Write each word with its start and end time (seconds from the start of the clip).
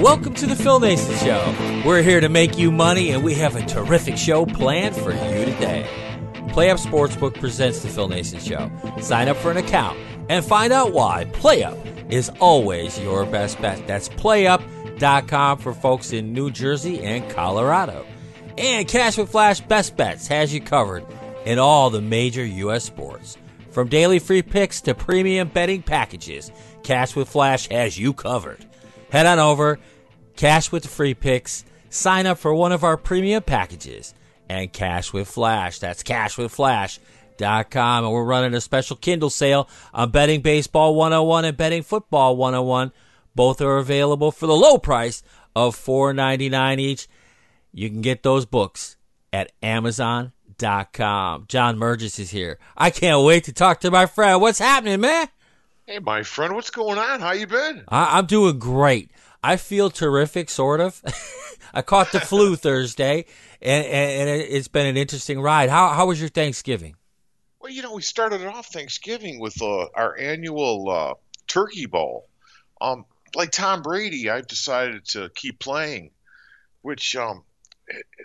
Welcome 0.00 0.34
to 0.34 0.46
the 0.46 0.56
Phil 0.56 0.80
Naessens 0.80 1.22
Show. 1.22 1.82
We're 1.86 2.02
here 2.02 2.20
to 2.20 2.28
make 2.28 2.56
you 2.56 2.72
money, 2.72 3.10
and 3.10 3.22
we 3.22 3.34
have 3.34 3.56
a 3.56 3.64
terrific 3.66 4.16
show 4.16 4.46
planned 4.46 4.96
for 4.96 5.12
you 5.12 5.44
today. 5.44 5.86
PlayUp 6.48 6.84
Sportsbook 6.84 7.38
presents 7.38 7.82
the 7.82 7.88
Phil 7.88 8.08
Naessens 8.08 8.48
Show. 8.48 8.70
Sign 9.00 9.28
up 9.28 9.36
for 9.36 9.50
an 9.50 9.58
account 9.58 9.98
and 10.28 10.44
find 10.44 10.72
out 10.72 10.92
why 10.92 11.26
PlayUp 11.32 12.10
is 12.10 12.30
always 12.40 12.98
your 13.00 13.26
best 13.26 13.60
bet. 13.60 13.86
That's 13.86 14.08
playup.com 14.08 15.58
for 15.58 15.74
folks 15.74 16.12
in 16.12 16.32
New 16.32 16.50
Jersey 16.50 17.02
and 17.02 17.30
Colorado. 17.30 18.06
And 18.58 18.88
Cash 18.88 19.18
with 19.18 19.30
Flash 19.30 19.60
Best 19.60 19.96
Bets 19.96 20.26
has 20.26 20.52
you 20.52 20.60
covered 20.60 21.04
in 21.44 21.58
all 21.58 21.90
the 21.90 22.02
major 22.02 22.44
U.S. 22.44 22.84
sports. 22.84 23.36
From 23.70 23.88
daily 23.88 24.18
free 24.18 24.42
picks 24.42 24.80
to 24.82 24.94
premium 24.94 25.48
betting 25.48 25.82
packages, 25.82 26.50
Cash 26.82 27.14
with 27.14 27.28
Flash 27.28 27.68
has 27.68 27.98
you 27.98 28.12
covered. 28.12 28.66
Head 29.12 29.26
on 29.26 29.38
over, 29.38 29.78
cash 30.36 30.72
with 30.72 30.84
the 30.84 30.88
free 30.88 31.12
picks, 31.12 31.66
sign 31.90 32.24
up 32.24 32.38
for 32.38 32.54
one 32.54 32.72
of 32.72 32.82
our 32.82 32.96
premium 32.96 33.42
packages, 33.42 34.14
and 34.48 34.72
cash 34.72 35.12
with 35.12 35.28
Flash. 35.28 35.80
That's 35.80 36.02
cash 36.02 36.36
cashwithflash.com. 36.36 38.04
And 38.04 38.10
we're 38.10 38.24
running 38.24 38.54
a 38.54 38.60
special 38.62 38.96
Kindle 38.96 39.28
sale 39.28 39.68
on 39.92 40.12
Betting 40.12 40.40
Baseball 40.40 40.94
101 40.94 41.44
and 41.44 41.54
Betting 41.58 41.82
Football 41.82 42.36
101. 42.36 42.90
Both 43.34 43.60
are 43.60 43.76
available 43.76 44.32
for 44.32 44.46
the 44.46 44.54
low 44.54 44.78
price 44.78 45.22
of 45.54 45.76
$4.99 45.76 46.80
each. 46.80 47.06
You 47.70 47.90
can 47.90 48.00
get 48.00 48.22
those 48.22 48.46
books 48.46 48.96
at 49.30 49.52
Amazon.com. 49.62 51.44
John 51.48 51.78
Murges 51.78 52.18
is 52.18 52.30
here. 52.30 52.58
I 52.78 52.88
can't 52.88 53.26
wait 53.26 53.44
to 53.44 53.52
talk 53.52 53.80
to 53.80 53.90
my 53.90 54.06
friend. 54.06 54.40
What's 54.40 54.58
happening, 54.58 55.02
man? 55.02 55.28
Hey, 55.92 55.98
my 55.98 56.22
friend, 56.22 56.54
what's 56.54 56.70
going 56.70 56.96
on? 56.96 57.20
How 57.20 57.32
you 57.32 57.46
been? 57.46 57.84
I, 57.86 58.18
am 58.18 58.24
doing 58.24 58.58
great. 58.58 59.10
I 59.42 59.58
feel 59.58 59.90
terrific, 59.90 60.48
sort 60.48 60.80
of. 60.80 61.02
I 61.74 61.82
caught 61.82 62.12
the 62.12 62.20
flu 62.20 62.56
Thursday, 62.56 63.26
and, 63.60 63.84
and, 63.84 64.30
and, 64.30 64.40
it's 64.40 64.68
been 64.68 64.86
an 64.86 64.96
interesting 64.96 65.38
ride. 65.42 65.68
How 65.68 65.90
how 65.90 66.06
was 66.06 66.18
your 66.18 66.30
Thanksgiving? 66.30 66.96
Well, 67.60 67.70
you 67.70 67.82
know, 67.82 67.92
we 67.92 68.00
started 68.00 68.42
off 68.46 68.68
Thanksgiving 68.68 69.38
with 69.38 69.60
uh, 69.60 69.88
our 69.94 70.16
annual 70.16 70.88
uh, 70.88 71.14
turkey 71.46 71.84
bowl. 71.84 72.26
Um, 72.80 73.04
like 73.34 73.50
Tom 73.50 73.82
Brady, 73.82 74.30
I've 74.30 74.46
decided 74.46 75.04
to 75.08 75.28
keep 75.34 75.58
playing, 75.58 76.12
which 76.80 77.16
um, 77.16 77.44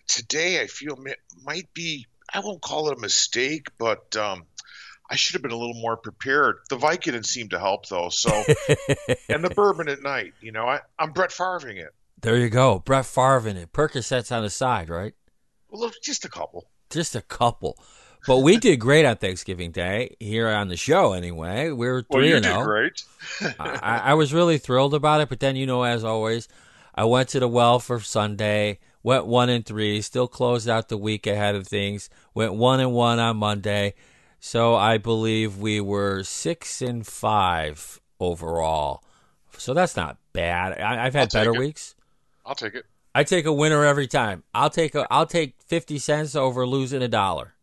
today 0.08 0.62
I 0.62 0.68
feel 0.68 0.98
might 1.44 1.74
be. 1.74 2.08
I 2.34 2.40
won't 2.40 2.62
call 2.62 2.88
it 2.88 2.98
a 2.98 3.02
mistake, 3.02 3.68
but 3.78 4.16
um, 4.16 4.46
I 5.10 5.16
should 5.16 5.34
have 5.34 5.42
been 5.42 5.52
a 5.52 5.58
little 5.58 5.80
more 5.80 5.96
prepared. 5.96 6.58
The 6.70 6.78
Vicodin 6.78 7.26
seemed 7.26 7.52
to 7.52 7.60
help 7.60 7.88
though. 7.88 8.10
So, 8.10 8.30
and 9.30 9.44
the 9.44 9.52
bourbon 9.56 9.88
at 9.90 10.02
night. 10.04 10.34
You 10.42 10.52
know, 10.52 10.66
I, 10.66 10.82
I'm 11.00 11.12
Brett 11.12 11.32
Farving 11.32 11.78
it. 11.78 11.94
There 12.22 12.38
you 12.38 12.50
go, 12.50 12.80
Brett 12.80 13.06
Farving 13.06 13.56
it. 13.56 13.72
Percocets 13.72 14.36
on 14.36 14.44
the 14.44 14.50
side, 14.50 14.90
right? 14.90 15.14
Well, 15.70 15.92
just 16.02 16.26
a 16.26 16.30
couple. 16.30 16.68
Just 16.90 17.16
a 17.16 17.22
couple. 17.22 17.78
But 18.26 18.40
we 18.40 18.58
did 18.58 18.78
great 18.78 19.06
on 19.06 19.16
Thanksgiving 19.18 19.72
Day 19.72 20.18
here 20.20 20.50
on 20.50 20.68
the 20.68 20.76
show. 20.76 21.14
Anyway, 21.14 21.70
we 21.70 21.88
were 21.88 22.04
three 22.12 22.30
well, 22.30 22.38
and 22.38 22.46
zero. 22.46 22.60
Oh. 22.60 22.66
Great. 22.66 23.04
I, 23.60 24.02
I 24.06 24.14
was 24.16 24.34
really 24.34 24.58
thrilled 24.58 24.94
about 24.94 25.22
it. 25.22 25.30
But 25.30 25.40
then, 25.40 25.56
you 25.56 25.66
know, 25.66 25.84
as 25.84 26.04
always, 26.04 26.50
I 26.94 27.06
went 27.06 27.30
to 27.30 27.40
the 27.40 27.48
well 27.48 27.80
for 27.80 28.02
Sunday. 28.02 28.80
Went 29.02 29.28
one 29.28 29.50
and 29.50 29.66
three. 29.66 30.02
Still 30.02 30.28
closed 30.28 30.68
out 30.68 30.90
the 30.90 30.98
week 30.98 31.26
ahead 31.26 31.56
of 31.56 31.68
things. 31.68 32.10
Went 32.34 32.56
one 32.56 32.82
and 32.82 32.92
one 32.92 33.20
on 33.20 33.38
Monday 33.38 33.94
so 34.40 34.76
I 34.76 34.98
believe 34.98 35.58
we 35.58 35.82
were 35.82 36.24
six 36.24 36.82
and 36.82 37.06
five 37.06 38.00
overall. 38.20 39.04
So 39.58 39.74
that's 39.74 39.96
not 39.96 40.18
bad. 40.34 40.80
I, 40.80 41.06
have 41.06 41.14
had 41.14 41.32
better 41.32 41.54
it. 41.54 41.60
weeks. 41.60 41.96
I'll 42.46 42.56
take 42.56 42.76
it. 42.76 42.86
I 43.16 43.24
take 43.24 43.46
a 43.46 43.54
winner 43.54 43.84
every 43.84 44.08
time. 44.08 44.44
I'll 44.54 44.70
take 44.70 44.94
a 44.94 45.08
I'll 45.12 45.26
take 45.26 45.56
fifty 45.66 45.98
cents 45.98 46.36
over 46.36 46.68
losing 46.68 47.02
a 47.02 47.08
dollar. 47.08 47.56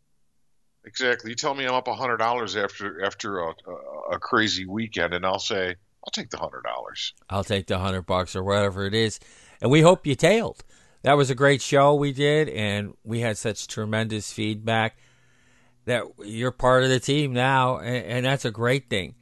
Exactly. 0.85 1.31
You 1.31 1.37
tell 1.37 1.55
me 1.55 1.65
I'm 1.65 1.75
up 1.75 1.89
a 1.89 1.95
hundred 1.95 2.17
dollars 2.17 2.57
after 2.57 3.05
after 3.05 3.39
a, 3.39 3.49
a, 3.51 4.15
a 4.15 4.19
crazy 4.19 4.67
weekend, 4.67 5.15
and 5.15 5.25
I'll 5.25 5.39
say 5.39 5.69
I'll 5.69 6.11
take 6.13 6.31
the 6.31 6.39
hundred 6.39 6.63
dollars. 6.63 7.15
I'll 7.31 7.45
take 7.45 7.69
the 7.69 7.79
hundred 7.79 8.03
bucks 8.03 8.35
or 8.35 8.43
whatever 8.43 8.85
it 8.85 8.95
is, 8.95 9.21
and 9.63 9.71
we 9.71 9.81
hope 9.81 10.07
you 10.07 10.17
tailed. 10.17 10.65
That 11.03 11.17
was 11.17 11.31
a 11.31 11.35
great 11.35 11.63
show 11.63 11.95
we 11.95 12.13
did, 12.13 12.49
and 12.49 12.95
we 13.05 13.21
had 13.21 13.39
such 13.39 13.69
tremendous 13.69 14.33
feedback 14.33 14.97
that 15.85 16.05
you're 16.25 16.51
part 16.51 16.83
of 16.83 16.89
the 16.89 17.01
team 17.01 17.33
now, 17.33 17.79
and, 17.79 18.07
and 18.07 18.27
that's 18.27 18.45
a 18.45 18.51
great 18.51 18.89
thing. 18.89 19.15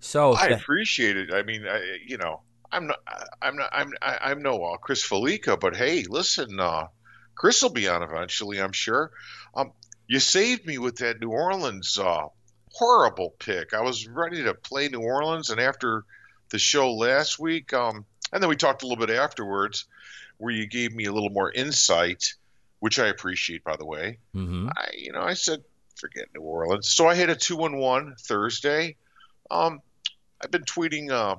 So 0.00 0.34
I 0.34 0.46
appreciate 0.48 1.16
it. 1.16 1.32
I 1.32 1.42
mean, 1.42 1.66
I, 1.66 1.98
you 2.06 2.18
know, 2.18 2.42
I'm 2.70 2.86
not, 2.86 2.98
I'm 3.40 3.56
not, 3.56 3.70
I'm, 3.72 3.92
I'm 4.02 4.42
no 4.42 4.62
uh, 4.62 4.76
Chris 4.76 5.02
Fallica, 5.02 5.56
but 5.58 5.74
hey, 5.74 6.04
listen, 6.08 6.60
uh, 6.60 6.88
Chris 7.34 7.62
will 7.62 7.70
be 7.70 7.88
on 7.88 8.02
eventually, 8.02 8.60
I'm 8.60 8.72
sure. 8.72 9.10
Um, 9.54 9.72
you 10.06 10.20
saved 10.20 10.66
me 10.66 10.78
with 10.78 10.96
that 10.96 11.20
New 11.20 11.30
Orleans 11.30 11.98
uh, 11.98 12.26
horrible 12.72 13.34
pick. 13.38 13.72
I 13.72 13.80
was 13.80 14.06
ready 14.06 14.42
to 14.44 14.54
play 14.54 14.88
New 14.88 15.00
Orleans, 15.00 15.50
and 15.50 15.60
after 15.60 16.04
the 16.50 16.58
show 16.58 16.92
last 16.92 17.38
week, 17.38 17.72
um, 17.72 18.04
and 18.32 18.42
then 18.42 18.50
we 18.50 18.56
talked 18.56 18.82
a 18.82 18.86
little 18.86 19.04
bit 19.04 19.14
afterwards, 19.14 19.86
where 20.36 20.52
you 20.52 20.66
gave 20.66 20.94
me 20.94 21.06
a 21.06 21.12
little 21.12 21.30
more 21.30 21.50
insight, 21.50 22.34
which 22.80 22.98
I 22.98 23.06
appreciate, 23.06 23.64
by 23.64 23.76
the 23.76 23.86
way. 23.86 24.18
Mm-hmm. 24.34 24.68
I, 24.76 24.88
you 24.96 25.12
know, 25.12 25.22
I 25.22 25.34
said 25.34 25.62
forget 25.96 26.26
New 26.34 26.42
Orleans. 26.42 26.88
So 26.88 27.06
I 27.06 27.14
hit 27.14 27.30
a 27.30 27.36
two 27.36 27.64
and 27.64 27.78
one 27.78 28.14
Thursday. 28.18 28.96
Um, 29.50 29.80
I've 30.42 30.50
been 30.50 30.64
tweeting 30.64 31.10
uh, 31.10 31.36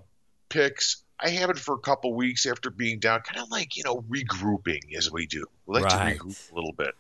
picks. 0.50 1.04
I 1.20 1.30
haven't 1.30 1.60
for 1.60 1.76
a 1.76 1.80
couple 1.80 2.14
weeks 2.14 2.46
after 2.46 2.70
being 2.70 3.00
down, 3.00 3.22
kind 3.22 3.42
of 3.42 3.50
like 3.50 3.78
you 3.78 3.84
know 3.84 4.04
regrouping 4.10 4.96
as 4.98 5.12
we 5.12 5.28
do. 5.28 5.46
We 5.66 5.76
like 5.76 5.86
right. 5.86 6.18
to 6.18 6.24
regroup 6.24 6.52
a 6.52 6.56
little 6.56 6.74
bit. 6.74 6.94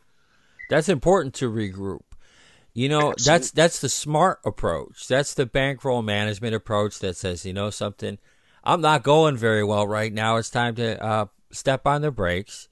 That's 0.70 0.90
important 0.90 1.36
to 1.36 1.52
regroup. 1.52 2.02
You 2.74 2.90
know, 2.90 3.12
Absolutely. 3.12 3.24
that's 3.24 3.52
that's 3.52 3.80
the 3.80 3.90
smart 3.90 4.40
approach. 4.46 5.08
That's 5.08 5.34
the 5.34 5.46
bankroll 5.46 6.02
management 6.02 6.56
approach 6.56 7.00
that 7.00 7.16
says, 7.16 7.46
you 7.46 7.54
know, 7.54 7.70
something. 7.70 8.18
I'm 8.64 8.82
not 8.82 9.04
going 9.04 9.38
very 9.38 9.64
well 9.64 9.88
right 9.88 10.12
now. 10.12 10.38
It's 10.38 10.50
time 10.50 10.76
to 10.76 11.02
uh, 11.02 11.26
step 11.52 11.88
on 11.88 12.02
the 12.02 12.12
brakes, 12.12 12.68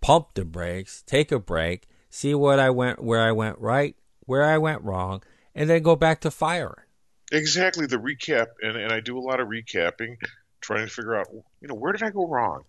pump 0.00 0.28
the 0.34 0.44
brakes, 0.44 1.04
take 1.06 1.30
a 1.30 1.38
break, 1.38 1.86
see 2.10 2.34
what 2.34 2.58
I 2.58 2.68
went 2.70 3.02
where 3.02 3.22
I 3.22 3.32
went 3.32 3.58
right, 3.58 3.96
where 4.26 4.44
I 4.44 4.58
went 4.58 4.82
wrong, 4.82 5.22
and 5.54 5.70
then 5.70 5.82
go 5.82 5.96
back 5.96 6.20
to 6.22 6.30
firing. 6.30 6.84
Exactly 7.32 7.86
the 7.86 7.96
recap, 7.96 8.48
and, 8.60 8.76
and 8.76 8.92
I 8.92 9.00
do 9.00 9.16
a 9.16 9.20
lot 9.20 9.40
of 9.40 9.48
recapping, 9.48 10.16
trying 10.60 10.86
to 10.86 10.92
figure 10.92 11.14
out, 11.14 11.28
you 11.60 11.68
know, 11.68 11.74
where 11.74 11.92
did 11.92 12.02
I 12.02 12.10
go 12.10 12.26
wrong, 12.26 12.64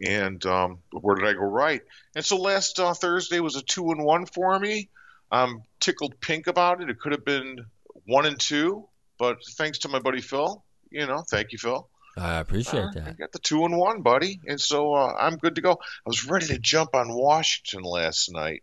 and 0.00 0.44
um, 0.46 0.78
where 0.92 1.16
did 1.16 1.26
I 1.26 1.32
go 1.32 1.40
right. 1.40 1.82
And 2.14 2.24
so 2.24 2.36
last 2.36 2.78
uh, 2.78 2.94
Thursday 2.94 3.40
was 3.40 3.56
a 3.56 3.62
two 3.62 3.90
and 3.90 4.02
one 4.02 4.26
for 4.26 4.58
me. 4.58 4.88
I'm 5.30 5.64
tickled 5.80 6.20
pink 6.20 6.46
about 6.46 6.80
it. 6.80 6.88
It 6.88 7.00
could 7.00 7.12
have 7.12 7.24
been 7.24 7.66
one 8.06 8.26
and 8.26 8.38
two, 8.38 8.88
but 9.18 9.38
thanks 9.56 9.78
to 9.78 9.88
my 9.88 9.98
buddy 9.98 10.20
Phil, 10.20 10.64
you 10.90 11.06
know, 11.06 11.24
thank 11.28 11.50
you, 11.50 11.58
Phil. 11.58 11.88
I 12.16 12.38
appreciate 12.38 12.84
uh, 12.84 12.90
that. 12.94 13.08
I 13.08 13.12
got 13.12 13.32
the 13.32 13.38
two 13.38 13.64
and 13.64 13.76
one, 13.76 14.02
buddy, 14.02 14.40
and 14.46 14.60
so 14.60 14.94
uh, 14.94 15.12
I'm 15.18 15.36
good 15.36 15.56
to 15.56 15.60
go. 15.60 15.72
I 15.72 16.06
was 16.06 16.26
ready 16.26 16.46
to 16.46 16.58
jump 16.58 16.94
on 16.94 17.12
Washington 17.12 17.82
last 17.82 18.32
night, 18.32 18.62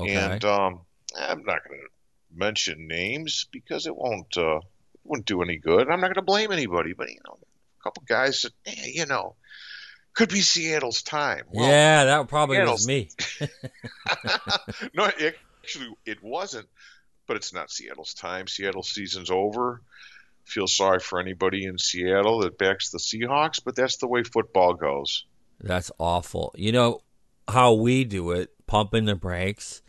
okay. 0.00 0.14
and 0.14 0.44
um, 0.44 0.80
I'm 1.18 1.44
not 1.44 1.66
going 1.66 1.80
to 1.80 1.88
mention 2.34 2.86
names 2.86 3.46
because 3.50 3.86
it 3.86 3.96
won't 3.96 4.36
uh, 4.36 4.60
won't 5.04 5.24
do 5.24 5.42
any 5.42 5.56
good. 5.56 5.88
I'm 5.88 6.00
not 6.00 6.08
going 6.08 6.14
to 6.14 6.22
blame 6.22 6.52
anybody, 6.52 6.92
but 6.92 7.08
you 7.08 7.20
know, 7.26 7.38
a 7.80 7.82
couple 7.82 8.02
guys 8.06 8.40
said, 8.40 8.52
hey, 8.64 8.92
you 8.94 9.06
know, 9.06 9.36
could 10.14 10.28
be 10.30 10.40
Seattle's 10.40 11.02
time. 11.02 11.44
Well, 11.50 11.68
yeah, 11.68 12.04
that 12.04 12.28
probably 12.28 12.56
Seattle's... 12.56 12.80
was 12.80 12.88
me. 12.88 13.08
no, 14.94 15.04
it 15.18 15.36
actually, 15.62 15.94
it 16.06 16.22
wasn't, 16.22 16.66
but 17.26 17.36
it's 17.36 17.52
not 17.52 17.70
Seattle's 17.70 18.14
time. 18.14 18.46
Seattle 18.46 18.82
season's 18.82 19.30
over. 19.30 19.82
Feel 20.44 20.66
sorry 20.66 20.98
for 20.98 21.20
anybody 21.20 21.66
in 21.66 21.76
Seattle 21.76 22.40
that 22.40 22.56
backs 22.56 22.90
the 22.90 22.98
Seahawks, 22.98 23.60
but 23.62 23.76
that's 23.76 23.98
the 23.98 24.06
way 24.06 24.22
football 24.22 24.74
goes. 24.74 25.26
That's 25.60 25.92
awful. 25.98 26.54
You 26.56 26.72
know 26.72 27.02
how 27.46 27.74
we 27.74 28.04
do 28.04 28.30
it, 28.30 28.50
pumping 28.66 29.04
the 29.04 29.14
brakes. 29.14 29.82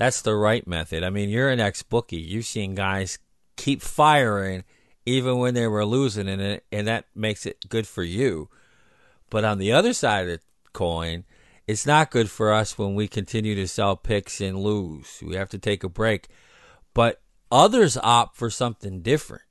That's 0.00 0.22
the 0.22 0.34
right 0.34 0.66
method. 0.66 1.04
I 1.04 1.10
mean, 1.10 1.28
you're 1.28 1.50
an 1.50 1.60
ex 1.60 1.82
bookie. 1.82 2.16
You've 2.16 2.46
seen 2.46 2.74
guys 2.74 3.18
keep 3.56 3.82
firing 3.82 4.64
even 5.04 5.36
when 5.36 5.52
they 5.52 5.66
were 5.66 5.84
losing, 5.84 6.26
and 6.26 6.40
it, 6.40 6.64
and 6.72 6.86
that 6.88 7.04
makes 7.14 7.44
it 7.44 7.68
good 7.68 7.86
for 7.86 8.02
you. 8.02 8.48
But 9.28 9.44
on 9.44 9.58
the 9.58 9.72
other 9.72 9.92
side 9.92 10.26
of 10.26 10.38
the 10.38 10.40
coin, 10.72 11.24
it's 11.66 11.84
not 11.84 12.10
good 12.10 12.30
for 12.30 12.50
us 12.50 12.78
when 12.78 12.94
we 12.94 13.08
continue 13.08 13.54
to 13.56 13.68
sell 13.68 13.94
picks 13.94 14.40
and 14.40 14.58
lose. 14.60 15.18
We 15.22 15.36
have 15.36 15.50
to 15.50 15.58
take 15.58 15.84
a 15.84 15.90
break. 15.90 16.28
But 16.94 17.20
others 17.52 17.98
opt 17.98 18.38
for 18.38 18.48
something 18.48 19.02
different. 19.02 19.42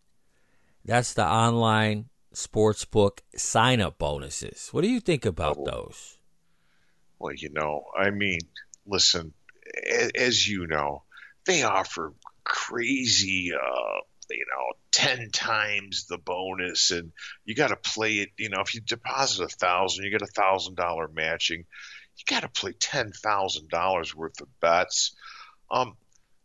That's 0.84 1.14
the 1.14 1.28
online 1.28 2.10
sportsbook 2.34 3.20
sign 3.36 3.82
up 3.82 4.00
bonuses. 4.00 4.70
What 4.72 4.82
do 4.82 4.90
you 4.90 5.00
think 5.00 5.26
about 5.26 5.58
Oh. 5.60 5.66
those? 5.66 6.18
Well, 7.20 7.36
you 7.36 7.50
know, 7.52 7.86
I 7.96 8.10
mean, 8.10 8.40
listen, 8.88 9.34
as 10.16 10.48
you 10.48 10.68
know, 10.68 11.04
they 11.46 11.64
offer 11.64 12.14
crazy, 12.44 13.52
uh, 13.54 14.00
you 14.30 14.46
know, 14.56 14.78
10 14.92 15.30
times 15.32 16.06
the 16.08 16.18
bonus, 16.18 16.92
and 16.92 17.12
you 17.46 17.56
got 17.56 17.70
to 17.70 17.76
play 17.76 18.16
it. 18.16 18.30
You 18.38 18.50
know, 18.50 18.62
if 18.62 18.76
you 18.76 18.82
deposit 18.82 19.44
a 19.44 19.48
thousand, 19.48 20.06
you 20.06 20.12
get 20.12 20.22
a 20.22 20.28
thousand 20.28 20.76
dollar 20.76 21.08
matching. 21.08 21.66
You 22.18 22.24
got 22.28 22.42
to 22.42 22.50
play 22.50 22.74
ten 22.74 23.12
thousand 23.12 23.70
dollars 23.70 24.16
worth 24.16 24.42
of 24.42 24.48
bets. 24.60 25.16
Um, 25.72 25.96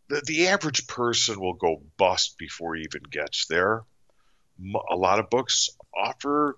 the 0.07 0.21
the 0.25 0.47
average 0.47 0.87
person 0.87 1.39
will 1.39 1.53
go 1.53 1.81
bust 1.97 2.37
before 2.37 2.75
he 2.75 2.83
even 2.83 3.03
gets 3.09 3.47
there. 3.47 3.83
A 4.89 4.95
lot 4.95 5.19
of 5.19 5.29
books 5.29 5.69
offer 5.93 6.57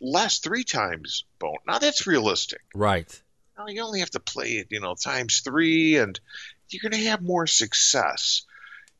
less, 0.00 0.38
three 0.38 0.64
times 0.64 1.24
bonus. 1.38 1.60
Now 1.66 1.78
that's 1.78 2.06
realistic. 2.06 2.62
Right. 2.74 3.22
You 3.66 3.82
only 3.82 4.00
have 4.00 4.10
to 4.10 4.20
play 4.20 4.52
it, 4.52 4.68
you 4.70 4.80
know, 4.80 4.94
times 4.94 5.40
three, 5.40 5.96
and 5.98 6.18
you're 6.68 6.88
going 6.88 7.00
to 7.00 7.08
have 7.08 7.22
more 7.22 7.46
success. 7.46 8.42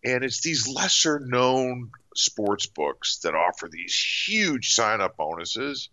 And 0.05 0.25
it's 0.25 0.41
these 0.41 0.69
lesser 0.69 1.21
known 1.21 1.91
sports 2.17 2.67
books 2.67 3.19
that 3.19 3.35
offer 3.35 3.69
these 3.71 3.95
huge 4.27 4.75
sign 4.75 5.01
up 5.01 5.17
bonuses, 5.17 5.91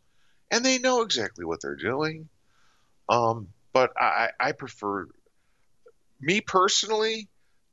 and 0.50 0.66
they 0.66 0.80
know 0.80 1.02
exactly 1.02 1.46
what 1.46 1.62
they're 1.62 1.76
doing. 1.76 2.30
Um, 3.08 3.50
but 3.74 3.92
I, 4.00 4.30
I 4.40 4.52
prefer, 4.54 5.08
me 6.20 6.42
personally, 6.42 7.28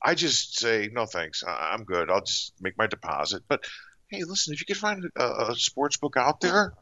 I 0.05 0.15
just 0.15 0.59
say, 0.59 0.91
no 0.93 1.07
thanks, 1.07 1.43
I'm 1.47 1.85
good. 1.85 2.11
I'll 2.11 2.25
just 2.25 2.53
make 2.61 2.77
my 2.77 2.87
deposit. 2.87 3.45
But 3.49 3.65
hey, 4.09 4.25
listen, 4.25 4.53
if 4.53 4.61
you 4.61 4.67
can 4.67 4.77
find 4.77 5.05
a, 5.17 5.51
a 5.51 5.55
sports 5.55 5.97
book 5.97 6.17
out 6.17 6.41
there 6.41 6.75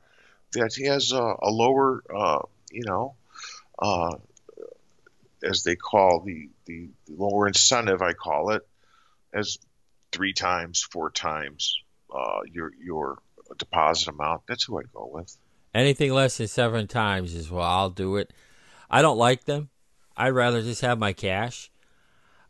that 0.54 0.74
has 0.86 1.12
a, 1.12 1.22
a 1.22 1.50
lower, 1.50 2.02
uh, 2.12 2.40
you 2.72 2.82
know, 2.86 3.14
uh, 3.80 4.16
as 5.42 5.62
they 5.62 5.76
call 5.76 6.20
the, 6.20 6.48
the, 6.66 6.88
lower 7.08 7.46
incentive, 7.48 8.02
I 8.02 8.12
call 8.12 8.50
it, 8.50 8.66
as 9.32 9.58
three 10.12 10.32
times, 10.32 10.82
four 10.82 11.10
times 11.10 11.76
uh, 12.14 12.40
your 12.50 12.72
your 12.82 13.18
deposit 13.58 14.08
amount. 14.08 14.42
That's 14.48 14.64
who 14.64 14.78
I'd 14.78 14.92
go 14.92 15.10
with. 15.12 15.36
Anything 15.74 16.12
less 16.12 16.38
than 16.38 16.48
seven 16.48 16.86
times 16.86 17.34
is 17.34 17.50
well, 17.50 17.64
I'll 17.64 17.90
do 17.90 18.16
it. 18.16 18.32
I 18.90 19.02
don't 19.02 19.18
like 19.18 19.44
them. 19.44 19.70
I'd 20.16 20.30
rather 20.30 20.62
just 20.62 20.82
have 20.82 20.98
my 20.98 21.12
cash. 21.12 21.70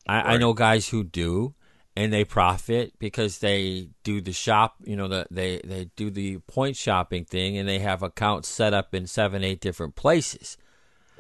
I, 0.07 0.35
I 0.35 0.37
know 0.39 0.55
guys 0.55 0.89
who 0.89 1.05
do, 1.05 1.55
and 1.95 2.13
they 2.13 2.25
profit 2.25 2.99
because 2.99 3.39
they 3.39 3.91
do 4.03 4.21
the 4.21 4.33
shop. 4.33 4.77
You 4.85 4.97
know, 4.97 5.09
the, 5.09 5.27
they 5.31 5.61
they 5.63 5.91
do 5.97 6.11
the 6.11 6.39
point 6.39 6.77
shopping 6.77 7.25
thing, 7.25 7.59
and 7.59 7.69
they 7.69 7.79
have 7.81 8.03
accounts 8.03 8.49
set 8.49 8.73
up 8.73 8.95
in 8.95 9.07
seven, 9.07 9.45
eight 9.45 9.61
different 9.61 9.97
places. 9.97 10.57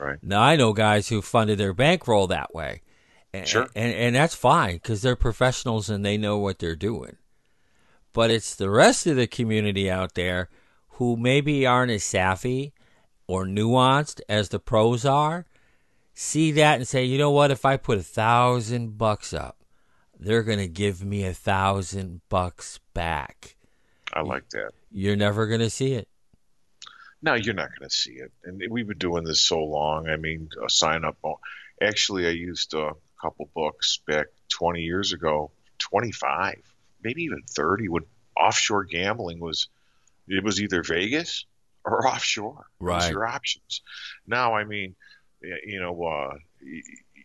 Right. 0.00 0.19
Now 0.23 0.41
I 0.41 0.56
know 0.56 0.73
guys 0.73 1.08
who 1.08 1.20
funded 1.20 1.58
their 1.58 1.75
bankroll 1.75 2.26
that 2.29 2.55
way, 2.55 2.81
and, 3.35 3.47
Sure. 3.47 3.69
and 3.76 3.93
and 3.94 4.17
that's 4.17 4.35
fine 4.35 4.75
because 4.75 5.02
they're 5.02 5.14
professionals 5.17 5.91
and 5.91 6.05
they 6.05 6.17
know 6.17 6.38
what 6.38 6.58
they're 6.58 6.75
doing. 6.75 7.17
But 8.12 8.31
it's 8.31 8.55
the 8.56 8.70
rest 8.70 9.06
of 9.06 9.17
the 9.17 9.26
community 9.26 9.91
out 9.91 10.14
there 10.14 10.49
who 10.94 11.17
maybe 11.17 11.67
aren't 11.67 11.93
as 11.93 12.02
savvy 12.02 12.73
or 13.26 13.44
nuanced 13.44 14.20
as 14.29 14.49
the 14.49 14.58
pros 14.58 15.05
are. 15.05 15.47
See 16.14 16.50
that 16.52 16.76
and 16.76 16.88
say, 16.88 17.05
you 17.05 17.19
know 17.19 17.31
what? 17.31 17.50
If 17.50 17.64
I 17.64 17.76
put 17.76 17.99
a 17.99 18.02
thousand 18.02 18.99
bucks 18.99 19.32
up, 19.32 19.58
they're 20.19 20.43
gonna 20.43 20.67
give 20.67 21.05
me 21.05 21.25
a 21.25 21.32
thousand 21.35 22.23
bucks 22.29 22.81
back. 22.94 23.56
I 24.12 24.23
like 24.23 24.49
that. 24.50 24.73
You're 24.91 25.17
never 25.17 25.47
gonna 25.47 25.70
see 25.70 25.93
it. 25.93 26.08
No, 27.23 27.35
you're 27.35 27.55
not 27.55 27.69
going 27.79 27.89
to 27.89 27.95
see 27.95 28.13
it. 28.13 28.33
And 28.45 28.63
we've 28.71 28.87
been 28.87 28.99
doing 28.99 29.25
this 29.25 29.43
so 29.43 29.63
long. 29.63 30.09
I 30.09 30.17
mean, 30.17 30.49
a 30.65 30.71
sign 30.71 31.05
up. 31.05 31.19
Actually, 31.81 32.27
I 32.27 32.31
used 32.31 32.75
a 32.75 32.93
couple 33.21 33.51
books 33.55 34.01
back 34.07 34.27
20 34.49 34.81
years 34.81 35.13
ago, 35.13 35.51
25, 35.79 36.57
maybe 37.03 37.25
even 37.25 37.43
30, 37.49 37.89
when 37.89 38.03
offshore 38.37 38.85
gambling 38.85 39.39
was, 39.39 39.69
it 40.29 40.43
was 40.43 40.61
either 40.61 40.83
Vegas 40.83 41.45
or 41.85 42.07
offshore. 42.09 42.67
Right. 42.79 43.11
your 43.11 43.27
options. 43.27 43.83
Now, 44.27 44.55
I 44.55 44.65
mean, 44.65 44.95
you 45.43 45.81
know, 45.81 46.03
uh, 46.05 46.35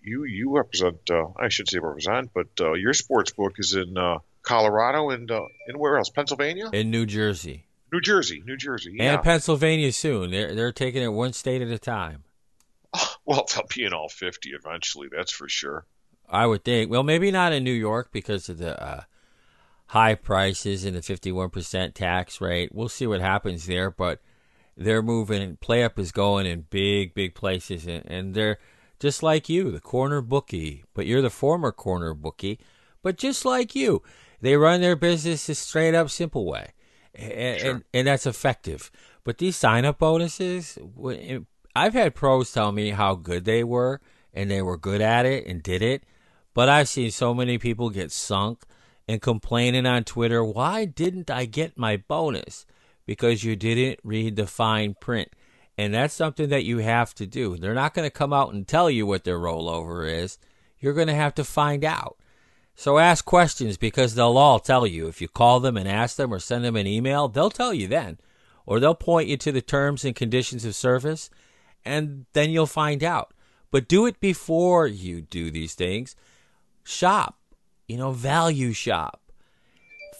you 0.01 0.23
you 0.23 0.55
represent, 0.55 1.09
uh, 1.09 1.27
I 1.37 1.49
should 1.49 1.69
say 1.69 1.79
represent, 1.79 2.31
but 2.33 2.47
uh, 2.61 2.73
your 2.73 2.93
sports 2.93 3.31
book 3.31 3.55
is 3.57 3.73
in 3.73 3.97
uh, 3.97 4.19
Colorado 4.43 5.09
and 5.09 5.29
uh, 5.29 5.41
and 5.67 5.77
where 5.77 5.97
else? 5.97 6.09
Pennsylvania, 6.09 6.69
In 6.71 6.91
New 6.91 7.05
Jersey 7.05 7.65
New 7.95 8.01
Jersey, 8.01 8.43
New 8.45 8.57
Jersey. 8.57 8.93
Yeah. 8.93 9.13
and 9.13 9.23
Pennsylvania 9.23 9.93
soon. 9.93 10.31
They're 10.31 10.53
they're 10.53 10.73
taking 10.73 11.01
it 11.01 11.13
one 11.13 11.31
state 11.31 11.61
at 11.61 11.69
a 11.69 11.79
time. 11.79 12.23
Well, 13.27 13.47
they'll 13.51 13.65
be 13.75 13.83
in 13.83 13.91
all 13.91 14.07
50 14.07 14.51
eventually, 14.51 15.07
that's 15.11 15.31
for 15.31 15.49
sure. 15.49 15.87
I 16.29 16.45
would 16.45 16.63
think. 16.63 16.91
Well, 16.91 17.01
maybe 17.01 17.31
not 17.31 17.53
in 17.53 17.63
New 17.63 17.71
York 17.71 18.09
because 18.11 18.49
of 18.49 18.59
the 18.59 18.79
uh, 18.81 19.01
high 19.87 20.13
prices 20.13 20.85
and 20.85 20.95
the 20.95 21.01
51% 21.01 21.95
tax 21.95 22.39
rate. 22.39 22.69
We'll 22.71 22.87
see 22.87 23.07
what 23.07 23.21
happens 23.21 23.65
there, 23.65 23.89
but 23.89 24.21
they're 24.77 25.01
moving. 25.01 25.57
Play 25.57 25.83
Up 25.83 25.97
is 25.97 26.11
going 26.11 26.45
in 26.45 26.67
big, 26.69 27.15
big 27.15 27.33
places, 27.33 27.87
and, 27.87 28.03
and 28.05 28.35
they're 28.35 28.59
just 28.99 29.23
like 29.23 29.49
you, 29.49 29.71
the 29.71 29.81
corner 29.81 30.21
bookie, 30.21 30.83
but 30.93 31.07
you're 31.07 31.23
the 31.23 31.31
former 31.31 31.71
corner 31.71 32.13
bookie. 32.13 32.59
But 33.01 33.17
just 33.17 33.43
like 33.43 33.73
you, 33.73 34.03
they 34.39 34.55
run 34.55 34.81
their 34.81 34.95
business 34.95 35.41
straight 35.57 35.95
up, 35.95 36.11
simple 36.11 36.45
way, 36.45 36.73
and, 37.15 37.59
Sure. 37.59 37.71
and, 37.71 37.83
and 37.93 38.07
that's 38.07 38.25
effective. 38.25 38.91
But 39.23 39.37
these 39.37 39.55
sign 39.55 39.85
up 39.85 39.99
bonuses, 39.99 40.77
I've 41.75 41.93
had 41.93 42.15
pros 42.15 42.51
tell 42.51 42.71
me 42.71 42.91
how 42.91 43.15
good 43.15 43.45
they 43.45 43.63
were, 43.63 44.01
and 44.33 44.49
they 44.51 44.61
were 44.61 44.77
good 44.77 45.01
at 45.01 45.25
it 45.25 45.45
and 45.47 45.63
did 45.63 45.81
it. 45.81 46.03
But 46.53 46.69
I've 46.69 46.87
seen 46.87 47.11
so 47.11 47.33
many 47.33 47.57
people 47.57 47.89
get 47.89 48.11
sunk 48.11 48.63
and 49.07 49.21
complaining 49.21 49.85
on 49.85 50.03
Twitter, 50.03 50.43
why 50.43 50.85
didn't 50.85 51.29
I 51.29 51.45
get 51.45 51.77
my 51.77 51.97
bonus? 51.97 52.65
Because 53.05 53.43
you 53.43 53.55
didn't 53.55 53.99
read 54.03 54.35
the 54.35 54.47
fine 54.47 54.95
print. 54.99 55.29
And 55.77 55.93
that's 55.93 56.13
something 56.13 56.49
that 56.49 56.63
you 56.63 56.79
have 56.79 57.13
to 57.15 57.27
do. 57.27 57.57
They're 57.57 57.73
not 57.73 57.93
going 57.93 58.07
to 58.07 58.13
come 58.13 58.33
out 58.33 58.53
and 58.53 58.67
tell 58.67 58.89
you 58.89 59.05
what 59.05 59.23
their 59.23 59.37
rollover 59.37 60.09
is. 60.09 60.39
You're 60.79 60.93
going 60.93 61.07
to 61.07 61.13
have 61.13 61.35
to 61.35 61.43
find 61.43 61.83
out. 61.83 62.17
So 62.75 62.97
ask 62.97 63.23
questions 63.23 63.77
because 63.77 64.15
they'll 64.15 64.37
all 64.37 64.59
tell 64.59 64.85
you. 64.85 65.07
If 65.07 65.21
you 65.21 65.27
call 65.27 65.59
them 65.59 65.77
and 65.77 65.87
ask 65.87 66.17
them 66.17 66.33
or 66.33 66.39
send 66.39 66.65
them 66.65 66.75
an 66.75 66.87
email, 66.87 67.27
they'll 67.27 67.49
tell 67.49 67.73
you 67.73 67.87
then. 67.87 68.19
Or 68.65 68.79
they'll 68.79 68.95
point 68.95 69.29
you 69.29 69.37
to 69.37 69.51
the 69.51 69.61
terms 69.61 70.03
and 70.03 70.15
conditions 70.15 70.65
of 70.65 70.75
service, 70.75 71.29
and 71.85 72.25
then 72.33 72.49
you'll 72.49 72.65
find 72.65 73.03
out. 73.03 73.33
But 73.71 73.87
do 73.87 74.05
it 74.05 74.19
before 74.19 74.87
you 74.87 75.21
do 75.21 75.51
these 75.51 75.73
things. 75.73 76.15
Shop, 76.83 77.37
you 77.87 77.97
know, 77.97 78.11
value 78.11 78.73
shop. 78.73 79.21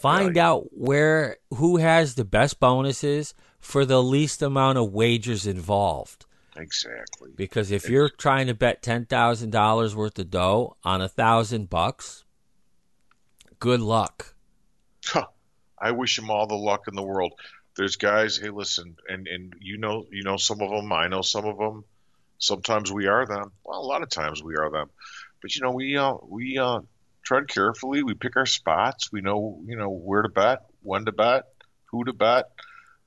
Find 0.00 0.34
Value. 0.34 0.40
out 0.40 0.66
where 0.72 1.38
who 1.54 1.78
has 1.78 2.14
the 2.14 2.24
best 2.24 2.60
bonuses 2.60 3.34
for 3.58 3.84
the 3.84 4.02
least 4.02 4.42
amount 4.42 4.78
of 4.78 4.92
wagers 4.92 5.46
involved. 5.46 6.26
Exactly. 6.54 7.30
Because 7.34 7.70
if 7.70 7.88
you're 7.88 8.08
trying 8.08 8.46
to 8.46 8.54
bet 8.54 8.82
ten 8.82 9.06
thousand 9.06 9.50
dollars 9.50 9.96
worth 9.96 10.18
of 10.18 10.30
dough 10.30 10.76
on 10.84 11.00
a 11.00 11.08
thousand 11.08 11.68
bucks, 11.68 12.24
good 13.58 13.80
luck. 13.80 14.34
Huh. 15.04 15.26
I 15.78 15.92
wish 15.92 16.18
him 16.18 16.30
all 16.30 16.46
the 16.46 16.54
luck 16.54 16.88
in 16.88 16.94
the 16.94 17.02
world. 17.02 17.32
There's 17.76 17.96
guys, 17.96 18.38
hey, 18.38 18.48
listen, 18.48 18.96
and, 19.08 19.26
and 19.26 19.54
you 19.60 19.76
know 19.76 20.06
you 20.10 20.22
know 20.22 20.36
some 20.38 20.62
of 20.62 20.70
them, 20.70 20.92
I 20.92 21.08
know 21.08 21.22
some 21.22 21.44
of 21.44 21.58
them. 21.58 21.84
Sometimes 22.38 22.92
we 22.92 23.06
are 23.06 23.26
them. 23.26 23.52
Well, 23.64 23.80
a 23.80 23.86
lot 23.86 24.02
of 24.02 24.08
times 24.08 24.42
we 24.42 24.56
are 24.56 24.70
them. 24.70 24.90
But 25.42 25.54
you 25.54 25.62
know, 25.62 25.70
we 25.70 25.96
uh, 25.96 26.14
we 26.26 26.58
uh, 26.58 26.80
tread 27.22 27.48
carefully. 27.48 28.02
We 28.02 28.14
pick 28.14 28.36
our 28.36 28.46
spots. 28.46 29.12
We 29.12 29.20
know 29.20 29.60
you 29.66 29.76
know 29.76 29.90
where 29.90 30.22
to 30.22 30.28
bet, 30.28 30.62
when 30.82 31.04
to 31.04 31.12
bet, 31.12 31.44
who 31.90 32.04
to 32.04 32.12
bet, 32.12 32.50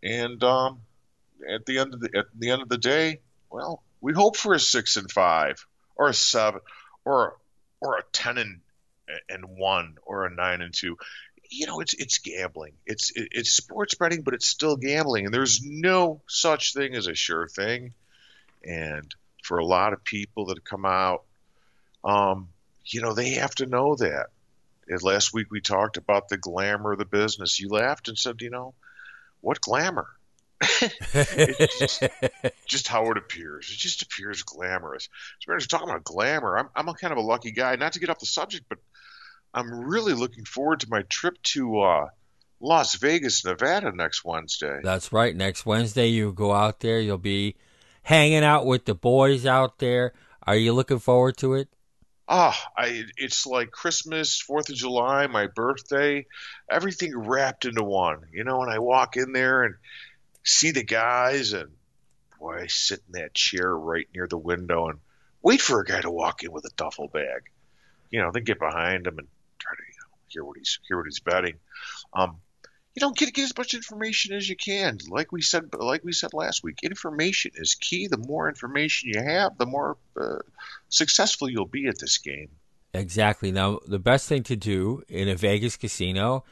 and 0.04 0.44
um, 0.44 0.82
at 1.48 1.66
the 1.66 1.80
end 1.80 1.94
of 1.94 2.00
the 2.00 2.10
at 2.18 2.26
the 2.38 2.52
end 2.52 2.62
of 2.62 2.70
the 2.70 2.78
day, 2.78 3.20
well, 3.50 3.84
we 4.02 4.14
hope 4.14 4.38
for 4.38 4.54
a 4.54 4.60
six 4.60 4.98
and 4.98 5.12
five 5.12 5.66
or 5.96 6.10
a 6.10 6.14
seven 6.14 6.62
or 7.06 7.38
or 7.82 7.98
a 7.98 8.04
ten 8.12 8.38
and 8.38 8.62
and 9.30 9.46
one 9.46 9.98
or 10.06 10.26
a 10.26 10.34
nine 10.34 10.62
and 10.62 10.74
two. 10.74 10.98
You 11.50 11.66
know, 11.68 11.80
it's 11.80 11.94
it's 11.94 12.20
gambling. 12.20 12.74
It's 12.86 13.12
it's 13.16 13.52
sports 13.52 13.96
betting, 13.96 14.22
but 14.22 14.34
it's 14.34 14.46
still 14.46 14.76
gambling, 14.76 15.26
and 15.26 15.34
there's 15.34 15.62
no 15.64 16.22
such 16.28 16.74
thing 16.74 16.94
as 16.96 17.08
a 17.08 17.16
sure 17.16 17.48
thing. 17.48 17.94
And 18.64 19.14
for 19.44 19.58
a 19.58 19.66
lot 19.66 19.94
of 19.94 20.04
people 20.04 20.48
that 20.48 20.64
come 20.64 20.86
out, 20.86 21.24
um, 22.04 22.50
you 22.86 23.02
know, 23.02 23.14
they 23.14 23.32
have 23.32 23.56
to 23.56 23.66
know 23.66 23.96
that. 23.96 24.28
And 24.88 25.02
last 25.04 25.34
week 25.34 25.48
we 25.52 25.62
talked 25.62 25.98
about 25.98 26.30
the 26.30 26.38
glamour 26.38 26.94
of 26.94 27.00
the 27.00 27.06
business. 27.06 27.60
You 27.60 27.70
laughed 27.70 28.08
and 28.08 28.18
said, 28.18 28.42
you 28.42 28.50
know, 28.50 28.74
what 29.42 29.62
glamour? 29.62 30.08
just, 30.62 32.04
just, 32.68 32.88
how 32.88 33.10
it 33.12 33.18
appears. 33.18 33.70
It 33.72 33.78
just 33.78 34.02
appears 34.02 34.44
glamorous. 34.44 35.08
So 35.40 35.46
we're 35.48 35.58
just 35.58 35.70
talking 35.70 35.90
about 35.90 36.04
glamour. 36.04 36.58
I'm, 36.58 36.70
I'm 36.76 36.90
a 36.90 36.94
kind 36.94 37.14
of 37.14 37.18
a 37.18 37.22
lucky 37.22 37.52
guy. 37.52 37.76
Not 37.76 37.94
to 37.94 38.00
get 38.00 38.10
off 38.10 38.20
the 38.20 38.26
subject, 38.26 38.66
but 38.68 38.80
I'm 39.54 39.72
really 39.72 40.14
looking 40.14 40.46
forward 40.46 40.82
to 40.82 40.90
my 40.90 41.04
trip 41.04 41.42
to 41.44 41.80
uh, 41.80 42.08
Las 42.60 42.96
Vegas, 42.96 43.44
Nevada 43.46 43.92
next 43.92 44.24
Wednesday. 44.24 44.80
That's 44.84 45.12
right. 45.12 45.36
Next 45.36 45.66
Wednesday, 45.66 46.08
you 46.08 46.34
go 46.34 46.52
out 46.54 46.80
there. 46.80 47.00
You'll 47.00 47.18
be 47.18 47.56
hanging 48.04 48.44
out 48.44 48.66
with 48.66 48.86
the 48.86 48.96
boys 48.96 49.46
out 49.46 49.80
there. 49.80 50.14
Are 50.44 50.56
you 50.56 50.74
looking 50.74 51.00
forward 51.00 51.38
to 51.38 51.56
it? 51.56 51.70
ah, 52.30 52.72
I 52.78 53.06
it's 53.18 53.46
like 53.46 53.72
Christmas, 53.72 54.40
Fourth 54.40 54.70
of 54.70 54.76
July, 54.76 55.28
my 55.28 55.48
birthday, 55.48 56.28
everything 56.70 57.18
wrapped 57.18 57.66
into 57.66 57.84
one. 57.84 58.22
You 58.32 58.44
know, 58.44 58.60
when 58.60 58.70
I 58.70 58.80
walk 58.80 59.18
in 59.18 59.34
there 59.34 59.64
and 59.64 59.76
see 60.44 60.72
the 60.72 60.84
guys, 60.84 61.52
and 61.54 61.72
boy, 62.40 62.62
I 62.62 62.68
sit 62.68 63.02
in 63.08 63.20
that 63.20 63.34
chair 63.34 63.76
right 63.76 64.08
near 64.14 64.28
the 64.28 64.38
window 64.38 64.88
and 64.88 65.00
wait 65.42 65.60
for 65.60 65.82
a 65.82 65.86
guy 65.86 66.02
to 66.02 66.12
walk 66.12 66.44
in 66.44 66.52
with 66.52 66.66
a 66.66 66.76
duffel 66.78 67.08
bag. 67.08 67.50
You 68.12 68.22
know, 68.22 68.32
then 68.32 68.44
get 68.44 68.60
behind 68.60 69.08
him 69.08 69.18
and 69.18 69.28
try 69.58 69.74
to 69.74 69.84
you 69.84 70.00
know, 70.00 70.18
hear 70.30 70.44
what 70.44 70.58
he's 70.58 70.80
hear 70.88 70.98
what 70.98 71.06
he's 71.06 71.20
betting. 71.20 71.56
Um, 72.14 72.38
you 72.96 73.06
know, 73.06 73.12
get 73.12 73.34
get 73.34 73.44
as 73.44 73.58
much 73.58 73.74
information 73.74 74.36
as 74.36 74.50
you 74.50 74.56
can. 74.56 74.98
Like 75.08 75.32
we 75.32 75.42
said, 75.42 75.74
like 75.74 76.04
we 76.04 76.12
said 76.12 76.34
last 76.34 76.64
week, 76.64 76.80
information 76.84 77.52
is 77.56 77.76
key. 77.76 78.08
The 78.08 78.18
more 78.18 78.50
information 78.50 79.12
you 79.14 79.22
have, 79.22 79.58
the 79.58 79.66
more 79.66 79.98
uh, 80.20 80.40
successful 80.90 81.50
you'll 81.50 81.66
be 81.66 81.88
at 81.88 82.00
this 82.00 82.18
game. 82.18 82.50
Exactly. 82.94 83.52
Now, 83.52 83.80
the 83.88 84.00
best 84.00 84.28
thing 84.28 84.44
to 84.44 84.56
do 84.56 85.04
in 85.08 85.30
a 85.30 85.36
Vegas 85.36 85.78
casino, 85.78 86.44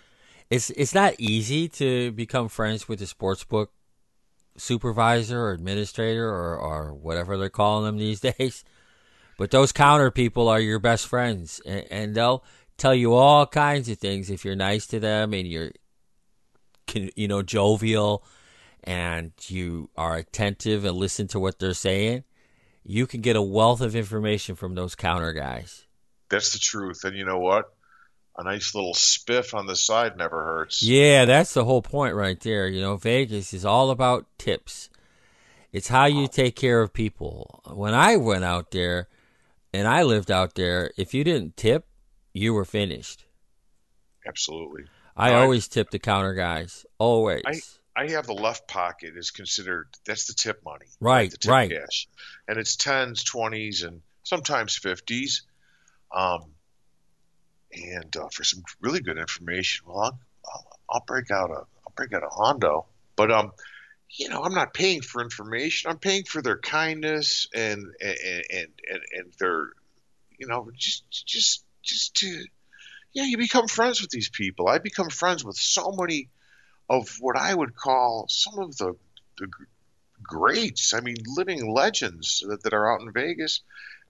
it's 0.50 0.70
it's 0.72 0.94
not 0.94 1.16
easy 1.18 1.68
to 1.70 2.12
become 2.12 2.48
friends 2.48 2.88
with 2.88 3.00
the 3.00 3.06
sportsbook 3.06 3.68
supervisor 4.58 5.40
or 5.40 5.52
administrator 5.52 6.28
or, 6.30 6.58
or 6.58 6.94
whatever 6.94 7.38
they're 7.38 7.50
calling 7.50 7.86
them 7.86 7.98
these 7.98 8.20
days. 8.38 8.64
But 9.38 9.52
those 9.52 9.72
counter 9.72 10.10
people 10.12 10.48
are 10.48 10.60
your 10.60 10.80
best 10.80 11.08
friends, 11.08 11.62
and, 11.66 11.86
and 11.92 12.16
they'll 12.16 12.44
tell 12.78 12.96
you 12.96 13.14
all 13.14 13.46
kinds 13.46 13.90
of 13.90 13.98
things 13.98 14.30
if 14.30 14.46
you're 14.46 14.56
nice 14.56 14.88
to 14.88 15.00
them 15.00 15.34
and 15.34 15.48
you're 15.48 15.72
can, 16.88 17.10
you 17.16 17.28
know, 17.28 17.42
jovial 17.42 18.24
and 18.84 19.34
you 19.48 19.90
are 19.98 20.16
attentive 20.16 20.86
and 20.86 20.96
listen 20.96 21.28
to 21.28 21.40
what 21.40 21.60
they're 21.60 21.74
saying, 21.74 22.24
you 22.84 23.06
can 23.06 23.22
get 23.22 23.36
a 23.36 23.42
wealth 23.42 23.82
of 23.82 23.96
information 23.96 24.56
from 24.56 24.76
those 24.76 24.96
counter 24.96 25.34
guys. 25.34 25.86
That's 26.30 26.54
the 26.54 26.60
truth. 26.60 27.04
And 27.04 27.16
you 27.16 27.26
know 27.26 27.40
what? 27.40 27.74
A 28.38 28.44
nice 28.44 28.76
little 28.76 28.94
spiff 28.94 29.54
on 29.54 29.66
the 29.66 29.76
side 29.76 30.16
never 30.16 30.44
hurts. 30.44 30.84
Yeah, 30.84 31.26
that's 31.26 31.54
the 31.54 31.66
whole 31.66 31.82
point 31.82 32.16
right 32.16 32.40
there. 32.40 32.68
You 32.68 32.82
know, 32.82 32.96
Vegas 32.96 33.54
is 33.54 33.66
all 33.66 33.90
about 33.90 34.28
tips. 34.38 34.90
It's 35.72 35.88
how 35.88 36.06
you 36.06 36.28
take 36.28 36.56
care 36.56 36.82
of 36.82 36.94
people. 36.94 37.62
When 37.66 37.94
I 37.94 38.16
went 38.16 38.46
out 38.46 38.72
there 38.72 39.10
and 39.74 39.88
I 39.88 40.04
lived 40.04 40.32
out 40.32 40.56
there, 40.56 40.92
if 40.98 41.14
you 41.14 41.24
didn't 41.24 41.58
tip, 41.58 41.87
you 42.38 42.54
were 42.54 42.66
finished. 42.66 43.26
Absolutely. 44.26 44.86
I 45.16 45.34
always 45.34 45.68
tip 45.68 45.90
the 45.90 46.00
counter 46.00 46.36
guys. 46.36 46.86
Always. 47.00 47.42
I, 47.46 48.04
I 48.04 48.12
have 48.12 48.28
the 48.28 48.34
left 48.34 48.68
pocket 48.68 49.18
is 49.18 49.32
considered 49.32 49.88
that's 50.06 50.28
the 50.28 50.34
tip 50.34 50.64
money. 50.64 50.86
Right, 51.00 51.32
tip 51.32 51.50
right. 51.50 51.72
Cash. 51.72 52.08
And 52.48 52.60
it's 52.60 52.76
tens, 52.76 53.24
twenties, 53.24 53.82
and 53.82 54.02
sometimes 54.24 54.76
fifties. 54.76 55.44
Um, 56.16 56.52
and 57.74 58.16
uh, 58.16 58.30
for 58.32 58.44
some 58.44 58.64
really 58.80 59.02
good 59.02 59.18
information, 59.18 59.88
well, 59.88 60.00
I'll, 60.00 60.20
I'll, 60.46 60.80
I'll, 60.90 61.04
break 61.06 61.32
out 61.32 61.50
a 61.50 61.56
I'll 61.56 61.94
break 61.96 62.14
out 62.14 62.24
a 62.24 62.30
Hondo. 62.30 62.86
But 63.16 63.32
um, 63.32 63.52
you 64.12 64.30
know, 64.30 64.44
I'm 64.44 64.54
not 64.54 64.74
paying 64.74 65.02
for 65.02 65.22
information. 65.24 65.90
I'm 65.90 65.98
paying 65.98 66.24
for 66.24 66.42
their 66.42 66.60
kindness 66.60 67.48
and 67.56 67.88
and 68.00 68.18
and 68.24 68.70
and, 68.90 69.02
and 69.14 69.34
their, 69.40 69.70
you 70.38 70.48
know, 70.48 70.70
just 70.78 71.04
just 71.26 71.64
just 71.88 72.16
to 72.18 72.46
yeah, 73.14 73.24
you 73.24 73.38
become 73.38 73.68
friends 73.68 74.02
with 74.02 74.12
these 74.12 74.30
people. 74.30 74.68
I 74.68 74.78
become 74.78 75.10
friends 75.10 75.44
with 75.44 75.56
so 75.56 75.92
many 75.92 76.30
of 76.90 77.18
what 77.20 77.36
I 77.36 77.54
would 77.54 77.76
call 77.76 78.28
some 78.30 78.60
of 78.60 78.78
the, 78.78 78.96
the 79.40 79.48
greats. 80.22 80.94
I 80.94 81.00
mean, 81.00 81.16
living 81.26 81.68
legends 81.74 82.44
that, 82.48 82.64
that 82.64 82.74
are 82.74 82.94
out 82.94 83.02
in 83.02 83.12
Vegas. 83.12 83.62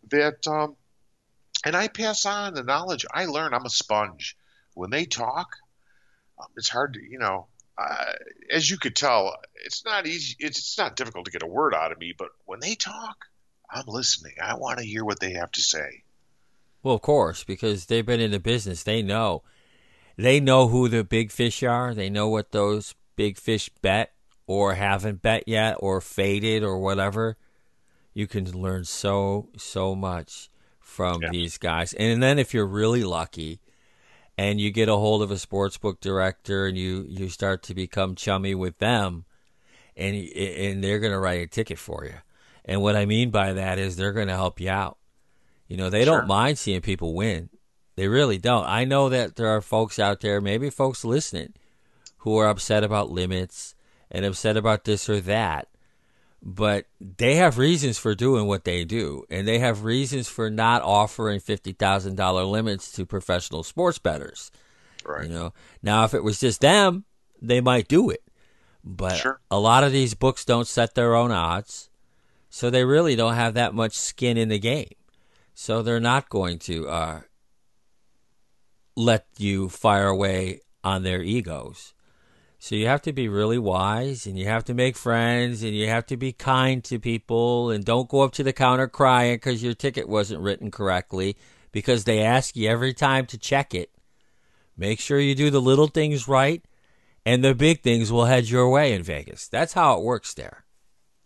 That 0.10 0.46
um, 0.48 0.76
and 1.66 1.76
I 1.76 1.88
pass 1.88 2.26
on 2.26 2.54
the 2.54 2.64
knowledge 2.64 3.06
I 3.12 3.26
learn. 3.26 3.54
I'm 3.54 3.66
a 3.66 3.70
sponge. 3.70 4.36
When 4.74 4.90
they 4.90 5.06
talk, 5.06 5.56
um, 6.40 6.48
it's 6.56 6.70
hard 6.70 6.96
to 6.96 7.02
you 7.02 7.20
know. 7.20 7.48
Uh, 7.78 8.14
as 8.52 8.70
you 8.70 8.78
could 8.78 8.96
tell, 8.96 9.36
it's 9.64 9.86
not 9.86 10.08
easy. 10.08 10.36
It's, 10.40 10.58
it's 10.58 10.78
not 10.80 10.96
difficult 10.96 11.26
to 11.26 11.32
get 11.32 11.44
a 11.44 11.48
word 11.48 11.76
out 11.76 11.92
of 11.92 12.00
me. 12.00 12.14
But 12.18 12.30
when 12.46 12.60
they 12.60 12.74
talk, 12.74 13.26
I'm 13.70 13.86
listening. 13.88 14.34
I 14.42 14.56
want 14.56 14.80
to 14.80 14.86
hear 14.86 15.06
what 15.06 15.20
they 15.20 15.34
have 15.34 15.52
to 15.52 15.62
say. 15.62 16.04
Well, 16.88 16.96
of 16.96 17.02
course, 17.02 17.44
because 17.44 17.88
they've 17.88 18.06
been 18.06 18.22
in 18.22 18.32
the 18.32 18.40
business. 18.40 18.82
They 18.82 19.02
know. 19.02 19.44
They 20.16 20.40
know 20.40 20.70
who 20.70 20.88
the 20.88 21.04
big 21.04 21.34
fish 21.34 21.62
are. 21.62 21.94
They 21.94 22.10
know 22.10 22.30
what 22.30 22.54
those 22.54 22.96
big 23.18 23.38
fish 23.38 23.70
bet 23.82 24.14
or 24.46 24.76
haven't 24.76 25.22
bet 25.22 25.44
yet 25.48 25.76
or 25.82 26.00
faded 26.00 26.64
or 26.64 26.80
whatever. 26.80 27.36
You 28.14 28.26
can 28.26 28.50
learn 28.58 28.86
so, 28.86 29.50
so 29.58 29.96
much 29.96 30.50
from 30.80 31.22
yeah. 31.24 31.30
these 31.30 31.58
guys. 31.58 31.92
And 31.92 32.24
then 32.24 32.40
if 32.40 32.54
you're 32.54 32.66
really 32.66 33.04
lucky 33.04 33.60
and 34.38 34.62
you 34.62 34.72
get 34.72 34.88
a 34.88 34.96
hold 34.96 35.22
of 35.22 35.30
a 35.30 35.36
sportsbook 35.36 36.00
director 36.00 36.68
and 36.68 36.78
you, 36.78 37.06
you 37.10 37.28
start 37.28 37.64
to 37.64 37.76
become 37.76 38.16
chummy 38.16 38.56
with 38.56 38.78
them 38.78 39.26
and, 39.98 40.16
and 40.16 40.82
they're 40.82 41.00
going 41.00 41.12
to 41.12 41.20
write 41.20 41.42
a 41.42 41.48
ticket 41.48 41.80
for 41.80 42.06
you. 42.06 42.16
And 42.64 42.82
what 42.82 42.96
I 42.96 43.06
mean 43.06 43.30
by 43.30 43.52
that 43.52 43.78
is 43.78 43.98
they're 43.98 44.14
going 44.14 44.30
to 44.30 44.36
help 44.36 44.62
you 44.62 44.70
out. 44.70 44.98
You 45.68 45.78
know, 45.78 45.90
they 45.90 46.06
sure. 46.06 46.20
don't 46.20 46.28
mind 46.28 46.58
seeing 46.58 46.82
people 46.82 47.14
win. 47.14 47.50
They 47.96 48.08
really 48.08 48.38
don't. 48.38 48.66
I 48.68 48.86
know 48.86 49.10
that 49.10 49.36
there 49.36 49.48
are 49.48 49.62
folks 49.62 50.00
out 50.00 50.22
there, 50.22 50.40
maybe 50.40 50.70
folks 50.70 51.04
listening, 51.04 51.54
who 52.20 52.38
are 52.38 52.48
upset 52.48 52.84
about 52.84 53.10
limits 53.10 53.76
and 54.12 54.24
upset 54.24 54.56
about 54.56 54.84
this 54.86 55.10
or 55.10 55.20
that. 55.22 55.68
But 56.44 56.86
they 57.02 57.36
have 57.36 57.58
reasons 57.58 57.98
for 57.98 58.14
doing 58.14 58.46
what 58.46 58.64
they 58.64 58.86
do, 58.86 59.24
and 59.30 59.48
they 59.48 59.60
have 59.60 59.84
reasons 59.84 60.30
for 60.30 60.50
not 60.50 60.84
offering 60.84 61.40
fifty 61.40 61.74
thousand 61.74 62.16
dollar 62.16 62.44
limits 62.44 62.92
to 62.94 63.06
professional 63.06 63.64
sports 63.64 63.98
bettors. 63.98 64.52
Right. 65.04 65.26
You 65.26 65.34
know, 65.34 65.54
now 65.82 66.04
if 66.04 66.14
it 66.14 66.24
was 66.24 66.40
just 66.40 66.62
them, 66.62 67.06
they 67.42 67.60
might 67.60 67.88
do 67.88 68.10
it. 68.12 68.24
But 68.84 69.18
sure. 69.18 69.42
a 69.50 69.60
lot 69.60 69.84
of 69.84 69.92
these 69.92 70.14
books 70.14 70.46
don't 70.46 70.68
set 70.68 70.94
their 70.94 71.16
own 71.16 71.32
odds, 71.32 71.90
so 72.50 72.70
they 72.70 72.86
really 72.86 73.16
don't 73.16 73.34
have 73.34 73.56
that 73.56 73.74
much 73.74 73.94
skin 73.94 74.38
in 74.38 74.50
the 74.50 74.60
game. 74.60 74.94
So 75.60 75.82
they're 75.82 76.00
not 76.00 76.30
going 76.30 76.60
to 76.60 76.88
uh, 76.88 77.22
let 78.96 79.26
you 79.40 79.70
fire 79.70 80.06
away 80.06 80.62
on 80.84 81.02
their 81.02 81.24
egos. 81.24 81.96
So 82.60 82.76
you 82.76 82.86
have 82.86 83.02
to 83.02 83.12
be 83.12 83.28
really 83.28 83.58
wise 83.58 84.28
and 84.28 84.38
you 84.38 84.46
have 84.46 84.64
to 84.66 84.76
make 84.76 84.96
friends 84.96 85.64
and 85.64 85.76
you 85.76 85.88
have 85.88 86.06
to 86.06 86.16
be 86.16 86.32
kind 86.32 86.84
to 86.84 87.00
people 87.00 87.72
and 87.72 87.84
don't 87.84 88.08
go 88.08 88.22
up 88.22 88.34
to 88.34 88.44
the 88.44 88.54
counter 88.54 88.88
crying 88.88 89.38
because 89.38 89.64
your 89.64 89.74
ticket 89.74 90.08
wasn't 90.08 90.42
written 90.42 90.70
correctly 90.70 91.36
because 91.72 92.04
they 92.04 92.20
ask 92.20 92.56
you 92.56 92.70
every 92.70 92.94
time 92.94 93.26
to 93.26 93.38
check 93.40 93.74
it. 93.74 93.90
Make 94.78 95.00
sure 95.00 95.20
you 95.20 95.34
do 95.34 95.50
the 95.50 95.60
little 95.60 95.88
things 95.88 96.28
right 96.28 96.64
and 97.26 97.44
the 97.44 97.56
big 97.56 97.82
things 97.82 98.12
will 98.12 98.26
head 98.26 98.48
your 98.48 98.70
way 98.70 98.94
in 98.94 99.02
Vegas. 99.02 99.48
That's 99.48 99.74
how 99.74 99.98
it 99.98 100.04
works 100.04 100.36
there. 100.36 100.67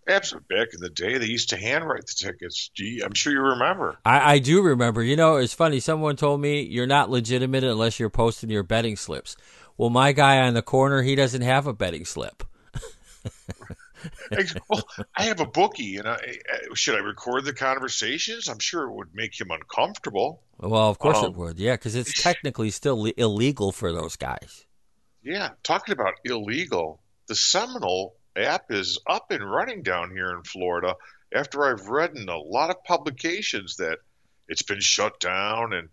Absolutely. 0.07 0.55
Back 0.55 0.73
in 0.73 0.79
the 0.79 0.89
day, 0.89 1.17
they 1.17 1.27
used 1.27 1.49
to 1.49 1.57
handwrite 1.57 2.07
the 2.07 2.13
tickets. 2.17 2.71
Gee, 2.73 3.01
I'm 3.03 3.13
sure 3.13 3.31
you 3.31 3.41
remember. 3.41 3.97
I, 4.03 4.33
I 4.33 4.39
do 4.39 4.61
remember. 4.61 5.03
You 5.03 5.15
know, 5.15 5.37
it's 5.37 5.53
funny. 5.53 5.79
Someone 5.79 6.15
told 6.15 6.41
me 6.41 6.61
you're 6.61 6.87
not 6.87 7.09
legitimate 7.09 7.63
unless 7.63 7.99
you're 7.99 8.09
posting 8.09 8.49
your 8.49 8.63
betting 8.63 8.95
slips. 8.95 9.35
Well, 9.77 9.89
my 9.89 10.11
guy 10.11 10.39
on 10.39 10.53
the 10.53 10.61
corner, 10.61 11.01
he 11.01 11.15
doesn't 11.15 11.41
have 11.41 11.67
a 11.67 11.73
betting 11.73 12.05
slip. 12.05 12.43
well, 14.69 14.83
I 15.15 15.23
have 15.23 15.39
a 15.39 15.45
bookie, 15.45 15.97
and 15.97 16.07
I, 16.07 16.17
should 16.73 16.95
I 16.95 16.99
record 16.99 17.45
the 17.45 17.53
conversations? 17.53 18.47
I'm 18.47 18.59
sure 18.59 18.83
it 18.83 18.93
would 18.93 19.13
make 19.13 19.39
him 19.39 19.51
uncomfortable. 19.51 20.41
Well, 20.59 20.89
of 20.89 20.99
course 20.99 21.17
um, 21.17 21.25
it 21.25 21.35
would. 21.35 21.59
Yeah, 21.59 21.73
because 21.73 21.95
it's 21.95 22.13
technically 22.21 22.71
still 22.71 23.05
illegal 23.05 23.71
for 23.71 23.91
those 23.91 24.15
guys. 24.15 24.65
Yeah, 25.23 25.49
talking 25.63 25.93
about 25.93 26.15
illegal, 26.25 27.01
the 27.27 27.35
Seminole 27.35 28.15
app 28.35 28.71
is 28.71 28.99
up 29.07 29.31
and 29.31 29.49
running 29.49 29.83
down 29.83 30.11
here 30.11 30.35
in 30.35 30.43
Florida 30.43 30.95
after 31.33 31.65
I've 31.65 31.87
read 31.87 32.15
in 32.15 32.27
a 32.29 32.37
lot 32.37 32.69
of 32.69 32.83
publications 32.83 33.77
that 33.77 33.99
it's 34.47 34.63
been 34.63 34.81
shut 34.81 35.19
down, 35.19 35.73
and 35.73 35.89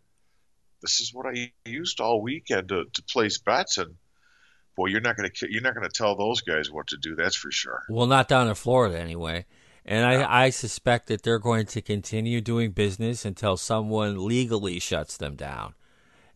this 0.83 1.00
is 1.00 1.14
what 1.14 1.26
I 1.26 1.52
used 1.64 2.00
all 2.00 2.21
weekend 2.21 2.68
to, 2.68 2.85
to 2.92 3.02
place 3.04 3.38
bets. 3.38 3.78
And 3.78 3.95
boy, 4.76 4.87
you're 4.87 5.00
not 5.00 5.16
gonna 5.16 5.30
you're 5.49 5.62
not 5.62 5.75
gonna 5.75 5.88
tell 5.88 6.16
those 6.16 6.40
guys 6.40 6.71
what 6.71 6.88
to 6.88 6.97
do. 6.97 7.14
That's 7.14 7.37
for 7.37 7.52
sure. 7.52 7.83
Well, 7.88 8.07
not 8.07 8.28
down 8.28 8.49
in 8.49 8.54
Florida 8.54 8.99
anyway. 8.99 9.47
And 9.85 10.04
I, 10.04 10.45
I 10.45 10.50
suspect 10.50 11.07
that 11.07 11.23
they're 11.23 11.38
going 11.38 11.64
to 11.66 11.80
continue 11.80 12.42
doing 12.42 12.73
business 12.73 13.25
until 13.25 13.57
someone 13.57 14.26
legally 14.26 14.80
shuts 14.80 15.16
them 15.16 15.35
down. 15.35 15.73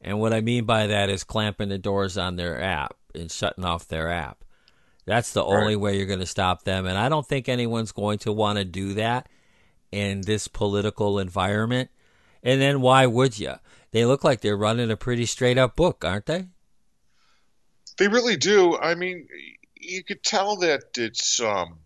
And 0.01 0.19
what 0.19 0.33
I 0.33 0.41
mean 0.41 0.65
by 0.65 0.87
that 0.87 1.11
is 1.11 1.23
clamping 1.23 1.69
the 1.69 1.77
doors 1.77 2.17
on 2.17 2.37
their 2.37 2.59
app 2.59 2.97
and 3.15 3.31
shutting 3.31 3.65
off 3.65 3.87
their 3.87 4.11
app. 4.11 4.43
That's 5.05 5.33
the 5.33 5.45
Right. 5.49 5.61
only 5.61 5.77
way 5.77 5.97
you're 5.97 6.07
going 6.07 6.21
to 6.21 6.27
stop 6.27 6.65
them. 6.65 6.87
And 6.87 6.97
I 6.97 7.09
don't 7.09 7.27
think 7.27 7.49
anyone's 7.49 7.93
going 7.93 8.19
to 8.21 8.33
want 8.33 8.59
to 8.59 8.65
do 8.65 8.95
that 8.95 9.29
in 9.91 10.23
this 10.23 10.49
political 10.49 11.19
environment. 11.19 11.91
And 12.43 12.61
then 12.61 12.81
why 12.81 13.07
would 13.07 13.39
you? 13.39 13.55
They 13.91 14.05
look 14.05 14.25
like 14.25 14.41
they're 14.41 14.57
running 14.57 14.91
a 14.91 14.97
pretty 14.97 15.27
straight 15.27 15.59
up 15.59 15.77
book, 15.77 16.05
aren't 16.05 16.27
they? 16.27 16.47
They 17.99 18.09
really 18.09 18.37
do. 18.37 18.77
I 18.79 18.95
mean, 18.95 19.29
you 19.75 20.03
could 20.03 20.23
tell 20.23 20.57
that 20.59 20.97
it's 20.97 21.41
um, 21.41 21.79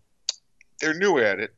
they're 0.79 0.93
new 0.93 1.17
at 1.19 1.39
it, 1.39 1.53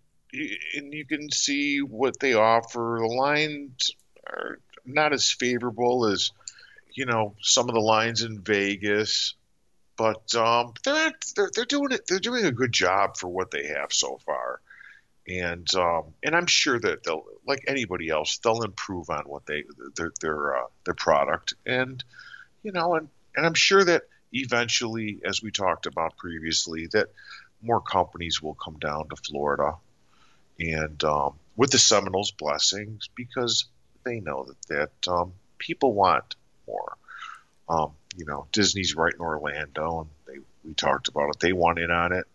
and 0.76 0.94
you 0.94 1.06
can 1.06 1.30
see 1.32 1.80
what 1.80 2.20
they 2.20 2.34
offer. 2.34 2.98
The 3.00 3.08
lines 3.08 3.92
are 4.28 4.60
not 4.86 5.14
as 5.14 5.30
favorable 5.32 6.06
as 6.06 6.32
you 6.94 7.06
know 7.06 7.36
some 7.42 7.70
of 7.70 7.76
the 7.76 7.82
lines 7.82 8.24
in 8.24 8.42
Vegas, 8.42 9.36
but 10.00 10.34
um, 10.36 10.74
they're 10.86 11.12
they're 11.36 11.52
they're 11.54 11.66
doing 11.66 11.92
it. 11.92 12.08
They're 12.08 12.20
doing 12.20 12.46
a 12.46 12.54
good 12.54 12.72
job 12.72 13.18
for 13.18 13.28
what 13.28 13.52
they 13.52 13.68
have 13.68 13.92
so 13.92 14.18
far, 14.26 14.62
and 15.28 15.68
um, 15.76 16.14
and 16.24 16.34
I'm 16.34 16.46
sure 16.46 16.80
that 16.80 17.04
they'll 17.04 17.26
like 17.46 17.66
anybody 17.68 18.08
else 18.08 18.38
they'll 18.38 18.64
improve 18.64 19.10
on 19.10 19.26
what 19.26 19.46
they 19.46 19.66
their 19.98 20.14
their 20.22 20.58
uh, 20.58 20.68
their 20.86 20.94
product 20.94 21.56
and 21.66 22.02
you 22.64 22.72
know 22.72 22.96
and 22.96 23.10
and 23.36 23.46
I'm 23.46 23.56
sure 23.56 23.84
that 23.84 24.04
eventually, 24.32 25.20
as 25.26 25.44
we 25.44 25.52
talked 25.52 25.86
about 25.86 26.16
previously, 26.16 26.88
that 26.94 27.10
more 27.62 27.82
companies 27.82 28.42
will 28.42 28.56
come 28.56 28.80
down 28.80 29.10
to 29.10 29.18
Florida, 29.18 29.74
and 30.62 31.04
um, 31.04 31.34
with 31.58 31.72
the 31.72 31.78
Seminoles' 31.78 32.32
blessings, 32.32 33.10
because 33.16 33.66
they 34.06 34.22
know 34.22 34.46
that 34.46 34.94
that 35.04 35.12
um, 35.12 35.34
people 35.58 35.94
want 35.94 36.38
more. 36.66 36.96
Um, 37.68 37.92
you 38.20 38.26
know, 38.26 38.48
Disney's 38.52 38.96
right 38.96 39.14
in 39.14 39.22
Orlando, 39.22 40.02
and 40.02 40.10
they 40.28 40.42
we 40.66 40.74
talked 40.74 41.08
about 41.08 41.30
it. 41.30 41.40
They 41.40 41.54
want 41.54 41.80
in 41.80 41.90
on 41.90 42.12
it 42.12 42.26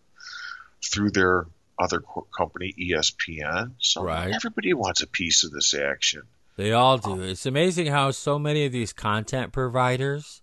through 0.82 1.10
their 1.10 1.46
other 1.78 2.00
co- 2.00 2.26
company, 2.36 2.74
ESPN. 2.78 3.72
So 3.78 4.02
Right. 4.02 4.32
everybody 4.32 4.72
wants 4.72 5.02
a 5.02 5.06
piece 5.06 5.44
of 5.44 5.50
this 5.50 5.74
action. 5.74 6.22
They 6.56 6.72
all 6.72 6.96
do. 6.98 7.20
It's 7.20 7.44
amazing 7.46 7.86
how 7.88 8.12
so 8.12 8.38
many 8.38 8.64
of 8.64 8.72
these 8.72 8.92
content 8.94 9.52
providers 9.52 10.40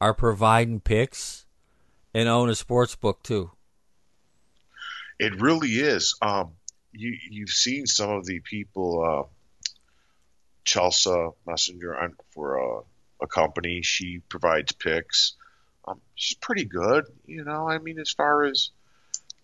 are 0.00 0.14
providing 0.14 0.80
picks 0.80 1.44
and 2.14 2.28
own 2.28 2.48
a 2.48 2.54
sports 2.54 2.96
book 2.96 3.22
too. 3.22 3.50
It 5.18 5.38
really 5.40 5.68
is. 5.72 6.16
Um, 6.22 6.52
you 6.92 7.14
you've 7.28 7.50
seen 7.50 7.86
some 7.86 8.10
of 8.10 8.24
the 8.24 8.40
people, 8.40 9.04
uh, 9.04 9.74
Chelsea 10.64 11.10
Messenger 11.46 11.98
on 11.98 12.14
for 12.30 12.56
a, 12.56 12.80
a 13.22 13.26
company. 13.26 13.82
She 13.82 14.20
provides 14.28 14.72
picks. 14.72 15.34
Um, 15.86 16.00
she's 16.14 16.36
pretty 16.36 16.64
good. 16.64 17.06
You 17.26 17.44
know, 17.44 17.68
I 17.68 17.78
mean, 17.78 17.98
as 17.98 18.10
far 18.10 18.44
as 18.44 18.70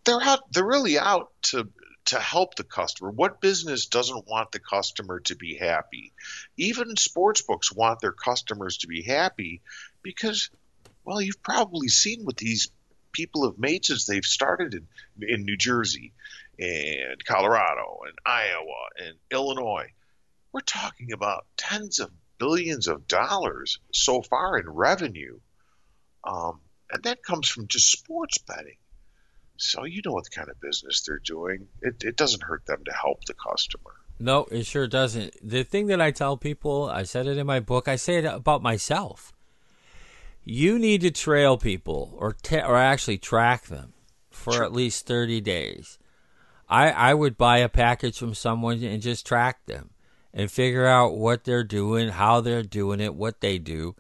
they're 0.04 0.22
out, 0.22 0.52
they're 0.52 0.64
really 0.64 0.98
out 0.98 1.30
to 1.42 1.68
to 2.06 2.20
help 2.20 2.54
the 2.54 2.64
customer. 2.64 3.10
What 3.10 3.40
business 3.40 3.86
doesn't 3.86 4.28
want 4.28 4.52
the 4.52 4.60
customer 4.60 5.20
to 5.20 5.34
be 5.34 5.56
happy? 5.56 6.12
Even 6.56 6.96
sports 6.96 7.42
books 7.42 7.72
want 7.72 8.00
their 8.00 8.12
customers 8.12 8.78
to 8.78 8.86
be 8.86 9.02
happy 9.02 9.60
because, 10.02 10.50
well, 11.04 11.20
you've 11.20 11.42
probably 11.42 11.88
seen 11.88 12.24
what 12.24 12.36
these 12.36 12.70
people 13.10 13.44
have 13.50 13.58
made 13.58 13.84
since 13.84 14.06
they've 14.06 14.24
started 14.24 14.74
in, 14.74 14.86
in 15.28 15.44
New 15.44 15.56
Jersey 15.56 16.12
and 16.58 17.24
Colorado 17.24 18.00
and 18.06 18.16
Iowa 18.24 18.88
and 19.04 19.16
Illinois. 19.32 19.90
We're 20.52 20.60
talking 20.60 21.12
about 21.12 21.46
tens 21.56 21.98
of 21.98 22.10
billions 22.38 22.88
of 22.88 23.06
dollars 23.06 23.78
so 23.92 24.22
far 24.22 24.58
in 24.58 24.68
revenue. 24.68 25.38
Um, 26.24 26.60
and 26.90 27.02
that 27.04 27.22
comes 27.22 27.48
from 27.48 27.68
just 27.68 27.90
sports 27.90 28.38
betting. 28.38 28.76
So 29.58 29.84
you 29.84 30.02
know 30.04 30.12
what 30.12 30.30
kind 30.30 30.48
of 30.48 30.60
business 30.60 31.02
they're 31.02 31.20
doing. 31.24 31.68
It, 31.80 32.04
it 32.04 32.16
doesn't 32.16 32.42
hurt 32.42 32.66
them 32.66 32.84
to 32.84 32.92
help 32.92 33.24
the 33.24 33.34
customer. 33.34 33.94
No, 34.18 34.46
it 34.50 34.66
sure 34.66 34.86
doesn't. 34.86 35.34
The 35.42 35.62
thing 35.62 35.86
that 35.88 36.00
I 36.00 36.10
tell 36.10 36.36
people, 36.36 36.88
I 36.88 37.02
said 37.02 37.26
it 37.26 37.38
in 37.38 37.46
my 37.46 37.60
book, 37.60 37.88
I 37.88 37.96
say 37.96 38.16
it 38.16 38.24
about 38.24 38.62
myself. 38.62 39.32
You 40.44 40.78
need 40.78 41.00
to 41.02 41.10
trail 41.10 41.58
people 41.58 42.16
or 42.18 42.32
ta- 42.32 42.66
or 42.66 42.76
actually 42.76 43.18
track 43.18 43.66
them 43.66 43.92
for 44.30 44.62
at 44.62 44.72
least 44.72 45.06
30 45.06 45.40
days. 45.40 45.98
I 46.68 46.90
I 46.90 47.14
would 47.14 47.36
buy 47.36 47.58
a 47.58 47.68
package 47.68 48.18
from 48.18 48.34
someone 48.34 48.82
and 48.82 49.02
just 49.02 49.26
track 49.26 49.66
them 49.66 49.90
and 50.36 50.50
figure 50.50 50.86
out 50.86 51.16
what 51.16 51.44
they're 51.44 51.64
doing, 51.64 52.10
how 52.10 52.42
they're 52.42 52.62
doing 52.62 53.00
it, 53.00 53.14
what 53.14 53.40
they 53.40 53.58
do, 53.58 53.96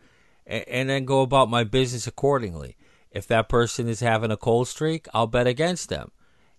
and, 0.46 0.68
and 0.68 0.90
then 0.90 1.06
go 1.06 1.22
about 1.22 1.48
my 1.48 1.64
business 1.64 2.06
accordingly. 2.06 2.76
If 3.10 3.26
that 3.28 3.48
person 3.48 3.88
is 3.88 4.00
having 4.00 4.30
a 4.30 4.36
cold 4.36 4.68
streak, 4.68 5.08
I'll 5.14 5.26
bet 5.26 5.46
against 5.46 5.88
them. 5.88 6.12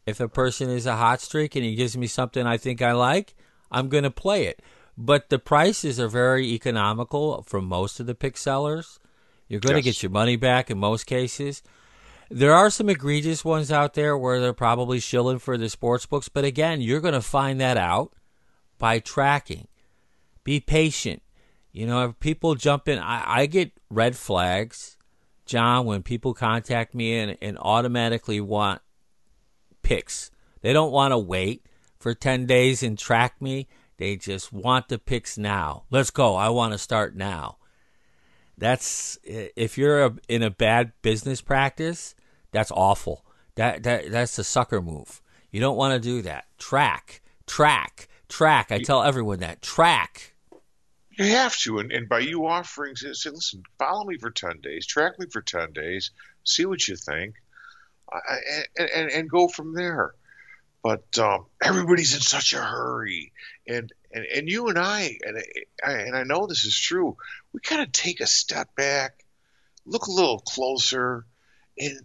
If 0.08 0.20
a 0.20 0.28
person 0.28 0.72
is 0.72 0.88
a 0.88 0.96
hot 0.96 1.22
streak 1.22 1.56
and 1.56 1.64
he 1.64 1.76
gives 1.76 1.96
me 1.96 2.08
something 2.08 2.48
I 2.48 2.58
think 2.58 2.82
I 2.82 2.94
like, 2.94 3.36
I'm 3.72 3.88
going 3.88 4.04
to 4.04 4.10
play 4.10 4.48
it. 4.48 4.64
But 4.98 5.30
the 5.30 5.38
prices 5.38 6.00
are 6.00 6.08
very 6.08 6.48
economical 6.54 7.44
for 7.44 7.62
most 7.62 8.00
of 8.00 8.08
the 8.08 8.16
pick 8.16 8.36
sellers. 8.36 9.00
You're 9.48 9.60
going 9.60 9.76
to 9.76 9.82
get 9.84 10.02
your 10.02 10.10
money 10.10 10.38
back 10.38 10.72
in 10.72 10.80
most 10.80 11.04
cases. 11.04 11.62
There 12.32 12.54
are 12.54 12.72
some 12.72 12.90
egregious 12.90 13.46
ones 13.46 13.72
out 13.72 13.94
there 13.94 14.18
where 14.18 14.42
they're 14.42 14.54
probably 14.54 15.00
shilling 15.00 15.38
for 15.38 15.56
the 15.56 15.70
sports 15.70 16.08
books, 16.08 16.30
but 16.30 16.44
again, 16.44 16.82
you're 16.82 17.00
going 17.00 17.14
to 17.14 17.22
find 17.22 17.62
that 17.62 17.78
out 17.78 18.12
by 18.78 19.00
tracking. 19.00 19.68
Be 20.44 20.60
patient. 20.60 21.22
You 21.72 21.86
know, 21.86 22.06
if 22.06 22.20
people 22.20 22.56
jump 22.56 22.88
in, 22.88 23.00
I, 23.00 23.42
I 23.42 23.46
get 23.46 23.72
red 23.90 24.16
flags, 24.16 24.98
John, 25.46 25.86
when 25.86 26.04
people 26.04 26.34
contact 26.34 26.96
me 26.96 27.18
and, 27.20 27.38
and 27.42 27.58
automatically 27.60 28.42
want 28.42 28.82
picks. 29.84 30.32
They 30.62 30.74
don't 30.74 30.92
want 30.92 31.12
to 31.12 31.18
wait 31.18 31.66
for 32.00 32.14
10 32.14 32.46
days 32.46 32.84
and 32.84 32.98
track 32.98 33.42
me. 33.42 33.68
They 33.98 34.16
just 34.16 34.54
want 34.54 34.90
the 34.90 35.00
picks 35.00 35.38
now. 35.38 35.84
Let's 35.90 36.12
go. 36.12 36.36
I 36.36 36.50
want 36.50 36.74
to 36.74 36.78
start 36.78 37.16
now. 37.16 37.58
That's 38.58 39.20
if 39.24 39.78
you're 39.78 40.06
a, 40.06 40.16
in 40.28 40.42
a 40.42 40.50
bad 40.50 40.94
business 41.02 41.42
practice, 41.42 42.16
that's 42.52 42.72
awful. 42.72 43.24
That 43.56 43.84
that 43.84 44.12
that's 44.12 44.40
a 44.40 44.44
sucker 44.44 44.82
move. 44.82 45.22
You 45.52 45.60
don't 45.60 45.78
want 45.78 45.94
to 45.94 46.00
do 46.00 46.22
that. 46.24 46.46
Track, 46.58 47.22
track, 47.46 48.08
track. 48.28 48.72
I 48.72 48.80
tell 48.80 49.04
everyone 49.04 49.40
that. 49.40 49.62
Track. 49.62 50.34
You 51.12 51.26
have 51.26 51.58
to, 51.60 51.80
and, 51.80 51.92
and 51.92 52.08
by 52.08 52.20
you 52.20 52.46
offering, 52.46 52.96
say, 52.96 53.08
listen, 53.30 53.64
follow 53.80 54.06
me 54.06 54.18
for 54.18 54.30
ten 54.30 54.62
days, 54.62 54.86
track 54.86 55.18
me 55.18 55.26
for 55.32 55.42
ten 55.42 55.74
days, 55.74 56.12
see 56.44 56.66
what 56.66 56.88
you 56.88 56.96
think, 56.96 57.36
and 58.78 58.90
and, 58.94 59.12
and 59.12 59.30
go 59.30 59.48
from 59.48 59.74
there. 59.74 60.14
But 60.84 61.18
um, 61.18 61.48
everybody's 61.62 62.14
in 62.14 62.22
such 62.22 62.54
a 62.54 62.62
hurry, 62.62 63.34
and 63.68 63.92
and, 64.12 64.26
and 64.26 64.48
you 64.48 64.68
and 64.68 64.78
I, 64.78 65.18
and 65.24 65.44
I, 65.84 65.92
and 65.92 66.16
I 66.16 66.24
know 66.24 66.46
this 66.46 66.66
is 66.66 66.80
true. 66.80 67.18
We 67.52 67.62
kind 67.62 67.82
of 67.82 67.92
take 67.92 68.22
a 68.22 68.28
step 68.28 68.76
back, 68.76 69.26
look 69.86 70.06
a 70.06 70.12
little 70.12 70.40
closer, 70.40 71.26
and 71.80 72.00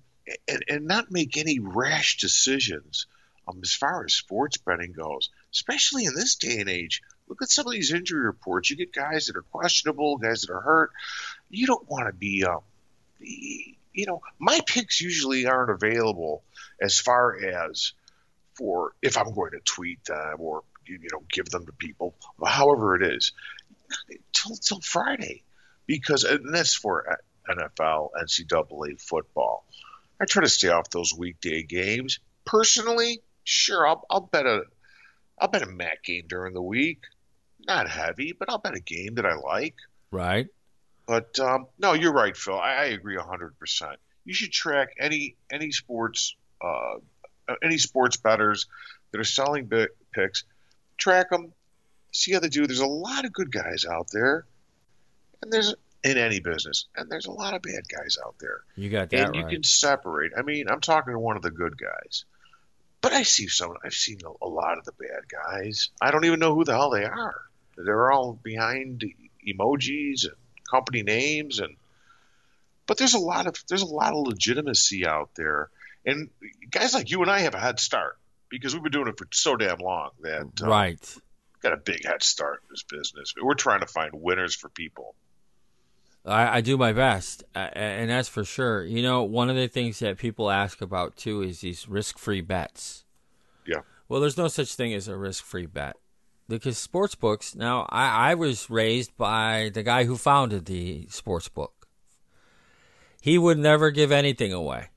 and, 0.49 0.65
and 0.69 0.87
not 0.87 1.11
make 1.11 1.37
any 1.37 1.59
rash 1.59 2.17
decisions 2.17 3.07
um, 3.47 3.61
as 3.63 3.75
far 3.75 4.05
as 4.05 4.15
sports 4.15 4.57
betting 4.57 4.93
goes, 4.93 5.31
especially 5.53 6.05
in 6.05 6.15
this 6.15 6.37
day 6.37 6.59
and 6.61 6.69
age. 6.69 7.03
Look 7.29 7.43
at 7.43 7.51
some 7.51 7.67
of 7.67 7.73
these 7.73 7.93
injury 7.93 8.21
reports. 8.21 8.71
You 8.71 8.77
get 8.77 8.93
guys 8.93 9.27
that 9.27 9.37
are 9.37 9.43
questionable, 9.43 10.19
guys 10.19 10.43
that 10.43 10.53
are 10.53 10.61
hurt. 10.61 10.91
You 11.51 11.67
don't 11.67 11.89
want 11.89 12.07
to 12.09 12.13
be, 12.13 12.45
um, 12.45 12.61
you 13.21 14.07
know, 14.07 14.21
my 14.39 14.61
picks 14.67 15.01
usually 15.01 15.47
aren't 15.47 15.71
available 15.71 16.43
as 16.81 16.99
far 16.99 17.37
as 17.45 17.93
for 18.55 18.93
if 19.01 19.17
I'm 19.17 19.33
going 19.35 19.53
to 19.53 19.61
tweet 19.61 20.05
them 20.05 20.37
or 20.39 20.63
you 20.87 20.99
know 21.13 21.23
give 21.31 21.47
them 21.47 21.67
to 21.67 21.73
people, 21.73 22.15
however 22.45 22.97
it 22.97 23.15
is, 23.15 23.33
till 24.33 24.57
till 24.57 24.81
Friday, 24.81 25.43
because 25.87 26.25
and 26.25 26.55
that's 26.55 26.75
for 26.75 27.19
NFL, 27.49 28.11
NCAA 28.21 29.01
football. 29.01 29.65
I 30.21 30.25
try 30.25 30.43
to 30.43 30.49
stay 30.49 30.69
off 30.69 30.91
those 30.91 31.15
weekday 31.17 31.63
games. 31.63 32.21
Personally, 32.45 33.23
sure, 33.45 33.87
I'll, 33.87 34.05
I'll 34.11 34.21
bet 34.21 34.47
a 34.47 34.65
I'll 35.43 35.49
bet 35.49 35.63
a 35.63 35.67
MAC 35.67 36.05
game 36.05 36.25
during 36.29 36.55
the 36.55 36.63
week. 36.63 37.03
Not 37.67 37.89
heavy, 37.89 38.33
but 38.33 38.49
I'll 38.49 38.59
bet 38.59 38.77
a 38.77 38.81
game 38.81 39.17
that 39.17 39.27
I 39.27 39.35
like. 39.35 39.75
Right. 40.13 40.47
But 41.05 41.39
um, 41.41 41.67
no, 41.81 41.95
you're 41.95 42.13
right, 42.13 42.37
Phil. 42.37 42.59
I, 42.59 42.75
I 42.75 42.85
agree 42.85 43.17
hundred 43.17 43.59
percent. 43.59 43.97
You 44.25 44.35
should 44.35 44.53
track 44.53 44.95
any 45.01 45.35
any 45.51 45.73
sports 45.73 46.37
uh, 46.61 46.95
any 47.61 47.79
sports 47.79 48.17
betters 48.17 48.67
that 49.11 49.21
are 49.21 49.25
selling 49.25 49.67
bi- 49.67 49.89
picks. 50.13 50.45
Track 50.97 51.31
them, 51.31 51.53
see 52.13 52.33
how 52.33 52.39
they 52.39 52.49
do. 52.49 52.69
There's 52.69 52.79
a 52.79 52.87
lot 52.87 53.25
of 53.25 53.33
good 53.33 53.51
guys 53.51 53.85
out 53.85 54.11
there, 54.13 54.47
and 55.43 55.53
there's 55.53 55.75
in 56.05 56.19
any 56.19 56.39
business, 56.39 56.87
and 56.97 57.11
there's 57.11 57.27
a 57.27 57.33
lot 57.33 57.55
of 57.55 57.63
bad 57.63 57.83
guys 57.89 58.17
out 58.25 58.37
there. 58.39 58.61
You 58.77 58.91
got 58.91 59.11
that 59.11 59.27
and 59.27 59.35
you 59.35 59.43
right. 59.43 59.53
can 59.53 59.65
separate. 59.65 60.33
I 60.37 60.43
mean, 60.43 60.69
I'm 60.69 60.81
talking 60.81 61.13
to 61.13 61.19
one 61.19 61.37
of 61.37 61.43
the 61.43 61.51
good 61.51 61.77
guys, 61.77 62.27
but 63.03 63.13
I 63.13 63.25
see 63.25 63.49
some. 63.49 63.75
I've 63.85 63.93
seen 63.93 64.19
a, 64.25 64.47
a 64.47 64.49
lot 64.49 64.79
of 64.79 64.85
the 64.85 64.93
bad 64.93 65.29
guys. 65.29 65.91
I 66.01 66.11
don't 66.11 66.25
even 66.25 66.41
know 66.41 66.55
who 66.55 66.65
the 66.65 66.73
hell 66.73 66.91
they 66.91 67.05
are. 67.05 67.43
They're 67.77 68.13
all 68.13 68.33
behind 68.33 69.05
emojis 69.47 70.25
and 70.25 70.37
company 70.71 71.03
names, 71.03 71.59
and 71.59 71.77
but 72.87 72.97
there's 72.97 73.15
a 73.15 73.19
lot 73.19 73.47
of 73.47 73.57
there's 73.69 73.83
a 73.83 73.87
lot 73.87 74.15
of 74.15 74.27
legitimacy 74.27 75.07
out 75.07 75.31
there, 75.35 75.69
and 76.07 76.31
guys 76.71 76.95
like 76.95 77.11
you 77.11 77.21
and 77.23 77.31
I 77.31 77.41
have 77.41 77.55
a 77.55 77.61
head 77.61 77.81
start 77.81 78.19
because 78.49 78.73
we've 78.73 78.83
been 78.83 78.93
doing 78.93 79.09
it 79.09 79.19
for 79.19 79.27
so 79.33 79.57
damn 79.57 79.79
long 79.79 80.11
that 80.21 80.63
uh, 80.63 80.69
right. 80.69 81.17
got 81.61 81.73
a 81.73 81.79
big 81.79 82.05
head 82.07 82.23
start 82.23 82.63
in 82.63 82.69
this 82.71 82.85
business. 82.85 83.35
We're 83.41 83.55
trying 83.55 83.81
to 83.81 83.87
find 83.87 84.13
winners 84.15 84.55
for 84.55 84.69
people. 84.69 85.15
I, 86.25 86.59
I 86.59 86.61
do 86.61 86.77
my 86.77 86.93
best, 86.93 87.43
and 87.55 88.09
that's 88.11 88.29
for 88.29 88.45
sure. 88.45 88.85
You 88.85 89.03
know, 89.03 89.25
one 89.25 89.51
of 89.51 89.57
the 89.57 89.67
things 89.67 89.99
that 89.99 90.19
people 90.19 90.51
ask 90.51 90.81
about 90.81 91.17
too 91.17 91.43
is 91.43 91.61
these 91.61 91.89
risk-free 91.89 92.43
bets. 92.43 93.05
Yeah. 93.67 93.81
Well, 94.09 94.21
there's 94.21 94.37
no 94.37 94.49
such 94.49 94.75
thing 94.75 94.95
as 94.95 95.09
a 95.09 95.17
risk-free 95.17 95.67
bet 95.67 95.97
because 96.49 96.79
sports 96.79 97.15
books. 97.15 97.55
Now, 97.55 97.87
I, 97.91 98.31
I 98.31 98.35
was 98.35 98.71
raised 98.71 99.17
by 99.17 99.71
the 99.75 99.83
guy 99.83 100.05
who 100.05 100.17
founded 100.17 100.67
the 100.67 101.07
sports 101.09 101.49
book. 101.49 101.89
He 103.21 103.39
would 103.39 103.59
never 103.59 103.91
give 103.91 104.13
anything 104.13 104.53
away. 104.53 104.91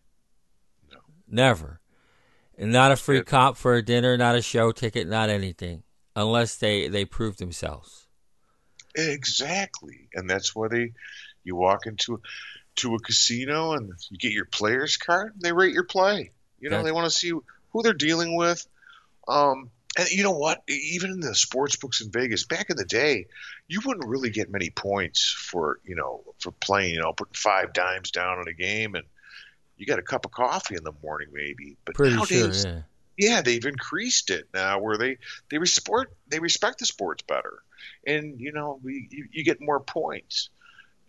No. 0.92 1.00
Never. 1.28 1.80
And 2.58 2.72
not 2.72 2.92
a 2.92 2.96
free 2.96 3.22
comp 3.24 3.58
for 3.58 3.76
a 3.76 3.84
dinner, 3.84 4.18
not 4.18 4.36
a 4.36 4.42
show 4.42 4.72
ticket, 4.72 5.08
not 5.08 5.30
anything, 5.30 5.84
unless 6.16 6.56
they 6.56 6.88
they 6.88 7.06
prove 7.06 7.38
themselves. 7.38 8.05
Exactly, 8.96 10.08
and 10.14 10.30
that's 10.30 10.56
why 10.56 10.68
they 10.68 10.94
you 11.44 11.56
walk 11.56 11.86
into 11.86 12.22
to 12.78 12.96
a 12.96 13.00
casino 13.00 13.74
and 13.74 13.94
you 14.10 14.18
get 14.18 14.32
your 14.32 14.46
player's 14.46 14.98
card 14.98 15.34
and 15.34 15.42
they 15.42 15.54
rate 15.54 15.74
your 15.74 15.84
play. 15.84 16.32
You 16.60 16.70
know, 16.70 16.78
That- 16.78 16.86
they 16.86 16.92
want 16.92 17.06
to 17.06 17.18
see 17.18 17.30
who 17.30 17.84
they're 17.84 17.94
dealing 17.94 18.36
with. 18.36 18.66
Um, 19.28 19.72
and 19.98 20.10
you 20.10 20.24
know 20.24 20.32
what? 20.32 20.62
Even 20.68 21.12
in 21.12 21.20
the 21.22 21.36
sports 21.36 21.78
books 21.78 22.02
in 22.02 22.12
Vegas, 22.12 22.46
back 22.46 22.70
in 22.70 22.76
the 22.76 22.86
day, 22.86 23.28
you 23.68 23.82
wouldn't 23.86 24.08
really 24.08 24.30
get 24.30 24.52
many 24.52 24.70
points 24.70 25.32
for 25.32 25.80
you 25.86 25.96
know 25.96 26.24
for 26.40 26.52
playing. 26.52 26.96
You 26.96 27.02
know, 27.02 27.14
putting 27.14 27.34
five 27.34 27.74
dimes 27.74 28.12
down 28.12 28.40
on 28.40 28.48
a 28.48 28.54
game 28.54 28.96
and 28.96 29.06
you 29.78 29.86
got 29.86 30.00
a 30.00 30.04
cup 30.04 30.26
of 30.26 30.32
coffee 30.32 30.76
in 30.76 30.84
the 30.84 30.94
morning, 31.04 31.30
maybe. 31.32 31.78
But 31.86 31.96
Pretty 31.96 32.16
nowadays, 32.16 32.64
sure, 32.64 32.86
yeah. 33.18 33.36
yeah, 33.36 33.42
they've 33.42 33.66
increased 33.66 34.30
it 34.32 34.48
now 34.54 34.80
where 34.80 34.98
they 34.98 35.18
they 35.50 35.58
respect 35.58 36.12
they 36.28 36.40
respect 36.40 36.80
the 36.80 36.86
sports 36.86 37.24
better, 37.24 37.60
and 38.06 38.40
you 38.40 38.52
know 38.52 38.80
we 38.84 39.08
you, 39.12 39.28
you 39.32 39.44
get 39.44 39.62
more 39.62 39.80
points, 39.80 40.50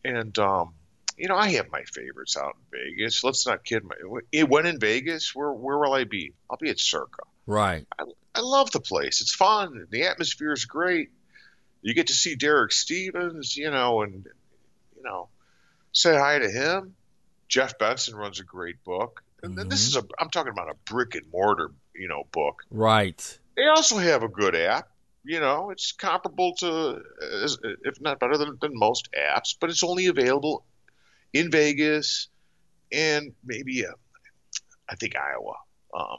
and 0.05 0.37
um, 0.39 0.75
you 1.17 1.29
know 1.29 1.37
I 1.37 1.51
have 1.51 1.71
my 1.71 1.83
favorites 1.83 2.37
out 2.37 2.55
in 2.57 2.79
Vegas. 2.79 3.25
Let's 3.25 3.47
not 3.47 3.65
kid 3.65 3.85
my 3.85 4.45
when 4.45 4.67
in 4.67 4.81
Vegas, 4.81 5.35
where 5.35 5.53
where 5.53 5.79
will 5.79 5.93
I 5.93 6.05
be? 6.05 6.35
I'll 6.51 6.59
be 6.59 6.71
at 6.71 6.81
Circa. 6.81 7.23
Right. 7.47 7.87
I 8.35 8.41
love 8.41 8.71
the 8.71 8.81
place. 8.81 9.21
It's 9.21 9.35
fun. 9.35 9.87
The 9.91 10.05
atmosphere 10.05 10.53
is 10.53 10.67
great. 10.67 11.11
You 11.81 11.95
get 11.95 12.09
to 12.09 12.12
see 12.12 12.35
Derek 12.35 12.73
Stevens, 12.73 13.57
you 13.57 13.71
know, 13.71 14.03
and 14.03 14.27
you 14.97 15.03
know, 15.03 15.29
say 15.93 16.17
hi 16.17 16.39
to 16.39 16.51
him. 16.51 16.95
Jeff 17.49 17.79
Benson 17.79 18.17
runs 18.17 18.41
a 18.41 18.45
great 18.45 18.83
book, 18.85 19.23
and 19.43 19.57
then 19.57 19.69
this 19.69 19.87
is 19.87 19.97
a 19.97 20.05
I'm 20.19 20.31
talking 20.31 20.53
about 20.53 20.69
a 20.69 20.75
brick 20.93 21.15
and 21.15 21.31
mortar, 21.31 21.71
you 21.95 22.09
know, 22.09 22.25
book. 22.33 22.62
Right. 22.71 23.39
They 23.57 23.67
also 23.67 23.97
have 23.97 24.23
a 24.23 24.29
good 24.29 24.55
app. 24.55 24.89
You 25.29 25.41
know, 25.41 25.71
it's 25.71 25.91
comparable 25.93 26.55
to, 26.61 27.01
if 27.85 28.01
not 28.01 28.21
better 28.21 28.37
than, 28.39 28.59
than 28.61 28.71
most 28.75 29.09
apps, 29.12 29.57
but 29.61 29.71
it's 29.71 29.83
only 29.83 30.07
available 30.07 30.65
in 31.33 31.51
Vegas 31.51 32.29
and 32.93 33.33
maybe, 33.45 33.85
uh, 33.85 33.91
I 34.89 34.95
think 34.95 35.15
Iowa. 35.17 35.55
Um, 35.93 36.19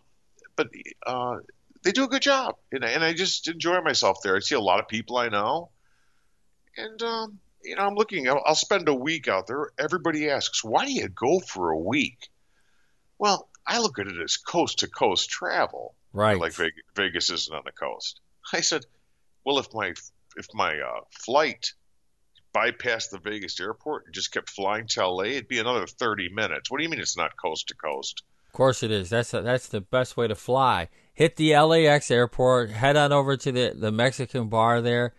but 0.57 0.67
uh, 1.05 1.37
they 1.83 1.93
do 1.93 2.03
a 2.03 2.07
good 2.09 2.21
job, 2.21 2.55
and, 2.73 2.83
I- 2.83 2.89
and 2.89 3.03
I 3.03 3.13
just 3.13 3.47
enjoy 3.47 3.79
myself 3.81 4.17
there. 4.23 4.35
I 4.35 4.39
see 4.39 4.55
a 4.55 4.59
lot 4.59 4.81
of 4.81 4.89
people 4.89 5.15
I 5.15 5.29
know, 5.29 5.69
and 6.75 7.01
um, 7.01 7.39
you 7.63 7.75
know, 7.77 7.83
I'm 7.83 7.95
looking. 7.95 8.27
I'll, 8.27 8.41
I'll 8.45 8.55
spend 8.55 8.89
a 8.89 8.93
week 8.93 9.29
out 9.29 9.47
there. 9.47 9.71
Everybody 9.79 10.29
asks, 10.29 10.63
"Why 10.65 10.85
do 10.85 10.91
you 10.91 11.07
go 11.07 11.39
for 11.39 11.69
a 11.69 11.77
week?" 11.79 12.27
Well, 13.19 13.47
I 13.65 13.79
look 13.79 13.99
at 13.99 14.07
it 14.07 14.21
as 14.21 14.35
coast 14.37 14.79
to 14.79 14.87
coast 14.87 15.29
travel 15.29 15.95
Right. 16.11 16.37
like 16.37 16.53
Vegas, 16.53 16.83
Vegas 16.95 17.29
isn't 17.29 17.55
on 17.55 17.63
the 17.65 17.71
coast. 17.71 18.19
I 18.53 18.61
said, 18.61 18.85
well, 19.47 19.59
if 19.59 19.73
my 19.73 19.93
if 20.35 20.47
my 20.53 20.77
uh, 20.77 20.99
flight 21.09 21.71
bypassed 22.53 23.11
the 23.11 23.19
Vegas 23.19 23.57
airport 23.61 24.05
and 24.05 24.13
just 24.13 24.33
kept 24.33 24.49
flying 24.49 24.87
to 24.87 25.07
LA, 25.07 25.23
it'd 25.23 25.47
be 25.47 25.59
another 25.59 25.87
30 25.87 26.29
minutes. 26.33 26.69
What 26.69 26.79
do 26.79 26.83
you 26.83 26.89
mean 26.89 26.99
it's 26.99 27.15
not 27.15 27.31
coast 27.41 27.69
to 27.69 27.75
coast? 27.75 28.23
Of 28.47 28.51
course 28.51 28.83
it 28.83 28.91
is. 28.91 29.09
That's 29.09 29.31
that's 29.31 29.69
the 29.69 29.79
best 29.79 30.17
way 30.17 30.27
to 30.27 30.35
fly. 30.35 30.89
Hit 31.13 31.37
the 31.37 31.57
LAX 31.57 32.11
airport, 32.11 32.71
head 32.71 32.97
on 32.97 33.13
over 33.13 33.37
to 33.37 33.51
the, 33.53 33.73
the 33.73 33.89
Mexican 33.89 34.49
bar 34.49 34.81
there. 34.81 35.13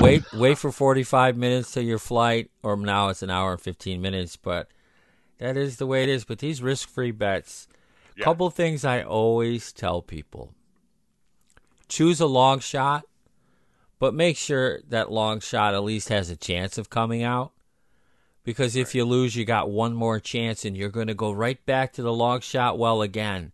Wait 0.00 0.24
wait 0.32 0.56
for 0.56 0.72
45 0.72 1.36
minutes 1.36 1.70
till 1.70 1.82
your 1.82 1.98
flight 1.98 2.50
or 2.62 2.78
now 2.78 3.10
it's 3.10 3.22
an 3.22 3.28
hour 3.28 3.52
and 3.52 3.60
15 3.60 4.00
minutes, 4.00 4.36
but 4.36 4.68
that 5.36 5.58
is 5.58 5.76
the 5.76 5.86
way 5.86 6.02
it 6.02 6.08
is, 6.08 6.24
but 6.24 6.38
these 6.38 6.62
risk-free 6.62 7.10
bets. 7.10 7.68
Yeah. 8.16 8.24
Couple 8.24 8.48
things 8.48 8.86
I 8.86 9.02
always 9.02 9.70
tell 9.70 10.00
people. 10.00 10.54
Choose 11.88 12.20
a 12.20 12.26
long 12.26 12.60
shot, 12.60 13.04
but 14.04 14.12
make 14.12 14.36
sure 14.36 14.80
that 14.86 15.10
long 15.10 15.40
shot 15.40 15.72
at 15.72 15.82
least 15.82 16.10
has 16.10 16.28
a 16.28 16.36
chance 16.36 16.76
of 16.76 16.90
coming 16.90 17.22
out. 17.22 17.52
Because 18.42 18.76
if 18.76 18.94
you 18.94 19.02
lose, 19.06 19.34
you 19.34 19.46
got 19.46 19.70
one 19.70 19.94
more 19.94 20.20
chance, 20.20 20.66
and 20.66 20.76
you're 20.76 20.90
going 20.90 21.06
to 21.06 21.14
go 21.14 21.32
right 21.32 21.64
back 21.64 21.94
to 21.94 22.02
the 22.02 22.12
long 22.12 22.40
shot 22.40 22.78
well 22.78 23.00
again. 23.00 23.52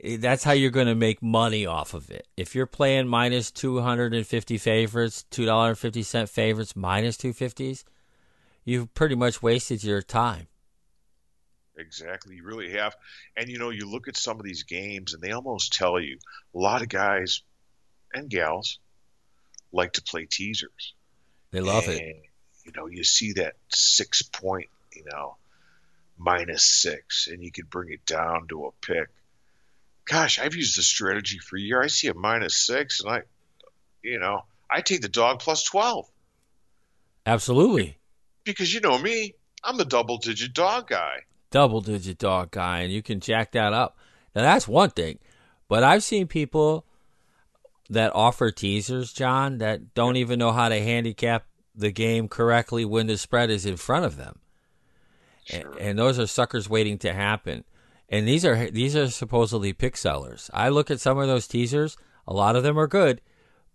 That's 0.00 0.44
how 0.44 0.52
you're 0.52 0.70
going 0.70 0.86
to 0.86 0.94
make 0.94 1.20
money 1.20 1.66
off 1.66 1.92
of 1.92 2.08
it. 2.08 2.28
If 2.36 2.54
you're 2.54 2.66
playing 2.66 3.08
minus 3.08 3.50
250 3.50 4.58
favorites, 4.58 5.24
$2.50 5.32 6.28
favorites, 6.28 6.76
minus 6.76 7.16
250s, 7.16 7.82
you've 8.64 8.94
pretty 8.94 9.16
much 9.16 9.42
wasted 9.42 9.82
your 9.82 10.02
time. 10.02 10.46
Exactly, 11.76 12.36
you 12.36 12.44
really 12.44 12.70
have. 12.74 12.94
And 13.36 13.48
you 13.48 13.58
know, 13.58 13.70
you 13.70 13.90
look 13.90 14.06
at 14.06 14.16
some 14.16 14.38
of 14.38 14.44
these 14.44 14.62
games, 14.62 15.14
and 15.14 15.20
they 15.20 15.32
almost 15.32 15.72
tell 15.72 15.98
you 15.98 16.18
a 16.54 16.58
lot 16.60 16.82
of 16.82 16.88
guys 16.88 17.42
and 18.14 18.30
gals 18.30 18.78
like 19.72 19.94
to 19.94 20.02
play 20.02 20.26
teasers. 20.26 20.94
They 21.50 21.60
love 21.60 21.88
it. 21.88 22.22
You 22.64 22.72
know, 22.76 22.86
you 22.86 23.04
see 23.04 23.32
that 23.34 23.54
six 23.68 24.22
point, 24.22 24.68
you 24.94 25.04
know, 25.10 25.36
minus 26.16 26.64
six, 26.64 27.26
and 27.26 27.42
you 27.42 27.50
could 27.50 27.68
bring 27.68 27.92
it 27.92 28.06
down 28.06 28.46
to 28.48 28.66
a 28.66 28.70
pick. 28.86 29.08
Gosh, 30.04 30.38
I've 30.38 30.54
used 30.54 30.78
the 30.78 30.82
strategy 30.82 31.38
for 31.38 31.56
a 31.56 31.60
year. 31.60 31.82
I 31.82 31.86
see 31.88 32.08
a 32.08 32.14
minus 32.14 32.56
six, 32.56 33.00
and 33.00 33.10
I, 33.10 33.22
you 34.02 34.18
know, 34.18 34.44
I 34.70 34.80
take 34.80 35.02
the 35.02 35.08
dog 35.08 35.40
plus 35.40 35.62
12 35.64 36.06
Absolutely. 37.26 37.98
because 38.44 38.72
you 38.72 38.80
know 38.80 38.98
me, 38.98 39.34
I'm 39.62 39.76
the 39.76 39.84
double 39.84 40.18
digit 40.18 40.54
dog 40.54 40.88
guy. 40.88 41.20
double 41.50 41.80
digit 41.80 42.18
dog 42.18 42.50
guy 42.50 42.80
and 42.80 42.92
you 42.92 43.02
can 43.02 43.20
jack 43.20 43.52
that 43.52 43.72
up. 43.72 43.96
Now 44.34 44.42
that's 44.42 44.66
one 44.66 44.90
thing. 44.90 45.18
But 45.68 45.84
I've 45.84 46.02
seen 46.02 46.26
people 46.26 46.86
that 47.92 48.14
offer 48.14 48.50
teasers, 48.50 49.12
John, 49.12 49.58
that 49.58 49.94
don't 49.94 50.16
even 50.16 50.38
know 50.38 50.52
how 50.52 50.68
to 50.68 50.80
handicap 50.80 51.46
the 51.74 51.90
game 51.90 52.28
correctly 52.28 52.84
when 52.84 53.06
the 53.06 53.16
spread 53.16 53.50
is 53.50 53.66
in 53.66 53.76
front 53.76 54.04
of 54.04 54.16
them. 54.16 54.38
And, 55.50 55.62
Sure. 55.62 55.76
and 55.78 55.98
those 55.98 56.18
are 56.18 56.26
suckers 56.26 56.68
waiting 56.68 56.98
to 56.98 57.12
happen. 57.12 57.64
And 58.08 58.28
these 58.28 58.44
are 58.44 58.70
these 58.70 58.94
are 58.94 59.08
supposedly 59.08 59.72
pick 59.72 59.96
sellers. 59.96 60.50
I 60.52 60.68
look 60.68 60.90
at 60.90 61.00
some 61.00 61.18
of 61.18 61.26
those 61.26 61.48
teasers, 61.48 61.96
a 62.26 62.32
lot 62.32 62.56
of 62.56 62.62
them 62.62 62.78
are 62.78 62.86
good, 62.86 63.20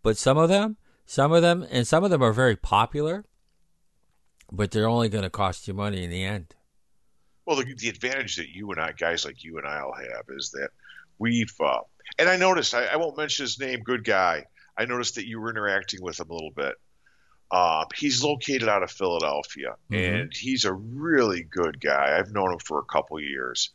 but 0.04 0.18
some 0.18 0.38
of 0.38 0.48
them, 0.48 0.78
some 1.06 1.32
of 1.32 1.42
them 1.42 1.66
and 1.70 1.88
some 1.88 2.04
of 2.04 2.12
them 2.12 2.24
are 2.24 2.34
very 2.34 2.56
popular, 2.56 3.26
but 4.52 4.72
they're 4.72 4.88
only 4.88 5.10
going 5.10 5.24
to 5.24 5.30
cost 5.30 5.68
you 5.68 5.74
money 5.74 6.04
in 6.04 6.10
the 6.10 6.24
end. 6.24 6.56
Well, 7.46 7.58
the, 7.58 7.74
the 7.76 7.90
advantage 7.90 8.36
that 8.38 8.50
you 8.50 8.72
and 8.72 8.80
I, 8.80 8.92
guys 8.92 9.26
like 9.26 9.44
you 9.44 9.58
and 9.58 9.68
I'll 9.68 9.94
have 9.94 10.26
is 10.30 10.52
that 10.52 10.70
we've, 11.18 11.54
uh, 11.60 11.80
and 12.18 12.30
I 12.30 12.38
noticed, 12.38 12.74
I, 12.74 12.86
I 12.86 12.96
won't 12.98 13.18
mention 13.18 13.44
his 13.44 13.60
name, 13.60 13.82
good 13.82 14.04
guy. 14.04 14.46
I 14.78 14.86
noticed 14.86 15.16
that 15.16 15.28
you 15.28 15.40
were 15.40 15.50
interacting 15.50 16.02
with 16.02 16.20
him 16.20 16.30
a 16.30 16.34
little 16.34 16.52
bit. 16.52 16.76
Uh, 17.50 17.86
he's 17.96 18.24
located 18.24 18.68
out 18.68 18.84
of 18.84 18.92
Philadelphia, 18.92 19.76
Mhm. 19.90 20.22
and 20.22 20.34
he's 20.36 20.66
a 20.66 20.74
really 20.74 21.44
good 21.44 21.80
guy. 21.80 22.18
I've 22.18 22.32
known 22.32 22.52
him 22.54 22.60
for 22.60 22.80
a 22.80 22.86
couple 22.86 23.20
years, 23.22 23.72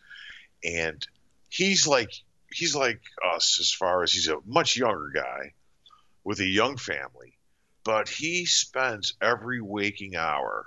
and 0.63 1.05
he's 1.49 1.87
like 1.87 2.11
he's 2.53 2.77
like 2.77 3.01
us 3.35 3.59
as 3.61 3.73
far 3.73 4.03
as 4.03 4.13
he's 4.13 4.29
a 4.29 4.37
much 4.45 4.77
younger 4.77 5.11
guy 5.15 5.55
with 6.23 6.39
a 6.41 6.45
young 6.47 6.77
family, 6.77 7.39
but 7.83 8.11
he 8.11 8.45
spends 8.45 9.15
every 9.23 9.63
waking 9.63 10.17
hour. 10.17 10.67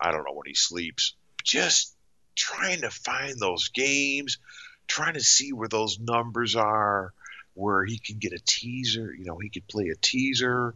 I 0.00 0.12
don't 0.12 0.24
know 0.24 0.34
when 0.34 0.46
he 0.46 0.54
sleeps, 0.54 1.14
just 1.42 1.96
trying 2.36 2.82
to 2.82 2.90
find 2.90 3.36
those 3.40 3.68
games, 3.70 4.38
trying 4.88 5.14
to 5.14 5.20
see 5.20 5.52
where 5.52 5.68
those 5.68 6.00
numbers 6.00 6.56
are, 6.56 7.12
where 7.54 7.84
he 7.84 7.98
can 7.98 8.18
get 8.18 8.32
a 8.32 8.40
teaser. 8.44 9.14
You 9.16 9.26
know, 9.26 9.38
he 9.38 9.50
could 9.50 9.68
play 9.68 9.88
a 9.88 9.96
teaser, 9.96 10.74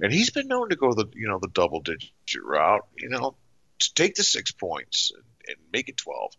and 0.00 0.12
he's 0.12 0.30
been 0.30 0.48
known 0.48 0.68
to 0.70 0.76
go 0.76 0.92
the 0.92 1.06
you 1.14 1.28
know 1.28 1.38
the 1.38 1.48
double 1.48 1.80
digit 1.80 2.10
route. 2.44 2.86
You 2.96 3.08
know, 3.08 3.36
to 3.78 3.94
take 3.94 4.14
the 4.14 4.22
six 4.22 4.50
points 4.50 5.12
and, 5.14 5.24
and 5.48 5.56
make 5.72 5.88
it 5.88 5.96
twelve. 5.96 6.32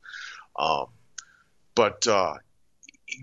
Um, 0.56 0.88
but 1.76 2.06
uh, 2.08 2.36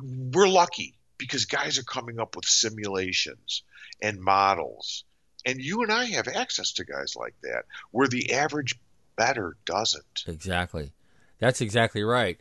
we're 0.03 0.49
lucky 0.49 0.95
because 1.19 1.45
guys 1.45 1.79
are 1.79 1.85
coming 1.85 2.19
up 2.19 2.35
with 2.35 2.47
simulations 2.47 3.63
and 4.03 4.21
models, 4.21 5.05
and 5.45 5.61
you 5.61 5.83
and 5.83 5.93
I 5.93 6.07
have 6.07 6.27
access 6.27 6.73
to 6.75 6.85
guys 6.85 7.15
like 7.17 7.35
that, 7.43 7.65
where 7.91 8.09
the 8.09 8.33
average 8.33 8.75
better 9.17 9.57
doesn't. 9.67 10.25
Exactly. 10.27 10.93
That's 11.39 11.61
exactly 11.61 12.03
right. 12.03 12.39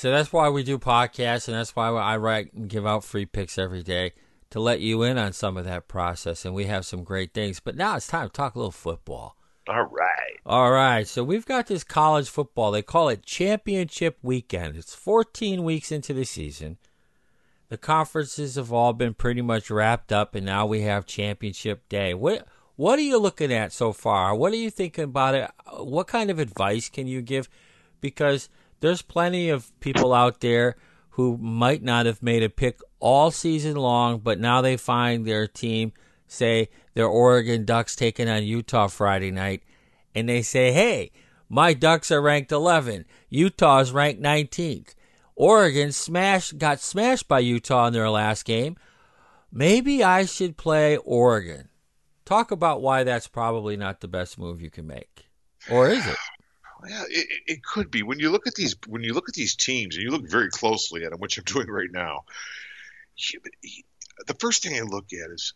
So 0.00 0.10
that's 0.10 0.32
why 0.32 0.48
we 0.48 0.62
do 0.62 0.78
podcasts, 0.78 1.46
and 1.46 1.54
that's 1.54 1.76
why 1.76 1.88
I 1.88 2.16
write 2.16 2.54
and 2.54 2.70
give 2.70 2.86
out 2.86 3.04
free 3.04 3.26
picks 3.26 3.58
every 3.58 3.82
day 3.82 4.14
to 4.48 4.58
let 4.58 4.80
you 4.80 5.02
in 5.02 5.18
on 5.18 5.34
some 5.34 5.58
of 5.58 5.66
that 5.66 5.88
process. 5.88 6.46
And 6.46 6.54
we 6.54 6.64
have 6.64 6.86
some 6.86 7.04
great 7.04 7.34
things. 7.34 7.60
But 7.60 7.76
now 7.76 7.96
it's 7.96 8.06
time 8.06 8.28
to 8.28 8.32
talk 8.32 8.54
a 8.54 8.58
little 8.58 8.70
football. 8.70 9.36
All 9.68 9.82
right. 9.84 10.40
All 10.46 10.72
right. 10.72 11.06
So 11.06 11.22
we've 11.22 11.44
got 11.44 11.66
this 11.66 11.84
college 11.84 12.30
football. 12.30 12.70
They 12.70 12.80
call 12.80 13.10
it 13.10 13.26
Championship 13.26 14.16
Weekend. 14.22 14.74
It's 14.74 14.94
14 14.94 15.64
weeks 15.64 15.92
into 15.92 16.14
the 16.14 16.24
season. 16.24 16.78
The 17.68 17.76
conferences 17.76 18.54
have 18.54 18.72
all 18.72 18.94
been 18.94 19.12
pretty 19.12 19.42
much 19.42 19.70
wrapped 19.70 20.14
up, 20.14 20.34
and 20.34 20.46
now 20.46 20.64
we 20.64 20.80
have 20.80 21.04
Championship 21.04 21.86
Day. 21.90 22.14
What 22.14 22.48
what 22.76 22.98
are 22.98 23.02
you 23.02 23.18
looking 23.18 23.52
at 23.52 23.70
so 23.70 23.92
far? 23.92 24.34
What 24.34 24.54
are 24.54 24.56
you 24.56 24.70
thinking 24.70 25.04
about 25.04 25.34
it? 25.34 25.50
What 25.76 26.06
kind 26.06 26.30
of 26.30 26.38
advice 26.38 26.88
can 26.88 27.06
you 27.06 27.20
give? 27.20 27.50
Because 28.00 28.48
there's 28.80 29.02
plenty 29.02 29.48
of 29.50 29.78
people 29.80 30.12
out 30.12 30.40
there 30.40 30.76
who 31.10 31.36
might 31.38 31.82
not 31.82 32.06
have 32.06 32.22
made 32.22 32.42
a 32.42 32.48
pick 32.48 32.80
all 32.98 33.30
season 33.30 33.76
long, 33.76 34.18
but 34.18 34.40
now 34.40 34.60
they 34.60 34.76
find 34.76 35.26
their 35.26 35.46
team, 35.46 35.92
say 36.26 36.68
their 36.94 37.06
Oregon 37.06 37.64
Ducks 37.64 37.94
taking 37.96 38.28
on 38.28 38.42
Utah 38.44 38.88
Friday 38.88 39.30
night, 39.30 39.62
and 40.14 40.28
they 40.28 40.42
say, 40.42 40.72
hey, 40.72 41.12
my 41.48 41.74
Ducks 41.74 42.10
are 42.10 42.22
ranked 42.22 42.52
11. 42.52 43.04
Utah's 43.28 43.92
ranked 43.92 44.22
19th. 44.22 44.94
Oregon 45.34 45.90
smashed, 45.90 46.58
got 46.58 46.80
smashed 46.80 47.26
by 47.26 47.40
Utah 47.40 47.86
in 47.86 47.92
their 47.92 48.10
last 48.10 48.44
game. 48.44 48.76
Maybe 49.52 50.04
I 50.04 50.26
should 50.26 50.56
play 50.56 50.96
Oregon. 50.98 51.68
Talk 52.24 52.50
about 52.52 52.82
why 52.82 53.02
that's 53.02 53.26
probably 53.26 53.76
not 53.76 54.00
the 54.00 54.08
best 54.08 54.38
move 54.38 54.62
you 54.62 54.70
can 54.70 54.86
make, 54.86 55.26
or 55.68 55.88
is 55.88 56.06
it? 56.06 56.16
Well, 56.82 57.06
it, 57.08 57.26
it 57.46 57.64
could 57.64 57.90
be 57.90 58.02
when 58.02 58.18
you 58.18 58.30
look 58.30 58.46
at 58.46 58.54
these 58.54 58.76
when 58.86 59.02
you 59.02 59.12
look 59.12 59.28
at 59.28 59.34
these 59.34 59.56
teams 59.56 59.96
and 59.96 60.02
you 60.02 60.10
look 60.10 60.28
very 60.28 60.50
closely 60.50 61.04
at 61.04 61.10
them, 61.10 61.20
which 61.20 61.38
I'm 61.38 61.44
doing 61.44 61.68
right 61.68 61.90
now. 61.90 62.24
the 64.26 64.34
first 64.38 64.62
thing 64.62 64.76
I 64.76 64.82
look 64.82 65.06
at 65.12 65.30
is 65.30 65.54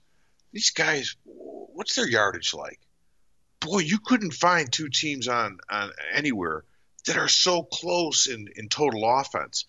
these 0.52 0.70
guys. 0.70 1.16
What's 1.24 1.96
their 1.96 2.08
yardage 2.08 2.54
like? 2.54 2.78
Boy, 3.60 3.78
you 3.78 3.98
couldn't 3.98 4.32
find 4.32 4.70
two 4.70 4.88
teams 4.88 5.28
on 5.28 5.58
on 5.70 5.90
anywhere 6.12 6.64
that 7.06 7.16
are 7.16 7.28
so 7.28 7.62
close 7.62 8.26
in 8.26 8.48
in 8.56 8.68
total 8.68 9.02
offense. 9.04 9.66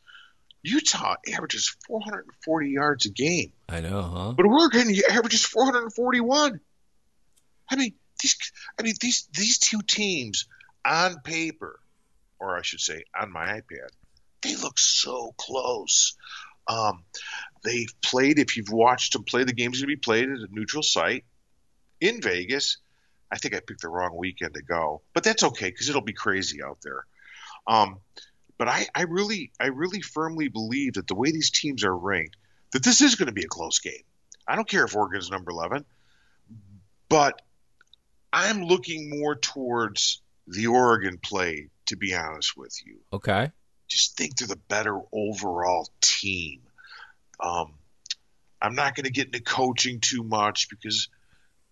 Utah 0.63 1.15
averages 1.31 1.75
440 1.87 2.69
yards 2.69 3.05
a 3.05 3.09
game. 3.09 3.53
I 3.69 3.81
know, 3.81 4.01
huh? 4.01 4.33
But 4.35 4.47
Oregon 4.47 4.91
averages 5.11 5.45
441. 5.45 6.59
I 7.69 7.75
mean, 7.75 7.93
these 8.21 8.35
I 8.79 8.83
mean 8.83 8.95
these 8.99 9.27
these 9.33 9.59
two 9.59 9.81
teams 9.81 10.47
on 10.85 11.19
paper, 11.21 11.79
or 12.39 12.57
I 12.57 12.61
should 12.61 12.81
say 12.81 13.03
on 13.19 13.31
my 13.31 13.45
iPad, 13.45 13.89
they 14.41 14.55
look 14.55 14.77
so 14.77 15.33
close. 15.37 16.15
Um, 16.67 17.03
they've 17.63 17.93
played. 18.01 18.39
If 18.39 18.57
you've 18.57 18.71
watched 18.71 19.13
them 19.13 19.23
play, 19.23 19.43
the 19.43 19.53
game's 19.53 19.79
going 19.79 19.89
to 19.89 19.95
be 19.95 19.99
played 19.99 20.29
at 20.29 20.37
a 20.37 20.47
neutral 20.51 20.83
site 20.83 21.25
in 22.01 22.21
Vegas. 22.21 22.77
I 23.31 23.37
think 23.37 23.55
I 23.55 23.59
picked 23.59 23.81
the 23.81 23.89
wrong 23.89 24.15
weekend 24.15 24.53
to 24.53 24.61
go, 24.61 25.01
but 25.13 25.23
that's 25.23 25.43
okay 25.43 25.69
because 25.69 25.89
it'll 25.89 26.01
be 26.01 26.13
crazy 26.13 26.61
out 26.63 26.77
there. 26.83 27.05
Um, 27.67 27.97
but 28.57 28.67
I, 28.67 28.85
I 28.93 29.03
really, 29.03 29.51
I 29.59 29.67
really 29.67 30.01
firmly 30.01 30.47
believe 30.47 30.93
that 30.93 31.07
the 31.07 31.15
way 31.15 31.31
these 31.31 31.49
teams 31.49 31.83
are 31.83 31.95
ranked, 31.95 32.37
that 32.71 32.83
this 32.83 33.01
is 33.01 33.15
going 33.15 33.27
to 33.27 33.33
be 33.33 33.43
a 33.43 33.47
close 33.47 33.79
game. 33.79 34.03
I 34.47 34.55
don't 34.55 34.69
care 34.69 34.85
if 34.85 34.95
Oregon's 34.95 35.31
number 35.31 35.51
eleven, 35.51 35.85
but 37.09 37.41
I'm 38.31 38.63
looking 38.63 39.19
more 39.19 39.35
towards 39.35 40.21
the 40.47 40.67
Oregon 40.67 41.17
play, 41.17 41.69
to 41.88 41.95
be 41.95 42.15
honest 42.15 42.55
with 42.58 42.75
you. 42.86 42.99
Okay. 43.12 43.51
Just 43.88 44.17
think 44.17 44.38
they're 44.38 44.47
the 44.47 44.55
better 44.55 44.99
overall 45.12 45.89
team. 46.01 46.62
Um, 47.39 47.73
I'm 48.62 48.75
not 48.75 48.95
going 48.95 49.05
to 49.05 49.12
get 49.12 49.27
into 49.27 49.41
coaching 49.41 49.99
too 49.99 50.23
much 50.23 50.69
because 50.69 51.10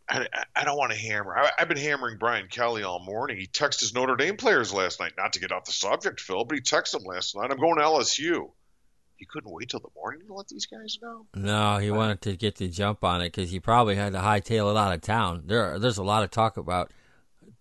I, 0.09 0.27
I 0.55 0.65
don't 0.65 0.77
want 0.77 0.91
to 0.91 0.97
hammer. 0.97 1.37
I, 1.37 1.49
have 1.57 1.67
been 1.67 1.77
hammering 1.77 2.17
Brian 2.17 2.47
Kelly 2.47 2.83
all 2.83 2.99
morning. 2.99 3.37
He 3.37 3.47
texted 3.47 3.81
his 3.81 3.93
Notre 3.93 4.15
Dame 4.15 4.37
players 4.37 4.73
last 4.73 4.99
night, 4.99 5.13
not 5.17 5.33
to 5.33 5.39
get 5.39 5.51
off 5.51 5.65
the 5.65 5.71
subject, 5.71 6.19
Phil, 6.19 6.45
but 6.45 6.55
he 6.55 6.61
texted 6.61 6.99
them 6.99 7.03
last 7.03 7.35
night. 7.35 7.51
I'm 7.51 7.57
going 7.57 7.77
to 7.77 7.83
LSU. 7.83 8.51
He 9.15 9.25
couldn't 9.25 9.51
wait 9.51 9.69
till 9.69 9.79
the 9.79 9.89
morning 9.95 10.27
to 10.27 10.33
let 10.33 10.49
these 10.49 10.65
guys 10.65 10.97
know. 11.01 11.25
No, 11.33 11.77
he 11.77 11.91
wanted 11.91 12.21
to 12.23 12.35
get 12.35 12.55
the 12.55 12.67
jump 12.67 13.03
on 13.03 13.21
it 13.21 13.27
because 13.27 13.51
he 13.51 13.59
probably 13.59 13.95
had 13.95 14.13
to 14.13 14.19
hightail 14.19 14.69
it 14.71 14.77
out 14.77 14.93
of 14.93 15.01
town. 15.01 15.43
There, 15.45 15.79
there's 15.79 15.97
a 15.97 16.03
lot 16.03 16.23
of 16.23 16.31
talk 16.31 16.57
about 16.57 16.91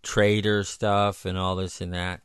trader 0.03 0.65
stuff 0.65 1.25
and 1.25 1.39
all 1.39 1.57
this 1.57 1.81
and 1.81 1.95
that. 1.95 2.21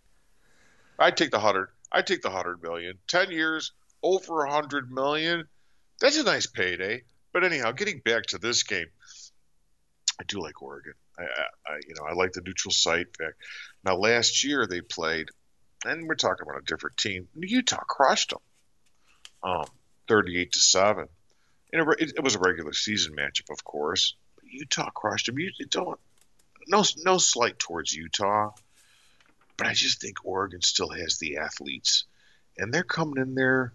I'd 1.00 1.18
take 1.18 1.32
the 1.32 1.40
hundred. 1.40 1.70
I'd 1.92 2.08
take 2.08 2.22
the 2.22 2.30
hundred 2.30 2.62
million. 2.62 2.98
Ten 3.08 3.32
years, 3.32 3.72
over 4.02 4.44
a 4.44 4.52
hundred 4.52 4.92
million. 4.92 5.48
That's 6.00 6.18
a 6.18 6.24
nice 6.24 6.48
payday. 6.48 7.04
But 7.34 7.44
anyhow, 7.44 7.72
getting 7.72 8.00
back 8.00 8.28
to 8.28 8.38
this 8.38 8.64
game, 8.64 8.88
I 10.20 10.24
do 10.28 10.42
like 10.42 10.62
Oregon. 10.62 10.94
I, 11.20 11.24
I 11.24 11.80
you 11.88 11.96
know, 11.96 12.06
I 12.08 12.14
like 12.14 12.34
the 12.34 12.42
neutral 12.42 12.72
site. 12.72 13.08
Now, 13.84 13.96
last 13.96 14.44
year 14.44 14.66
they 14.66 14.82
played, 14.82 15.30
and 15.86 16.08
we're 16.08 16.16
talking 16.16 16.48
about 16.48 16.62
a 16.62 16.66
different 16.66 16.98
team. 16.98 17.28
Utah 17.36 17.84
crushed 17.88 18.32
them, 18.32 18.40
um, 19.44 19.66
thirty-eight 20.08 20.54
to 20.54 20.60
seven. 20.60 21.08
And 21.74 21.86
it, 22.00 22.14
it 22.16 22.24
was 22.24 22.36
a 22.36 22.40
regular 22.40 22.72
season 22.72 23.14
matchup, 23.16 23.52
of 23.52 23.64
course. 23.64 24.16
Utah 24.42 24.90
crushed 24.90 25.26
them. 25.26 25.38
You 25.38 25.52
don't 25.70 26.00
no 26.68 26.84
no 27.04 27.18
slight 27.18 27.60
towards 27.60 27.94
Utah, 27.94 28.52
but 29.58 29.68
I 29.68 29.74
just 29.74 30.02
think 30.02 30.18
Oregon 30.24 30.62
still 30.62 30.90
has 30.90 31.18
the 31.18 31.38
athletes, 31.38 32.06
and 32.58 32.74
they're 32.74 32.84
coming 32.84 33.22
in 33.22 33.36
there 33.36 33.74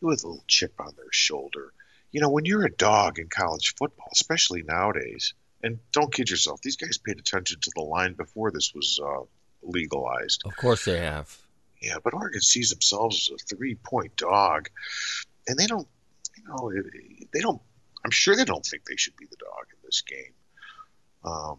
with 0.00 0.24
a 0.24 0.28
little 0.28 0.44
chip 0.46 0.74
on 0.78 0.92
their 0.96 1.12
shoulder. 1.12 1.72
You 2.12 2.20
know, 2.20 2.30
when 2.30 2.44
you're 2.44 2.64
a 2.64 2.72
dog 2.72 3.18
in 3.18 3.28
college 3.28 3.74
football, 3.74 4.08
especially 4.12 4.62
nowadays, 4.62 5.34
and 5.62 5.78
don't 5.92 6.12
kid 6.12 6.30
yourself, 6.30 6.60
these 6.62 6.76
guys 6.76 6.98
paid 6.98 7.18
attention 7.18 7.60
to 7.60 7.70
the 7.74 7.82
line 7.82 8.14
before 8.14 8.50
this 8.50 8.72
was 8.74 9.00
uh, 9.02 9.24
legalized. 9.62 10.42
Of 10.46 10.56
course 10.56 10.84
they 10.84 11.00
have. 11.00 11.36
Yeah, 11.80 11.96
but 12.02 12.14
Oregon 12.14 12.40
sees 12.40 12.70
themselves 12.70 13.30
as 13.30 13.40
a 13.40 13.56
three-point 13.56 14.16
dog, 14.16 14.68
and 15.46 15.58
they 15.58 15.66
don't, 15.66 15.86
you 16.36 16.44
know, 16.48 16.72
they 17.32 17.40
don't. 17.40 17.60
I'm 18.04 18.10
sure 18.10 18.36
they 18.36 18.44
don't 18.44 18.64
think 18.64 18.84
they 18.84 18.96
should 18.96 19.16
be 19.16 19.26
the 19.26 19.36
dog 19.36 19.66
in 19.70 19.78
this 19.84 20.02
game. 20.02 20.32
Um, 21.24 21.58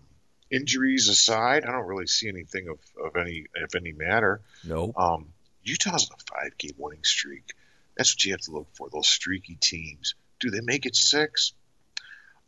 injuries 0.51 1.09
aside, 1.09 1.63
I 1.65 1.71
don't 1.71 1.85
really 1.85 2.07
see 2.07 2.27
anything 2.27 2.67
of, 2.67 2.79
of 3.03 3.15
any 3.15 3.45
of 3.55 3.75
any 3.75 3.91
matter. 3.91 4.41
No. 4.63 4.93
Um, 4.95 5.29
Utah's 5.63 6.09
on 6.09 6.17
a 6.19 6.41
five 6.41 6.57
game 6.57 6.75
winning 6.77 7.03
streak. 7.03 7.53
That's 7.97 8.13
what 8.15 8.25
you 8.25 8.31
have 8.31 8.41
to 8.41 8.51
look 8.51 8.67
for. 8.73 8.89
Those 8.89 9.07
streaky 9.07 9.55
teams. 9.55 10.15
Do 10.39 10.49
they 10.49 10.61
make 10.61 10.85
it 10.85 10.95
six? 10.95 11.53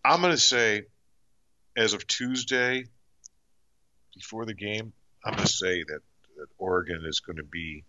I'm 0.03 0.21
going 0.21 0.33
to 0.33 0.39
say, 0.39 0.83
as 1.75 1.93
of 1.93 2.07
Tuesday, 2.07 2.85
before 4.15 4.45
the 4.45 4.53
game, 4.53 4.93
I'm 5.23 5.33
going 5.33 5.45
to 5.45 5.51
say 5.51 5.83
that, 5.83 5.99
that 6.37 6.47
Oregon 6.57 7.03
is 7.05 7.19
going 7.19 7.37
to 7.37 7.43
be 7.43 7.83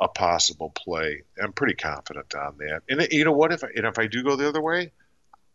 a 0.00 0.08
possible 0.08 0.70
play. 0.70 1.22
I'm 1.42 1.52
pretty 1.52 1.74
confident 1.74 2.34
on 2.34 2.58
that. 2.58 2.82
And 2.88 3.06
you 3.10 3.24
know 3.24 3.32
what? 3.32 3.52
If 3.52 3.64
I, 3.64 3.68
and 3.76 3.86
if 3.86 3.98
I 3.98 4.06
do 4.06 4.22
go 4.22 4.36
the 4.36 4.48
other 4.48 4.62
way, 4.62 4.92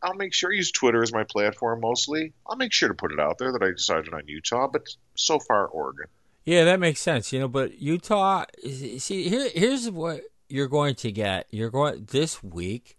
I'll 0.02 0.14
make 0.14 0.34
sure 0.34 0.52
I 0.52 0.56
use 0.56 0.72
Twitter 0.72 1.02
as 1.02 1.12
my 1.12 1.24
platform 1.24 1.80
mostly. 1.80 2.32
I'll 2.46 2.56
make 2.56 2.72
sure 2.72 2.88
to 2.88 2.94
put 2.94 3.12
it 3.12 3.20
out 3.20 3.38
there 3.38 3.52
that 3.52 3.62
I 3.62 3.70
decided 3.70 4.12
on 4.12 4.26
Utah, 4.26 4.68
but 4.68 4.88
so 5.14 5.38
far 5.38 5.66
Oregon. 5.66 6.06
Yeah, 6.44 6.64
that 6.64 6.80
makes 6.80 7.00
sense. 7.00 7.32
You 7.32 7.40
know, 7.40 7.48
but 7.48 7.80
Utah. 7.80 8.44
See, 8.62 9.28
here, 9.28 9.48
here's 9.54 9.90
what 9.90 10.22
you're 10.48 10.68
going 10.68 10.96
to 10.96 11.12
get. 11.12 11.46
You're 11.50 11.70
going 11.70 12.08
this 12.10 12.42
week, 12.42 12.98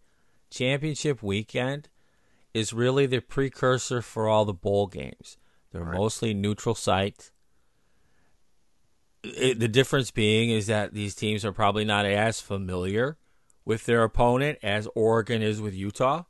championship 0.50 1.22
weekend, 1.22 1.90
is 2.54 2.72
really 2.72 3.06
the 3.06 3.20
precursor 3.20 4.02
for 4.02 4.28
all 4.28 4.46
the 4.46 4.54
bowl 4.54 4.88
games. 4.88 5.38
They're 5.72 5.84
right. 5.84 5.98
mostly 5.98 6.34
neutral 6.34 6.76
sites. 6.76 7.32
It, 9.24 9.60
the 9.60 9.68
difference 9.68 10.12
being 10.12 10.50
is 10.50 10.68
that 10.68 10.94
these 10.94 11.16
teams 11.16 11.44
are 11.44 11.54
probably 11.54 11.86
not 11.86 12.06
as 12.06 12.40
familiar 12.40 13.18
with 13.66 13.86
their 13.86 14.04
opponent 14.04 14.60
as 14.62 14.88
Oregon 14.96 15.42
is 15.42 15.62
with 15.62 15.74
Utah. 15.74 16.24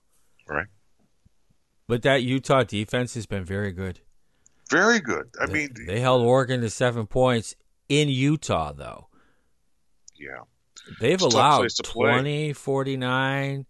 Right. 0.47 0.67
But 1.87 2.01
that 2.03 2.23
Utah 2.23 2.63
defense 2.63 3.13
has 3.15 3.25
been 3.25 3.43
very 3.43 3.71
good. 3.71 3.99
Very 4.69 4.99
good. 4.99 5.29
I 5.39 5.45
they, 5.45 5.53
mean, 5.53 5.73
they 5.85 5.99
held 5.99 6.23
Oregon 6.23 6.61
to 6.61 6.69
seven 6.69 7.05
points 7.05 7.55
in 7.89 8.09
Utah, 8.09 8.71
though. 8.73 9.07
Yeah. 10.15 10.43
They've 10.99 11.21
allowed 11.21 11.69
20, 11.83 12.53
49, 12.53 13.65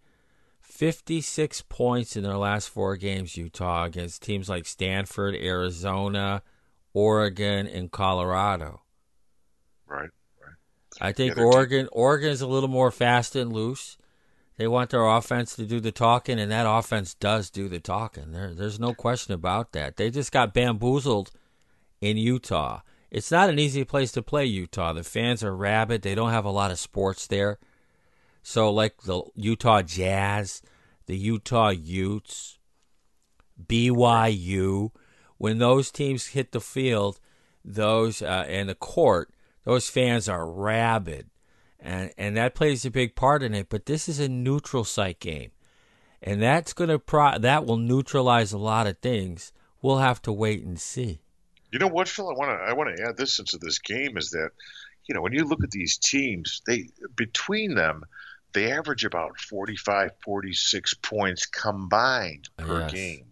56 0.60 1.62
points 1.68 2.16
in 2.16 2.22
their 2.22 2.36
last 2.36 2.68
four 2.68 2.96
games, 2.96 3.36
Utah, 3.36 3.84
against 3.84 4.22
teams 4.22 4.48
like 4.48 4.66
Stanford, 4.66 5.34
Arizona, 5.34 6.42
Oregon, 6.92 7.66
and 7.66 7.90
Colorado. 7.90 8.82
Right. 9.86 10.10
I 11.00 11.12
think 11.12 11.36
Yeah, 11.36 11.44
Oregon 11.44 11.88
Oregon 11.92 12.30
is 12.30 12.40
a 12.40 12.46
little 12.46 12.68
more 12.68 12.90
fast 12.90 13.34
and 13.36 13.52
loose. 13.52 13.96
They 14.56 14.68
want 14.68 14.90
their 14.90 15.06
offense 15.06 15.56
to 15.56 15.66
do 15.66 15.80
the 15.80 15.90
talking, 15.90 16.38
and 16.38 16.50
that 16.52 16.66
offense 16.68 17.14
does 17.14 17.50
do 17.50 17.68
the 17.68 17.80
talking. 17.80 18.32
There, 18.32 18.54
there's 18.54 18.78
no 18.78 18.94
question 18.94 19.34
about 19.34 19.72
that. 19.72 19.96
They 19.96 20.10
just 20.10 20.30
got 20.30 20.54
bamboozled 20.54 21.32
in 22.00 22.16
Utah. 22.16 22.80
It's 23.10 23.30
not 23.30 23.50
an 23.50 23.58
easy 23.58 23.84
place 23.84 24.12
to 24.12 24.22
play 24.22 24.44
Utah. 24.44 24.92
The 24.92 25.02
fans 25.02 25.42
are 25.42 25.56
rabid. 25.56 26.02
They 26.02 26.14
don't 26.14 26.30
have 26.30 26.44
a 26.44 26.50
lot 26.50 26.70
of 26.70 26.78
sports 26.78 27.26
there. 27.26 27.58
So, 28.42 28.70
like 28.70 29.02
the 29.02 29.22
Utah 29.34 29.82
Jazz, 29.82 30.62
the 31.06 31.16
Utah 31.16 31.70
Utes, 31.70 32.58
BYU, 33.66 34.90
when 35.38 35.58
those 35.58 35.90
teams 35.90 36.28
hit 36.28 36.52
the 36.52 36.60
field, 36.60 37.20
those 37.64 38.22
uh, 38.22 38.44
and 38.48 38.68
the 38.68 38.74
court, 38.74 39.32
those 39.64 39.88
fans 39.88 40.28
are 40.28 40.50
rabid, 40.50 41.30
and 41.84 42.12
and 42.18 42.36
that 42.36 42.54
plays 42.54 42.84
a 42.84 42.90
big 42.90 43.14
part 43.14 43.42
in 43.42 43.54
it. 43.54 43.68
But 43.68 43.86
this 43.86 44.08
is 44.08 44.18
a 44.18 44.28
neutral 44.28 44.82
site 44.84 45.20
game, 45.20 45.50
and 46.22 46.42
that's 46.42 46.72
gonna 46.72 46.98
pro- 46.98 47.38
that 47.38 47.66
will 47.66 47.76
neutralize 47.76 48.52
a 48.52 48.58
lot 48.58 48.86
of 48.86 48.98
things. 48.98 49.52
We'll 49.82 49.98
have 49.98 50.20
to 50.22 50.32
wait 50.32 50.64
and 50.64 50.80
see. 50.80 51.20
You 51.70 51.78
know 51.78 51.88
what, 51.88 52.08
Phil? 52.08 52.28
I 52.28 52.32
want 52.32 52.50
to 52.58 52.64
I 52.64 52.72
want 52.72 52.96
to 52.96 53.04
add 53.04 53.16
this 53.16 53.38
into 53.38 53.58
this 53.58 53.78
game 53.78 54.16
is 54.16 54.30
that 54.30 54.50
you 55.06 55.14
know 55.14 55.20
when 55.20 55.32
you 55.32 55.44
look 55.44 55.62
at 55.62 55.70
these 55.70 55.98
teams, 55.98 56.62
they 56.66 56.88
between 57.14 57.74
them 57.74 58.04
they 58.52 58.70
average 58.70 59.04
about 59.04 59.38
45, 59.40 60.12
46 60.24 60.94
points 60.94 61.44
combined 61.46 62.48
uh, 62.58 62.62
per 62.64 62.80
Yes. 62.82 62.92
game. 62.92 63.26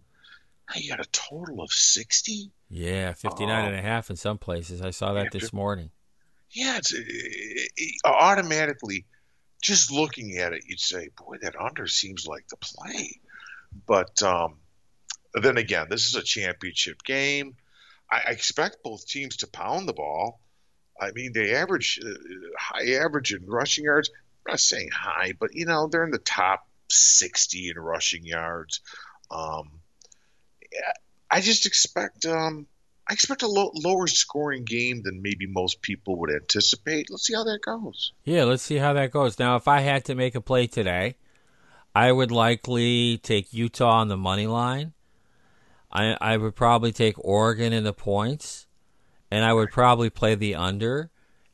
Now 0.69 0.75
you 0.81 0.89
got 0.89 0.99
a 0.99 1.09
total 1.11 1.61
of 1.61 1.71
60. 1.71 2.51
Yeah, 2.69 3.13
59 3.13 3.65
and 3.65 3.75
a 3.75 3.81
half 3.81 4.09
in 4.09 4.17
some 4.17 4.37
places. 4.37 4.81
I 4.81 4.89
saw 4.89 5.13
that 5.13 5.33
Yeah, 5.33 5.39
this 5.39 5.53
morning. 5.53 5.91
Yeah, 6.53 6.77
it's 6.77 6.93
it, 6.93 7.03
it, 7.75 7.95
automatically 8.05 9.05
just 9.61 9.91
looking 9.91 10.37
at 10.37 10.53
it, 10.53 10.63
you'd 10.67 10.79
say, 10.79 11.09
"Boy, 11.17 11.37
that 11.41 11.59
under 11.59 11.87
seems 11.87 12.27
like 12.27 12.47
the 12.47 12.57
play." 12.57 13.19
But 13.87 14.21
um, 14.21 14.57
then 15.33 15.57
again, 15.57 15.87
this 15.89 16.07
is 16.07 16.15
a 16.15 16.23
championship 16.23 17.03
game. 17.03 17.55
I, 18.11 18.21
I 18.27 18.31
expect 18.31 18.83
both 18.83 19.07
teams 19.07 19.37
to 19.37 19.47
pound 19.47 19.87
the 19.87 19.93
ball. 19.93 20.39
I 20.99 21.11
mean, 21.11 21.33
they 21.33 21.55
average 21.55 21.99
uh, 22.05 22.13
high 22.57 22.93
average 22.93 23.33
in 23.33 23.45
rushing 23.47 23.85
yards. 23.85 24.11
I'm 24.45 24.53
not 24.53 24.59
saying 24.59 24.89
high, 24.93 25.33
but 25.39 25.55
you 25.55 25.65
know 25.65 25.87
they're 25.87 26.03
in 26.03 26.11
the 26.11 26.19
top 26.19 26.67
60 26.89 27.69
in 27.69 27.79
rushing 27.79 28.25
yards. 28.25 28.81
Um, 29.31 29.79
I 31.31 31.41
just 31.41 31.65
expect 31.65 32.25
um, 32.25 32.67
I 33.07 33.13
expect 33.13 33.41
a 33.41 33.47
low, 33.47 33.71
lower 33.73 34.07
scoring 34.07 34.63
game 34.63 35.01
than 35.03 35.21
maybe 35.21 35.45
most 35.45 35.81
people 35.81 36.17
would 36.19 36.31
anticipate. 36.31 37.09
Let's 37.09 37.25
see 37.25 37.33
how 37.33 37.43
that 37.43 37.61
goes. 37.61 38.13
Yeah, 38.23 38.45
let's 38.45 38.63
see 38.63 38.77
how 38.77 38.93
that 38.93 39.11
goes. 39.11 39.39
Now, 39.39 39.57
if 39.57 39.67
I 39.67 39.81
had 39.81 40.05
to 40.05 40.15
make 40.15 40.35
a 40.35 40.41
play 40.41 40.67
today, 40.67 41.17
I 41.93 42.11
would 42.11 42.31
likely 42.31 43.17
take 43.17 43.53
Utah 43.53 43.99
on 43.99 44.07
the 44.07 44.17
money 44.17 44.47
line. 44.47 44.93
I 45.91 46.17
I 46.19 46.37
would 46.37 46.55
probably 46.55 46.91
take 46.91 47.15
Oregon 47.23 47.73
in 47.73 47.83
the 47.83 47.93
points, 47.93 48.67
and 49.29 49.45
I 49.45 49.53
would 49.53 49.69
probably 49.69 50.09
play 50.09 50.35
the 50.35 50.55
under, 50.55 51.11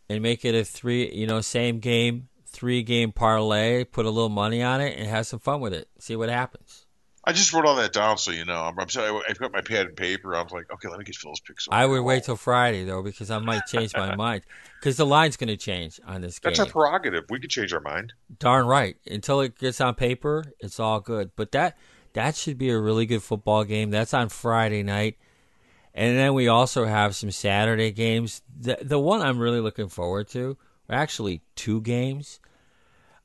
and 0.07 0.21
make 0.21 0.45
it 0.45 0.55
a 0.55 0.63
three 0.63 1.11
you 1.13 1.27
know 1.27 1.41
same 1.41 1.79
game 1.79 2.29
three 2.45 2.83
game 2.83 3.11
parlay. 3.11 3.83
Put 3.83 4.05
a 4.05 4.09
little 4.09 4.29
money 4.29 4.61
on 4.61 4.81
it 4.81 4.97
and 4.97 5.07
have 5.07 5.27
some 5.27 5.39
fun 5.39 5.61
with 5.61 5.73
it. 5.73 5.89
See 5.99 6.15
what 6.15 6.29
happens. 6.29 6.85
I 7.25 7.33
just 7.33 7.53
wrote 7.53 7.65
all 7.65 7.75
that 7.75 7.91
down 7.91 8.17
so 8.17 8.31
you 8.31 8.45
know. 8.45 8.63
I'm, 8.63 8.79
I'm 8.79 8.89
sorry. 8.89 9.21
I've 9.27 9.37
got 9.37 9.51
my 9.51 9.61
pad 9.61 9.87
and 9.87 9.95
paper. 9.95 10.35
I 10.35 10.41
was 10.41 10.51
like, 10.51 10.71
okay, 10.71 10.87
let 10.87 10.99
me 10.99 11.05
get 11.05 11.15
Phil's 11.15 11.39
picks. 11.41 11.67
I 11.69 11.85
would 11.85 12.01
wait 12.01 12.23
till 12.23 12.35
Friday 12.35 12.85
though 12.85 13.03
because 13.03 13.29
I 13.29 13.39
might 13.39 13.65
change 13.67 13.93
my 13.93 14.15
mind 14.17 14.43
because 14.79 14.97
the 14.97 15.05
line's 15.05 15.37
going 15.37 15.49
to 15.49 15.57
change 15.57 15.99
on 16.05 16.21
this 16.21 16.39
game. 16.39 16.51
That's 16.51 16.59
our 16.59 16.65
prerogative. 16.65 17.25
We 17.29 17.39
could 17.39 17.49
change 17.49 17.73
our 17.73 17.81
mind. 17.81 18.13
Darn 18.39 18.65
right. 18.65 18.95
Until 19.05 19.41
it 19.41 19.57
gets 19.59 19.81
on 19.81 19.95
paper, 19.95 20.45
it's 20.59 20.79
all 20.79 20.99
good. 21.01 21.31
But 21.35 21.51
that 21.51 21.77
that 22.13 22.35
should 22.35 22.57
be 22.57 22.69
a 22.69 22.79
really 22.79 23.05
good 23.05 23.21
football 23.21 23.63
game. 23.63 23.91
That's 23.91 24.13
on 24.13 24.29
Friday 24.29 24.83
night. 24.83 25.17
And 25.93 26.17
then 26.17 26.33
we 26.33 26.47
also 26.47 26.85
have 26.85 27.15
some 27.15 27.31
Saturday 27.31 27.91
games. 27.91 28.41
The 28.57 28.77
the 28.81 28.99
one 28.99 29.21
I'm 29.21 29.39
really 29.39 29.59
looking 29.59 29.89
forward 29.89 30.29
to, 30.29 30.57
actually 30.89 31.41
two 31.55 31.81
games. 31.81 32.39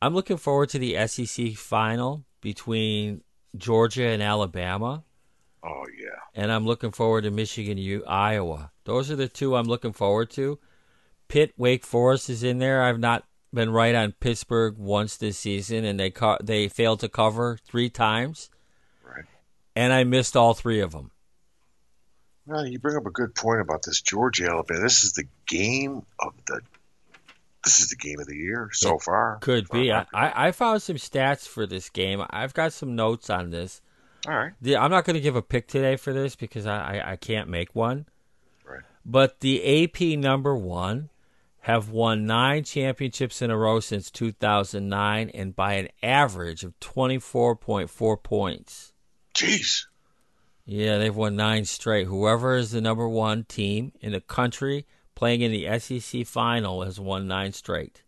I'm 0.02 0.14
looking 0.14 0.36
forward 0.36 0.68
to 0.70 0.78
the 0.78 1.06
SEC 1.06 1.54
final 1.54 2.24
between 2.40 3.22
Georgia 3.56 4.04
and 4.06 4.22
Alabama, 4.22 5.04
Oh 5.62 5.84
yeah. 5.98 6.18
and 6.34 6.50
I'm 6.52 6.66
looking 6.66 6.90
forward 6.92 7.22
to 7.22 7.30
Michigan 7.30 7.78
U 7.78 8.04
Iowa. 8.06 8.70
Those 8.84 9.10
are 9.10 9.16
the 9.16 9.28
two 9.28 9.56
I'm 9.56 9.66
looking 9.66 9.92
forward 9.92 10.30
to. 10.32 10.58
Pitt 11.28 11.52
Wake 11.56 11.84
Forest 11.84 12.28
is 12.30 12.42
in 12.42 12.58
there. 12.58 12.82
I've 12.82 12.98
not 13.00 13.24
been 13.52 13.70
right 13.70 13.94
on 13.94 14.12
Pittsburgh 14.12 14.76
once 14.76 15.16
this 15.16 15.38
season, 15.38 15.84
and 15.84 15.98
they 15.98 16.10
co- 16.10 16.38
they 16.42 16.68
failed 16.68 17.00
to 17.00 17.08
cover 17.08 17.58
three 17.64 17.88
times, 17.88 18.50
Right. 19.02 19.24
and 19.76 19.92
I 19.92 20.04
missed 20.04 20.36
all 20.36 20.54
three 20.54 20.80
of 20.80 20.92
them. 20.92 21.12
Well, 22.46 22.66
you 22.66 22.78
bring 22.78 22.96
up 22.96 23.06
a 23.06 23.10
good 23.10 23.34
point 23.34 23.60
about 23.62 23.82
this 23.84 24.02
Georgia 24.02 24.50
Alabama. 24.50 24.80
This 24.82 25.02
is 25.04 25.12
the 25.14 25.24
game 25.46 26.04
of 26.18 26.34
the. 26.46 26.60
This 27.64 27.80
is 27.80 27.88
the 27.88 27.96
game 27.96 28.20
of 28.20 28.26
the 28.26 28.36
year 28.36 28.68
so 28.72 28.98
far. 28.98 29.38
Could 29.40 29.68
be. 29.70 29.90
I, 29.90 30.06
I 30.12 30.52
found 30.52 30.82
some 30.82 30.96
stats 30.96 31.48
for 31.48 31.66
this 31.66 31.88
game. 31.88 32.22
I've 32.30 32.54
got 32.54 32.72
some 32.72 32.94
notes 32.94 33.30
on 33.30 33.50
this. 33.50 33.80
right. 34.26 34.52
The, 34.60 34.76
I'm 34.76 34.90
not 34.90 35.04
going 35.04 35.14
to 35.14 35.20
give 35.20 35.36
a 35.36 35.42
pick 35.42 35.66
today 35.66 35.96
for 35.96 36.12
this 36.12 36.36
because 36.36 36.66
I, 36.66 36.96
I, 36.98 37.12
I 37.12 37.16
can't 37.16 37.48
make 37.48 37.74
one. 37.74 38.06
Right. 38.66 38.82
But 39.04 39.40
the 39.40 39.84
AP 39.84 40.18
number 40.18 40.54
one 40.54 41.08
have 41.60 41.88
won 41.88 42.26
nine 42.26 42.62
championships 42.62 43.40
in 43.40 43.50
a 43.50 43.56
row 43.56 43.80
since 43.80 44.10
2009 44.10 45.30
and 45.30 45.56
by 45.56 45.74
an 45.74 45.88
average 46.02 46.62
of 46.62 46.78
24.4 46.80 48.22
points. 48.22 48.92
Jeez. 49.34 49.86
Yeah, 50.66 50.98
they've 50.98 51.14
won 51.14 51.36
nine 51.36 51.64
straight. 51.64 52.06
Whoever 52.06 52.56
is 52.56 52.70
the 52.72 52.82
number 52.82 53.08
one 53.08 53.44
team 53.44 53.92
in 54.00 54.12
the 54.12 54.20
country 54.20 54.86
playing 55.14 55.42
in 55.42 55.52
the 55.52 55.78
SEC 55.78 56.26
final 56.26 56.82
has 56.82 56.98
won 56.98 57.26
nine 57.26 57.52
straight. 57.52 58.02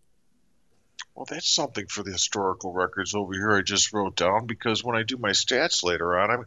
Well, 1.14 1.26
that's 1.28 1.48
something 1.48 1.86
for 1.86 2.02
the 2.02 2.12
historical 2.12 2.72
records 2.72 3.14
over 3.14 3.32
here. 3.32 3.52
I 3.52 3.62
just 3.62 3.92
wrote 3.92 4.16
down 4.16 4.46
because 4.46 4.84
when 4.84 4.96
I 4.96 5.02
do 5.02 5.16
my 5.16 5.30
stats 5.30 5.82
later 5.82 6.18
on, 6.18 6.30
I'm, 6.30 6.44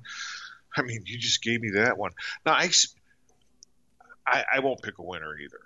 I 0.78 0.84
mean, 0.84 1.04
you 1.06 1.18
just 1.18 1.42
gave 1.42 1.62
me 1.62 1.72
that 1.76 1.98
one. 1.98 2.12
Now, 2.46 2.54
I, 2.54 2.70
I, 4.28 4.46
I 4.56 4.60
won't 4.60 4.82
pick 4.82 5.00
a 5.00 5.04
winner 5.04 5.36
either. 5.38 5.60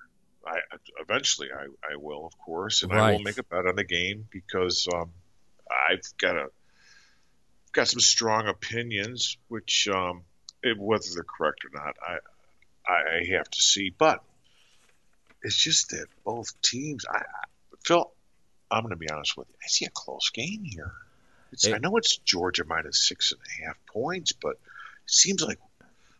I 0.46 0.60
eventually 1.00 1.50
I, 1.54 1.66
I 1.94 1.96
will, 1.98 2.26
of 2.26 2.38
course, 2.38 2.84
and 2.84 2.92
I 2.92 3.12
will 3.12 3.20
make 3.20 3.38
a 3.38 3.44
bet 3.44 3.66
on 3.66 3.76
the 3.76 3.84
game 3.84 4.28
because 4.30 4.88
um, 4.94 5.12
I've 5.90 6.02
got 6.18 6.36
a 6.36 6.48
got 7.72 7.88
some 7.88 8.02
strong 8.02 8.48
opinions, 8.48 9.38
which 9.48 9.88
um, 9.88 10.24
it, 10.62 10.78
whether 10.78 11.06
they're 11.14 11.24
correct 11.24 11.62
or 11.66 11.70
not, 11.74 11.96
I, 12.06 12.18
I 12.92 13.18
I 13.18 13.38
have 13.38 13.50
to 13.50 13.62
see. 13.62 13.90
But 13.90 14.22
it's 15.44 15.56
just 15.58 15.90
that 15.90 16.08
both 16.24 16.60
teams, 16.62 17.06
I, 17.10 17.18
I 17.18 17.22
Phil, 17.86 18.10
I'm 18.72 18.82
going 18.84 18.92
to 18.92 18.96
be 18.96 19.10
honest 19.10 19.36
with 19.38 19.48
you. 19.50 19.56
I 19.64 19.68
see 19.68 19.86
a 19.86 19.90
close 19.90 20.30
game 20.30 20.64
here. 20.64 20.92
It's, 21.52 21.66
It- 21.68 21.76
I 21.76 21.78
know 21.78 21.98
it's 21.98 22.18
Georgia 22.18 22.64
minus 22.66 23.08
six 23.08 23.32
and 23.32 23.42
a 23.42 23.66
half 23.68 23.78
points, 23.88 24.32
but 24.32 24.52
it 24.54 24.58
seems 25.06 25.42
like 25.44 25.60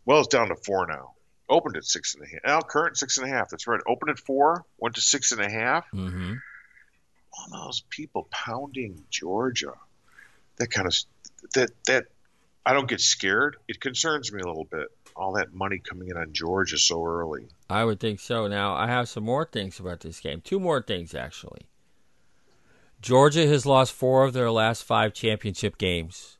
well, 0.06 0.20
it's 0.20 0.28
down 0.28 0.50
to 0.50 0.56
four 0.56 0.86
now. 0.86 1.14
Opened 1.50 1.78
at 1.78 1.86
six 1.86 2.16
and 2.16 2.24
a 2.24 2.28
half. 2.28 2.40
Now 2.46 2.62
current 2.62 2.98
six 2.98 3.18
and 3.18 3.28
a 3.28 3.30
half. 3.30 3.50
That's 3.50 3.68
right. 3.68 3.80
Opened 3.88 4.12
at 4.12 4.20
four, 4.20 4.66
went 4.78 4.96
to 4.96 5.02
six 5.02 5.32
and 5.32 5.42
a 5.42 5.50
half. 5.50 5.86
Mm-hmm. 5.92 6.34
All 7.34 7.66
those 7.66 7.82
people 7.90 8.28
pounding 8.32 9.04
Georgia. 9.10 9.74
That 10.58 10.68
kind 10.68 10.88
of 10.88 10.96
that 11.56 11.72
that 11.88 12.06
I 12.66 12.74
don't 12.74 12.88
get 12.88 13.02
scared. 13.02 13.58
It 13.68 13.80
concerns 13.82 14.32
me 14.32 14.42
a 14.42 14.46
little 14.48 14.66
bit. 14.66 14.88
All 15.16 15.34
that 15.34 15.54
money 15.54 15.80
coming 15.80 16.10
in 16.10 16.18
on 16.18 16.34
Georgia 16.34 16.78
so 16.78 17.06
early. 17.06 17.48
I 17.70 17.84
would 17.84 18.00
think 18.00 18.20
so. 18.20 18.48
Now, 18.48 18.74
I 18.74 18.88
have 18.88 19.08
some 19.10 19.24
more 19.24 19.46
things 19.46 19.80
about 19.80 20.00
this 20.02 20.20
game. 20.20 20.42
Two 20.42 20.60
more 20.60 20.82
things, 20.82 21.14
actually. 21.14 21.68
Georgia 23.02 23.46
has 23.48 23.66
lost 23.66 23.94
four 23.94 24.24
of 24.24 24.34
their 24.34 24.50
last 24.50 24.84
five 24.84 25.14
championship 25.14 25.78
games. 25.78 26.38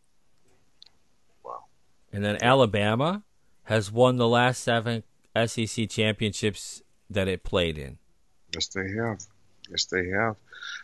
Wow. 1.44 1.66
And 2.12 2.24
then 2.24 2.42
Alabama 2.42 3.24
has 3.64 3.92
won 3.92 4.18
the 4.18 4.28
last 4.28 4.64
seven 4.64 5.04
SEC 5.46 5.90
championships 5.90 6.82
that 7.10 7.28
it 7.28 7.44
played 7.44 7.78
in. 7.78 7.98
Yes, 8.54 8.68
they 8.68 8.92
have. 8.94 9.20
Yes, 9.70 9.86
they 9.86 10.08
have. 10.10 10.36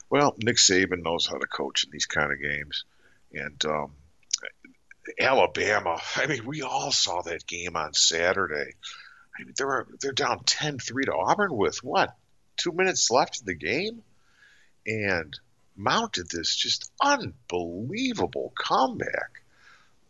Well, 0.10 0.36
Nick 0.44 0.58
Saban 0.58 1.04
knows 1.04 1.28
how 1.28 1.38
to 1.38 1.48
coach 1.48 1.84
in 1.84 1.92
these 1.92 2.06
kind 2.06 2.32
of 2.32 2.42
games, 2.42 2.86
and 3.32 3.64
um, 3.66 3.92
Alabama. 5.20 6.00
I 6.16 6.28
mean, 6.28 6.46
we 6.46 6.62
all 6.62 6.92
saw 6.92 7.22
that 7.22 7.48
game 7.48 7.76
on 7.76 7.94
Saturday. 7.94 8.74
I 9.38 9.44
mean, 9.44 9.54
they're 9.58 9.88
they're 10.02 10.12
down 10.12 10.40
10-3 10.40 11.06
to 11.06 11.14
Auburn 11.16 11.56
with 11.56 11.84
what 11.84 12.16
two 12.58 12.72
minutes 12.72 13.10
left 13.10 13.40
in 13.40 13.46
the 13.46 13.56
game, 13.56 14.04
and 14.86 15.38
mounted 15.76 16.30
this 16.30 16.56
just 16.56 16.92
unbelievable 17.02 18.54
comeback. 18.58 19.42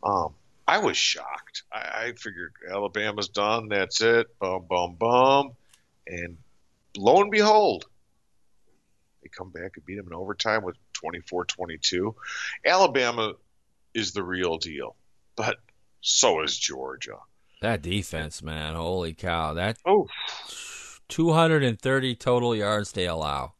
Um, 0.03 0.33
I 0.67 0.79
was 0.79 0.97
shocked. 0.97 1.63
I, 1.71 2.05
I 2.05 2.13
figured 2.13 2.53
Alabama's 2.69 3.29
done. 3.29 3.69
That's 3.69 4.01
it. 4.01 4.27
Bum, 4.39 4.65
bum, 4.67 4.95
bum. 4.95 5.51
And 6.07 6.37
lo 6.97 7.21
and 7.21 7.31
behold, 7.31 7.85
they 9.21 9.29
come 9.29 9.51
back 9.51 9.73
and 9.75 9.85
beat 9.85 9.95
them 9.95 10.07
in 10.07 10.13
overtime 10.13 10.63
with 10.63 10.75
24 10.93 11.45
22. 11.45 12.15
Alabama 12.65 13.33
is 13.93 14.13
the 14.13 14.23
real 14.23 14.57
deal, 14.57 14.95
but 15.35 15.57
so 16.01 16.41
is 16.43 16.57
Georgia. 16.57 17.17
That 17.61 17.81
defense, 17.81 18.41
man, 18.41 18.75
holy 18.75 19.13
cow! 19.13 19.53
That 19.53 19.77
Oh, 19.85 20.07
230 21.09 22.15
total 22.15 22.55
yards 22.55 22.91
they 22.91 23.07
allow. 23.07 23.53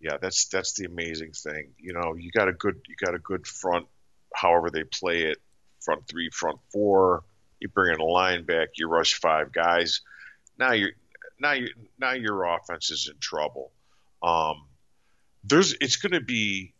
yeah, 0.00 0.16
that's 0.20 0.46
that's 0.46 0.74
the 0.74 0.86
amazing 0.86 1.32
thing. 1.32 1.72
You 1.78 1.92
know, 1.92 2.14
you 2.14 2.30
got 2.30 2.48
a 2.48 2.52
good 2.52 2.80
you 2.88 2.94
got 3.04 3.14
a 3.14 3.18
good 3.18 3.46
front. 3.46 3.86
However 4.34 4.70
they 4.70 4.84
play 4.84 5.22
it, 5.24 5.38
front 5.80 6.06
three, 6.08 6.30
front 6.30 6.58
four. 6.72 7.24
You 7.58 7.68
bring 7.68 7.92
in 7.92 8.00
a 8.00 8.04
line 8.04 8.44
back, 8.46 8.70
you 8.76 8.88
rush 8.88 9.14
five 9.14 9.52
guys. 9.52 10.00
Now 10.58 10.72
you're 10.72 10.92
now 11.38 11.52
you 11.52 11.68
now 11.98 12.12
your 12.12 12.44
offense 12.44 12.90
is 12.90 13.10
in 13.12 13.18
trouble. 13.18 13.72
Um, 14.22 14.66
there's 15.44 15.74
it's 15.80 15.96
going 15.96 16.12
to 16.12 16.20
be 16.20 16.72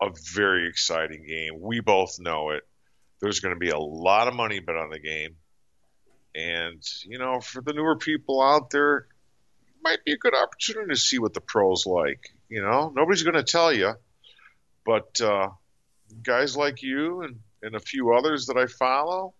a 0.00 0.10
very 0.34 0.68
exciting 0.68 1.24
game. 1.26 1.60
We 1.60 1.80
both 1.80 2.18
know 2.18 2.50
it. 2.50 2.62
There's 3.20 3.40
going 3.40 3.54
to 3.54 3.58
be 3.58 3.70
a 3.70 3.78
lot 3.78 4.28
of 4.28 4.34
money 4.34 4.60
bet 4.60 4.76
on 4.76 4.90
the 4.90 4.98
game, 4.98 5.36
and 6.34 6.82
you 7.04 7.18
know, 7.18 7.40
for 7.40 7.62
the 7.62 7.72
newer 7.72 7.96
people 7.96 8.42
out 8.42 8.70
there, 8.70 8.98
it 8.98 9.76
might 9.82 10.04
be 10.04 10.12
a 10.12 10.18
good 10.18 10.34
opportunity 10.34 10.90
to 10.90 11.00
see 11.00 11.18
what 11.18 11.32
the 11.32 11.40
pros 11.40 11.86
like. 11.86 12.34
You 12.48 12.62
know, 12.62 12.92
nobody's 12.94 13.22
going 13.22 13.36
to 13.36 13.42
tell 13.42 13.72
you, 13.72 13.94
but 14.84 15.18
uh, 15.20 15.48
guys 16.22 16.56
like 16.56 16.82
you 16.82 17.22
and 17.22 17.40
and 17.62 17.74
a 17.74 17.80
few 17.80 18.12
others 18.12 18.46
that 18.46 18.58
I 18.58 18.66
follow, 18.66 19.34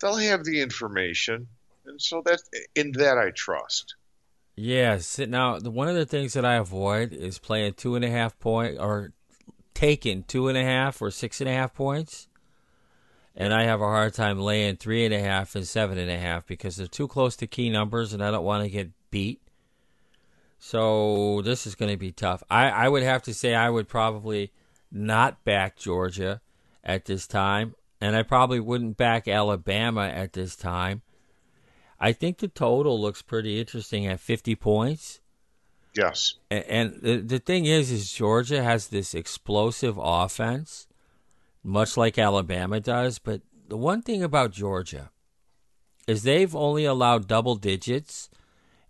they'll 0.00 0.16
have 0.16 0.44
the 0.44 0.62
information, 0.62 1.48
and 1.84 2.00
so 2.00 2.22
that 2.24 2.40
in 2.74 2.92
that 2.92 3.18
I 3.18 3.30
trust. 3.30 3.94
Yes. 4.56 5.18
Now, 5.18 5.60
one 5.60 5.88
of 5.88 5.94
the 5.94 6.06
things 6.06 6.32
that 6.32 6.46
I 6.46 6.54
avoid 6.54 7.12
is 7.12 7.38
playing 7.38 7.74
two 7.74 7.94
and 7.94 8.04
a 8.04 8.10
half 8.10 8.38
point 8.38 8.78
or 8.80 9.12
taking 9.76 10.22
two 10.22 10.48
and 10.48 10.56
a 10.56 10.64
half 10.64 11.02
or 11.02 11.10
six 11.10 11.42
and 11.42 11.50
a 11.50 11.52
half 11.52 11.74
points. 11.74 12.28
And 13.36 13.52
I 13.52 13.64
have 13.64 13.82
a 13.82 13.84
hard 13.84 14.14
time 14.14 14.40
laying 14.40 14.76
three 14.76 15.04
and 15.04 15.12
a 15.12 15.20
half 15.20 15.54
and 15.54 15.68
seven 15.68 15.98
and 15.98 16.10
a 16.10 16.16
half 16.16 16.46
because 16.46 16.76
they're 16.76 16.86
too 16.86 17.06
close 17.06 17.36
to 17.36 17.46
key 17.46 17.68
numbers 17.68 18.14
and 18.14 18.24
I 18.24 18.30
don't 18.30 18.44
want 18.44 18.64
to 18.64 18.70
get 18.70 18.90
beat. 19.10 19.42
So 20.58 21.42
this 21.42 21.66
is 21.66 21.74
going 21.74 21.90
to 21.90 21.98
be 21.98 22.10
tough. 22.10 22.42
I, 22.48 22.70
I 22.70 22.88
would 22.88 23.02
have 23.02 23.22
to 23.24 23.34
say 23.34 23.54
I 23.54 23.68
would 23.68 23.86
probably 23.86 24.50
not 24.90 25.44
back 25.44 25.76
Georgia 25.76 26.40
at 26.82 27.04
this 27.04 27.26
time. 27.26 27.74
And 28.00 28.16
I 28.16 28.22
probably 28.22 28.60
wouldn't 28.60 28.96
back 28.96 29.28
Alabama 29.28 30.06
at 30.06 30.32
this 30.32 30.56
time. 30.56 31.02
I 32.00 32.12
think 32.12 32.38
the 32.38 32.48
total 32.48 32.98
looks 32.98 33.20
pretty 33.20 33.60
interesting 33.60 34.06
at 34.06 34.20
50 34.20 34.54
points. 34.54 35.20
Yes. 35.96 36.34
And 36.50 36.98
the, 37.00 37.16
the 37.16 37.38
thing 37.38 37.64
is, 37.64 37.90
is 37.90 38.12
Georgia 38.12 38.62
has 38.62 38.88
this 38.88 39.14
explosive 39.14 39.98
offense, 40.00 40.86
much 41.64 41.96
like 41.96 42.18
Alabama 42.18 42.80
does. 42.80 43.18
But 43.18 43.40
the 43.66 43.78
one 43.78 44.02
thing 44.02 44.22
about 44.22 44.52
Georgia 44.52 45.10
is 46.06 46.22
they've 46.22 46.54
only 46.54 46.84
allowed 46.84 47.26
double 47.26 47.56
digits 47.56 48.28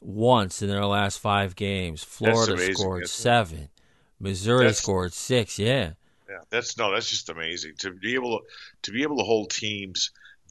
once 0.00 0.62
in 0.62 0.68
their 0.68 0.84
last 0.84 1.18
five 1.18 1.54
games. 1.54 2.02
Florida 2.02 2.54
amazing, 2.54 2.74
scored 2.74 3.02
it? 3.04 3.08
seven. 3.08 3.68
Missouri 4.18 4.64
That's- 4.64 4.78
scored 4.78 5.12
six. 5.12 5.58
Yeah. 5.58 5.92
Yeah, 6.28 6.40
that's 6.50 6.76
no, 6.76 6.92
that's 6.92 7.08
just 7.08 7.28
amazing 7.28 7.74
to 7.78 7.92
be 7.92 8.14
able 8.14 8.40
to 8.40 8.44
to 8.82 8.90
be 8.90 9.04
able 9.04 9.18
to 9.18 9.22
hold 9.22 9.48
teams 9.48 10.10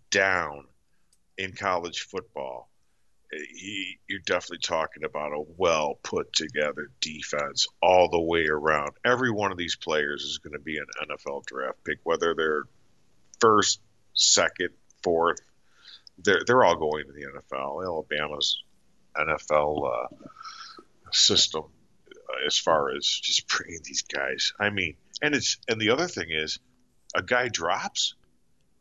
down 0.10 0.64
in 1.38 1.52
college 1.52 2.04
football. 2.04 2.70
He, 3.32 3.98
you're 4.08 4.20
definitely 4.20 4.60
talking 4.60 5.04
about 5.04 5.34
a 5.34 5.44
well 5.58 6.00
put 6.04 6.32
together 6.34 6.90
defense 7.02 7.68
all 7.82 8.10
the 8.10 8.22
way 8.22 8.48
around. 8.48 8.92
Every 9.04 9.32
one 9.32 9.52
of 9.52 9.58
these 9.58 9.76
players 9.76 10.24
is 10.24 10.38
going 10.38 10.54
to 10.54 10.60
be 10.60 10.78
an 10.78 10.86
NFL 11.10 11.46
draft 11.46 11.84
pick, 11.84 12.00
whether 12.04 12.34
they're 12.34 12.64
first, 13.40 13.80
second, 14.14 14.70
fourth. 15.04 15.40
They're 16.18 16.42
they're 16.46 16.64
all 16.64 16.78
going 16.78 17.06
to 17.08 17.12
the 17.12 17.26
NFL. 17.26 17.84
Alabama's 17.84 18.64
NFL 19.18 19.92
uh, 19.92 20.08
system 21.12 21.64
uh, 22.30 22.48
as 22.48 22.58
far 22.58 22.96
as 22.96 23.06
just 23.06 23.48
bringing 23.58 23.82
these 23.84 24.04
guys. 24.04 24.54
I 24.60 24.70
mean, 24.70 24.96
and 25.22 25.36
it's 25.36 25.58
and 25.68 25.80
the 25.80 25.90
other 25.90 26.08
thing 26.08 26.28
is, 26.30 26.60
a 27.16 27.22
guy 27.22 27.50
drops, 27.50 28.16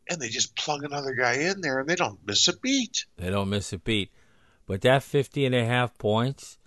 and 0.09 0.21
they 0.21 0.29
just 0.29 0.57
plug 0.57 0.85
another 0.85 1.15
guy 1.15 1.35
in 1.35 1.61
there, 1.61 1.81
and 1.81 1.89
they 1.89 1.97
don't 1.97 2.19
miss 2.27 2.49
a 2.49 2.57
beat. 2.57 3.07
They 3.17 3.31
don't 3.31 3.51
miss 3.51 3.73
a 3.73 3.79
beat. 3.79 4.11
But 4.67 4.81
that 4.83 5.03
50 5.03 5.45
and 5.47 5.55
a 5.55 5.65
half 5.65 5.97
points, 5.99 6.59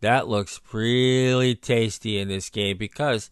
that 0.00 0.28
looks 0.28 0.60
really 0.72 1.54
tasty 1.54 2.18
in 2.18 2.28
this 2.28 2.50
game 2.50 2.76
because 2.78 3.30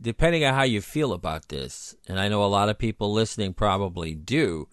depending 0.00 0.44
on 0.44 0.54
how 0.54 0.62
you 0.62 0.80
feel 0.80 1.12
about 1.12 1.48
this, 1.48 1.96
and 2.08 2.20
I 2.20 2.28
know 2.28 2.44
a 2.44 2.46
lot 2.46 2.68
of 2.68 2.78
people 2.78 3.12
listening 3.12 3.54
probably 3.54 4.14
do, 4.14 4.68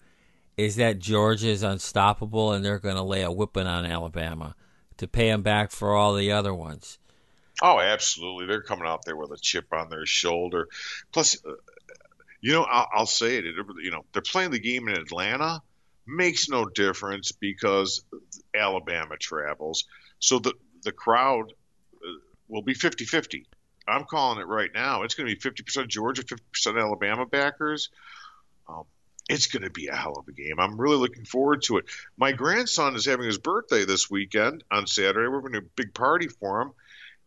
is 0.56 0.76
that 0.76 0.98
Georgia 1.00 1.48
is 1.48 1.62
unstoppable 1.62 2.52
and 2.52 2.64
they're 2.64 2.78
going 2.78 2.96
to 2.96 3.02
lay 3.02 3.22
a 3.22 3.30
whipping 3.30 3.66
on 3.66 3.84
Alabama 3.84 4.54
to 4.96 5.06
pay 5.08 5.28
them 5.30 5.42
back 5.42 5.70
for 5.70 5.94
all 5.94 6.14
the 6.14 6.32
other 6.32 6.54
ones. 6.54 6.98
Oh, 7.62 7.80
absolutely, 7.80 8.46
they're 8.46 8.62
coming 8.62 8.86
out 8.86 9.04
there 9.04 9.16
with 9.16 9.30
a 9.32 9.36
chip 9.38 9.66
on 9.72 9.88
their 9.90 10.06
shoulder. 10.06 10.68
Plus, 11.12 11.36
uh, 11.44 11.52
you 12.40 12.52
know, 12.52 12.62
I'll, 12.64 12.88
I'll 12.94 13.06
say 13.06 13.36
it. 13.36 13.46
it- 13.46 13.54
You 13.82 13.90
know, 13.90 14.04
they're 14.12 14.22
playing 14.22 14.50
the 14.50 14.58
game 14.58 14.88
in 14.88 14.94
Atlanta. 14.96 15.62
Makes 16.06 16.48
no 16.48 16.66
difference 16.66 17.32
because 17.32 18.04
Alabama 18.54 19.16
travels, 19.18 19.84
so 20.18 20.38
the 20.38 20.54
the 20.82 20.92
crowd 20.92 21.52
uh, 21.94 22.08
will 22.48 22.62
be 22.62 22.74
50-50. 22.74 23.44
I'm 23.88 24.04
calling 24.04 24.38
it 24.38 24.46
right 24.46 24.70
now. 24.72 25.02
It's 25.02 25.14
going 25.14 25.28
to 25.28 25.34
be 25.34 25.50
50% 25.50 25.88
Georgia, 25.88 26.22
50% 26.22 26.80
Alabama 26.80 27.26
backers. 27.26 27.90
Um, 28.68 28.84
it's 29.28 29.46
going 29.46 29.62
to 29.62 29.70
be 29.70 29.88
a 29.88 29.94
hell 29.94 30.14
of 30.16 30.28
a 30.28 30.32
game. 30.32 30.58
I'm 30.58 30.80
really 30.80 30.96
looking 30.96 31.24
forward 31.24 31.62
to 31.62 31.78
it. 31.78 31.86
My 32.16 32.32
grandson 32.32 32.94
is 32.94 33.04
having 33.04 33.26
his 33.26 33.38
birthday 33.38 33.84
this 33.84 34.10
weekend 34.10 34.64
on 34.70 34.86
Saturday. 34.86 35.28
We're 35.28 35.42
having 35.42 35.56
a 35.56 35.62
big 35.76 35.94
party 35.94 36.28
for 36.28 36.62
him, 36.62 36.72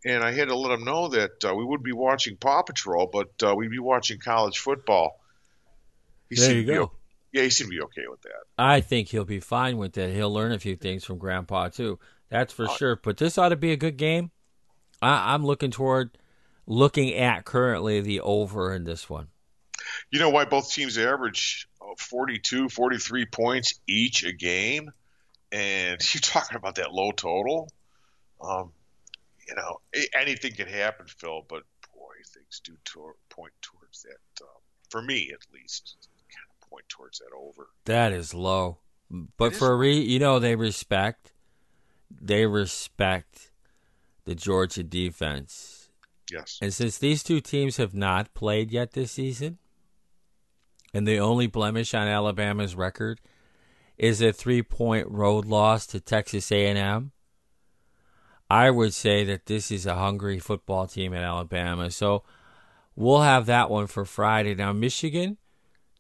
and 0.06 0.24
I 0.24 0.32
had 0.32 0.48
to 0.48 0.56
let 0.56 0.72
him 0.72 0.86
know 0.86 1.10
that 1.10 1.44
uh, 1.46 1.54
we 1.54 1.64
would 1.64 1.84
be 1.84 1.92
watching 1.92 2.38
Paw 2.38 2.62
Patrol, 2.62 3.08
but 3.08 3.32
uh, 3.44 3.56
we'd 3.56 3.72
be 3.72 3.80
watching 3.80 4.20
college 4.20 4.60
football. 4.60 5.20
He 6.30 6.36
There 6.36 6.54
you 6.54 6.64
go. 6.64 6.92
Yeah, 7.32 7.44
he 7.44 7.50
seemed 7.50 7.70
to 7.72 7.78
be 7.78 7.82
okay 7.84 8.08
with 8.10 8.22
that. 8.22 8.44
I 8.58 8.82
think 8.82 9.10
he'll 9.10 9.26
be 9.26 9.40
fine 9.40 9.78
with 9.78 9.94
that. 9.94 10.10
He'll 10.12 10.34
learn 10.34 10.52
a 10.52 10.60
few 10.60 10.76
things 10.76 11.04
from 11.04 11.18
Grandpa 11.18 11.70
too. 11.70 12.00
That's 12.30 12.54
for 12.54 12.68
Oh. 12.70 12.76
sure. 12.76 12.96
But 12.96 13.18
this 13.18 13.38
ought 13.38 13.50
to 13.50 13.56
be 13.56 13.72
a 13.72 13.78
good 13.78 13.98
game. 13.98 14.32
I, 15.02 15.34
I'm 15.34 15.46
looking 15.46 15.72
toward, 15.72 16.18
looking 16.68 17.14
at 17.14 17.46
currently 17.46 18.02
the 18.02 18.22
over 18.22 18.74
in 18.74 18.84
this 18.84 19.10
one. 19.10 19.28
You 20.12 20.20
know 20.20 20.30
why 20.30 20.46
both 20.46 20.72
teams 20.72 20.98
average 20.98 21.68
uh, 21.82 21.96
42, 21.98 22.70
43 22.70 23.26
points 23.26 23.80
each 23.88 24.24
a 24.24 24.32
game? 24.34 24.92
And 25.52 26.00
you're 26.14 26.22
talking 26.22 26.58
about 26.58 26.76
that 26.76 26.92
low 26.94 27.12
total. 27.12 27.70
Um, 28.42 28.72
you 29.48 29.56
know, 29.56 29.80
anything 30.16 30.54
can 30.54 30.68
happen, 30.68 31.08
Phil, 31.08 31.44
but 31.48 31.64
boy, 31.96 32.14
things 32.34 32.62
do 32.64 32.74
tor- 32.86 33.16
point 33.30 33.54
towards 33.62 34.04
that. 34.04 34.44
Um, 34.44 34.48
for 34.90 35.02
me, 35.02 35.32
at 35.34 35.40
least, 35.54 35.96
point 36.70 36.88
towards 36.90 37.20
that 37.20 37.36
over. 37.36 37.70
That 37.86 38.12
is 38.12 38.34
low. 38.34 38.80
But 39.10 39.54
It 39.54 39.56
for 39.56 39.72
a 39.72 39.76
re, 39.76 40.00
you 40.00 40.20
know, 40.20 40.40
they 40.40 40.56
respect, 40.56 41.34
they 42.10 42.46
respect 42.46 43.52
the 44.26 44.36
Georgia 44.36 44.84
defense. 44.84 45.90
Yes. 46.32 46.60
And 46.62 46.74
since 46.74 46.98
these 46.98 47.24
two 47.24 47.42
teams 47.42 47.78
have 47.78 47.96
not 47.96 48.34
played 48.34 48.72
yet 48.72 48.92
this 48.92 49.14
season, 49.14 49.58
and 50.94 51.08
the 51.08 51.20
only 51.20 51.48
blemish 51.48 51.94
on 51.94 52.08
Alabama's 52.08 52.76
record 52.76 53.20
is 53.98 54.22
a 54.22 54.32
three-point 54.32 55.08
road 55.10 55.46
loss 55.46 55.86
to 55.88 56.00
Texas 56.00 56.52
A&M, 56.52 57.12
I 58.50 58.72
would 58.72 58.94
say 58.94 59.24
that 59.26 59.46
this 59.46 59.72
is 59.72 59.86
a 59.86 59.96
hungry 59.96 60.40
football 60.40 60.88
team 60.88 61.14
at 61.14 61.24
Alabama. 61.24 61.92
So 61.92 62.24
we'll 62.96 63.22
have 63.22 63.46
that 63.46 63.70
one 63.70 63.88
for 63.88 64.06
Friday. 64.06 64.56
Now 64.56 64.74
Michigan 64.74 65.38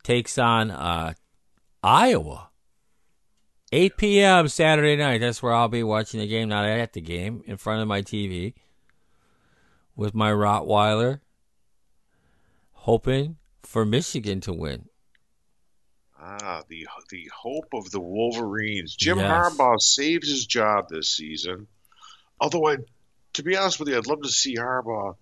takes 0.09 0.39
on 0.39 0.71
uh, 0.71 1.13
Iowa. 1.83 2.49
8 3.71 3.95
p.m. 3.95 4.47
Saturday 4.47 4.95
night. 4.95 5.19
That's 5.19 5.43
where 5.43 5.53
I'll 5.53 5.67
be 5.67 5.83
watching 5.83 6.19
the 6.19 6.25
game, 6.25 6.49
not 6.49 6.65
at 6.65 6.93
the 6.93 7.01
game, 7.01 7.43
in 7.45 7.57
front 7.57 7.83
of 7.83 7.87
my 7.87 8.01
TV 8.01 8.55
with 9.95 10.15
my 10.15 10.31
Rottweiler, 10.31 11.19
hoping 12.71 13.37
for 13.61 13.85
Michigan 13.85 14.41
to 14.41 14.53
win. 14.53 14.89
Ah, 16.19 16.63
the 16.67 16.87
the 17.11 17.29
hope 17.31 17.67
of 17.73 17.91
the 17.91 17.99
Wolverines. 17.99 18.95
Jim 18.95 19.19
Yes. 19.19 19.29
Harbaugh 19.29 19.79
saves 19.79 20.27
his 20.27 20.47
job 20.47 20.89
this 20.89 21.09
season. 21.09 21.67
Although 22.41 22.67
I 22.67 22.77
to 23.33 23.43
be 23.43 23.55
honest 23.55 23.79
with 23.79 23.89
you, 23.89 23.97
I'd 23.97 24.07
love 24.07 24.23
to 24.23 24.29
see 24.29 24.55
Harbaugh 24.55 25.15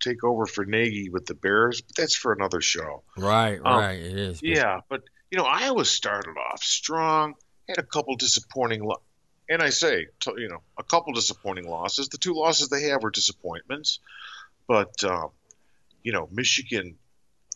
take 0.00 0.24
over 0.24 0.46
for 0.46 0.64
Nagy 0.64 1.10
with 1.10 1.26
the 1.26 1.34
Bears, 1.34 1.80
but 1.80 1.96
that's 1.96 2.14
for 2.16 2.32
another 2.32 2.60
show. 2.60 3.02
Right, 3.16 3.60
Um, 3.64 3.78
right. 3.80 3.98
it 4.00 4.16
is. 4.16 4.40
Yeah, 4.42 4.80
but 4.88 5.02
you 5.30 5.38
know, 5.38 5.44
Iowa 5.44 5.84
started 5.84 6.34
off 6.38 6.62
strong, 6.62 7.34
had 7.68 7.78
a 7.78 7.82
couple 7.82 8.16
disappointing, 8.16 8.82
lo- 8.82 9.02
and 9.48 9.62
I 9.62 9.70
say, 9.70 10.06
you 10.36 10.48
know, 10.48 10.62
a 10.78 10.82
couple 10.82 11.12
disappointing 11.12 11.68
losses. 11.68 12.08
The 12.08 12.18
two 12.18 12.34
losses 12.34 12.68
they 12.68 12.84
have 12.84 13.02
were 13.02 13.10
disappointments, 13.10 14.00
but 14.66 15.02
um, 15.04 15.30
you 16.02 16.12
know, 16.12 16.28
Michigan, 16.32 16.96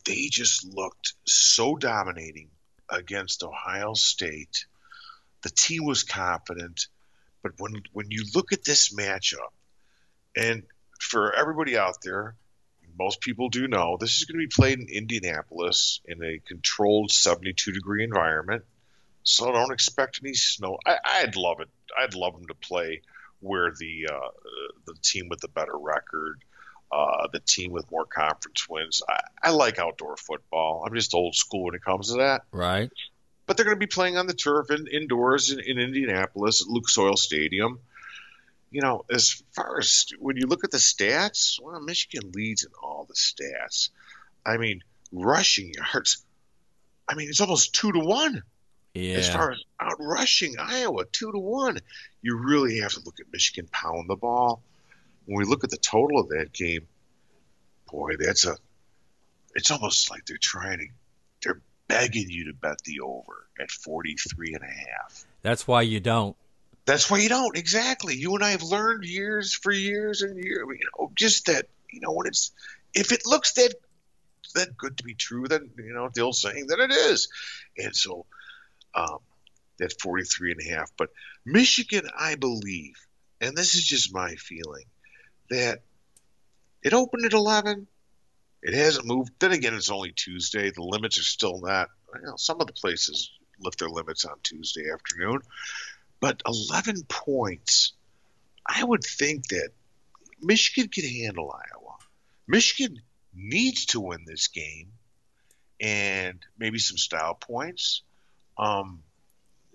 they 0.05 0.27
just 0.29 0.65
looked 0.65 1.13
so 1.25 1.75
dominating 1.75 2.49
against 2.89 3.43
Ohio 3.43 3.93
State. 3.93 4.65
The 5.43 5.49
team 5.49 5.85
was 5.85 6.03
confident, 6.03 6.87
but 7.41 7.53
when 7.57 7.73
when 7.91 8.07
you 8.11 8.23
look 8.35 8.53
at 8.53 8.63
this 8.63 8.93
matchup, 8.93 9.51
and 10.35 10.63
for 11.03 11.33
everybody 11.33 11.77
out 11.77 11.97
there, 12.03 12.35
most 12.97 13.21
people 13.21 13.49
do 13.49 13.67
know 13.67 13.97
this 13.99 14.17
is 14.17 14.25
going 14.25 14.39
to 14.39 14.47
be 14.47 14.53
played 14.53 14.79
in 14.79 14.87
Indianapolis 14.87 16.01
in 16.05 16.23
a 16.23 16.39
controlled 16.45 17.11
72 17.11 17.71
degree 17.71 18.03
environment. 18.03 18.63
So 19.23 19.51
don't 19.51 19.71
expect 19.71 20.19
any 20.23 20.33
snow. 20.33 20.77
I, 20.85 20.97
I'd 21.03 21.35
love 21.35 21.59
it. 21.61 21.69
I'd 21.97 22.13
love 22.13 22.33
them 22.33 22.47
to 22.47 22.55
play 22.55 23.01
where 23.39 23.71
the 23.71 24.07
uh, 24.11 24.29
the 24.85 24.95
team 25.01 25.29
with 25.29 25.39
the 25.39 25.47
better 25.47 25.77
record, 25.77 26.43
uh, 26.91 27.27
the 27.31 27.39
team 27.39 27.71
with 27.71 27.89
more 27.91 28.05
conference 28.05 28.67
wins. 28.69 29.01
I, 29.07 29.19
I 29.43 29.51
like 29.51 29.79
outdoor 29.79 30.17
football. 30.17 30.83
I'm 30.85 30.93
just 30.93 31.13
old 31.13 31.35
school 31.35 31.65
when 31.65 31.75
it 31.75 31.83
comes 31.83 32.09
to 32.09 32.17
that. 32.17 32.43
Right. 32.51 32.91
But 33.45 33.57
they're 33.57 33.65
going 33.65 33.75
to 33.75 33.79
be 33.79 33.87
playing 33.87 34.17
on 34.17 34.27
the 34.27 34.33
turf 34.33 34.71
in, 34.71 34.87
indoors 34.87 35.51
in, 35.51 35.59
in 35.59 35.77
Indianapolis 35.77 36.61
at 36.61 36.67
Lucas 36.67 36.97
Oil 36.97 37.17
Stadium. 37.17 37.79
You 38.73 38.81
know, 38.81 39.05
as 39.11 39.43
far 39.51 39.77
as 39.77 40.07
when 40.17 40.35
you 40.35 40.47
look 40.47 40.63
at 40.63 40.71
the 40.71 40.79
stats, 40.79 41.61
well, 41.61 41.79
Michigan 41.79 42.31
leads 42.33 42.63
in 42.63 42.71
all 42.81 43.05
the 43.07 43.13
stats. 43.13 43.91
I 44.43 44.57
mean, 44.57 44.81
rushing 45.11 45.71
yards. 45.75 46.25
I 47.07 47.13
mean, 47.13 47.29
it's 47.29 47.39
almost 47.39 47.75
two 47.75 47.91
to 47.91 47.99
one 47.99 48.41
Yeah. 48.95 49.17
as 49.17 49.29
far 49.29 49.51
as 49.51 49.63
out 49.79 49.97
rushing 49.99 50.55
Iowa, 50.57 51.05
two 51.05 51.31
to 51.31 51.37
one. 51.37 51.77
You 52.23 52.35
really 52.35 52.79
have 52.79 52.93
to 52.93 53.01
look 53.05 53.19
at 53.19 53.27
Michigan 53.31 53.69
pound 53.71 54.09
the 54.09 54.15
ball. 54.15 54.63
When 55.25 55.37
we 55.37 55.45
look 55.45 55.63
at 55.63 55.69
the 55.69 55.77
total 55.77 56.19
of 56.19 56.29
that 56.29 56.51
game, 56.51 56.87
boy, 57.91 58.13
that's 58.19 58.45
a. 58.47 58.57
It's 59.53 59.69
almost 59.69 60.09
like 60.09 60.25
they're 60.25 60.37
trying 60.37 60.79
to, 60.79 60.87
they're 61.43 61.61
begging 61.87 62.27
you 62.27 62.45
to 62.45 62.53
bet 62.53 62.79
the 62.85 63.01
over 63.01 63.45
at 63.61 63.69
43 63.69 64.55
and 64.55 64.63
a 64.63 64.65
half. 64.65 65.25
That's 65.43 65.67
why 65.67 65.83
you 65.83 65.99
don't. 65.99 66.35
That's 66.85 67.09
why 67.09 67.19
you 67.19 67.29
don't 67.29 67.57
exactly. 67.57 68.15
You 68.15 68.35
and 68.35 68.43
I 68.43 68.51
have 68.51 68.63
learned 68.63 69.05
years 69.05 69.53
for 69.53 69.71
years 69.71 70.21
and 70.21 70.35
years. 70.37 70.65
You 70.67 70.89
know, 70.99 71.11
just 71.15 71.45
that. 71.47 71.67
You 71.91 72.01
know, 72.01 72.11
when 72.11 72.27
it's 72.27 72.51
if 72.93 73.11
it 73.11 73.21
looks 73.25 73.53
that 73.53 73.73
that 74.55 74.77
good 74.77 74.97
to 74.97 75.03
be 75.03 75.13
true, 75.13 75.47
then 75.47 75.69
you 75.77 75.93
know 75.93 76.09
the 76.13 76.21
old 76.21 76.35
saying 76.35 76.67
that 76.67 76.79
it 76.79 76.91
is. 76.91 77.27
And 77.77 77.95
so, 77.95 78.25
um, 78.95 79.19
that 79.79 79.99
43 80.01 80.51
and 80.51 80.61
a 80.61 80.75
half. 80.75 80.91
But 80.97 81.09
Michigan, 81.45 82.07
I 82.17 82.35
believe, 82.35 82.95
and 83.41 83.55
this 83.55 83.75
is 83.75 83.83
just 83.83 84.13
my 84.13 84.35
feeling, 84.35 84.85
that 85.49 85.81
it 86.83 86.93
opened 86.93 87.25
at 87.25 87.33
11. 87.33 87.87
It 88.61 88.73
hasn't 88.73 89.05
moved. 89.07 89.31
Then 89.39 89.51
again, 89.51 89.73
it's 89.73 89.91
only 89.91 90.13
Tuesday. 90.13 90.71
The 90.71 90.83
limits 90.83 91.19
are 91.19 91.23
still 91.23 91.59
not. 91.61 91.89
You 92.15 92.27
know, 92.27 92.35
some 92.37 92.61
of 92.61 92.67
the 92.67 92.73
places 92.73 93.29
lift 93.59 93.79
their 93.79 93.89
limits 93.89 94.25
on 94.25 94.35
Tuesday 94.43 94.89
afternoon. 94.91 95.39
But 96.23 96.41
11 96.45 97.03
points, 97.09 97.91
I 98.65 98.81
would 98.81 99.03
think 99.03 99.49
that 99.49 99.71
Michigan 100.41 100.89
can 100.89 101.03
handle 101.03 101.51
Iowa. 101.51 101.95
Michigan 102.47 103.01
needs 103.33 103.87
to 103.87 103.99
win 103.99 104.23
this 104.25 104.47
game 104.47 104.93
and 105.81 106.39
maybe 106.57 106.79
some 106.79 106.95
style 106.95 107.33
points. 107.33 108.03
Um, 108.57 109.03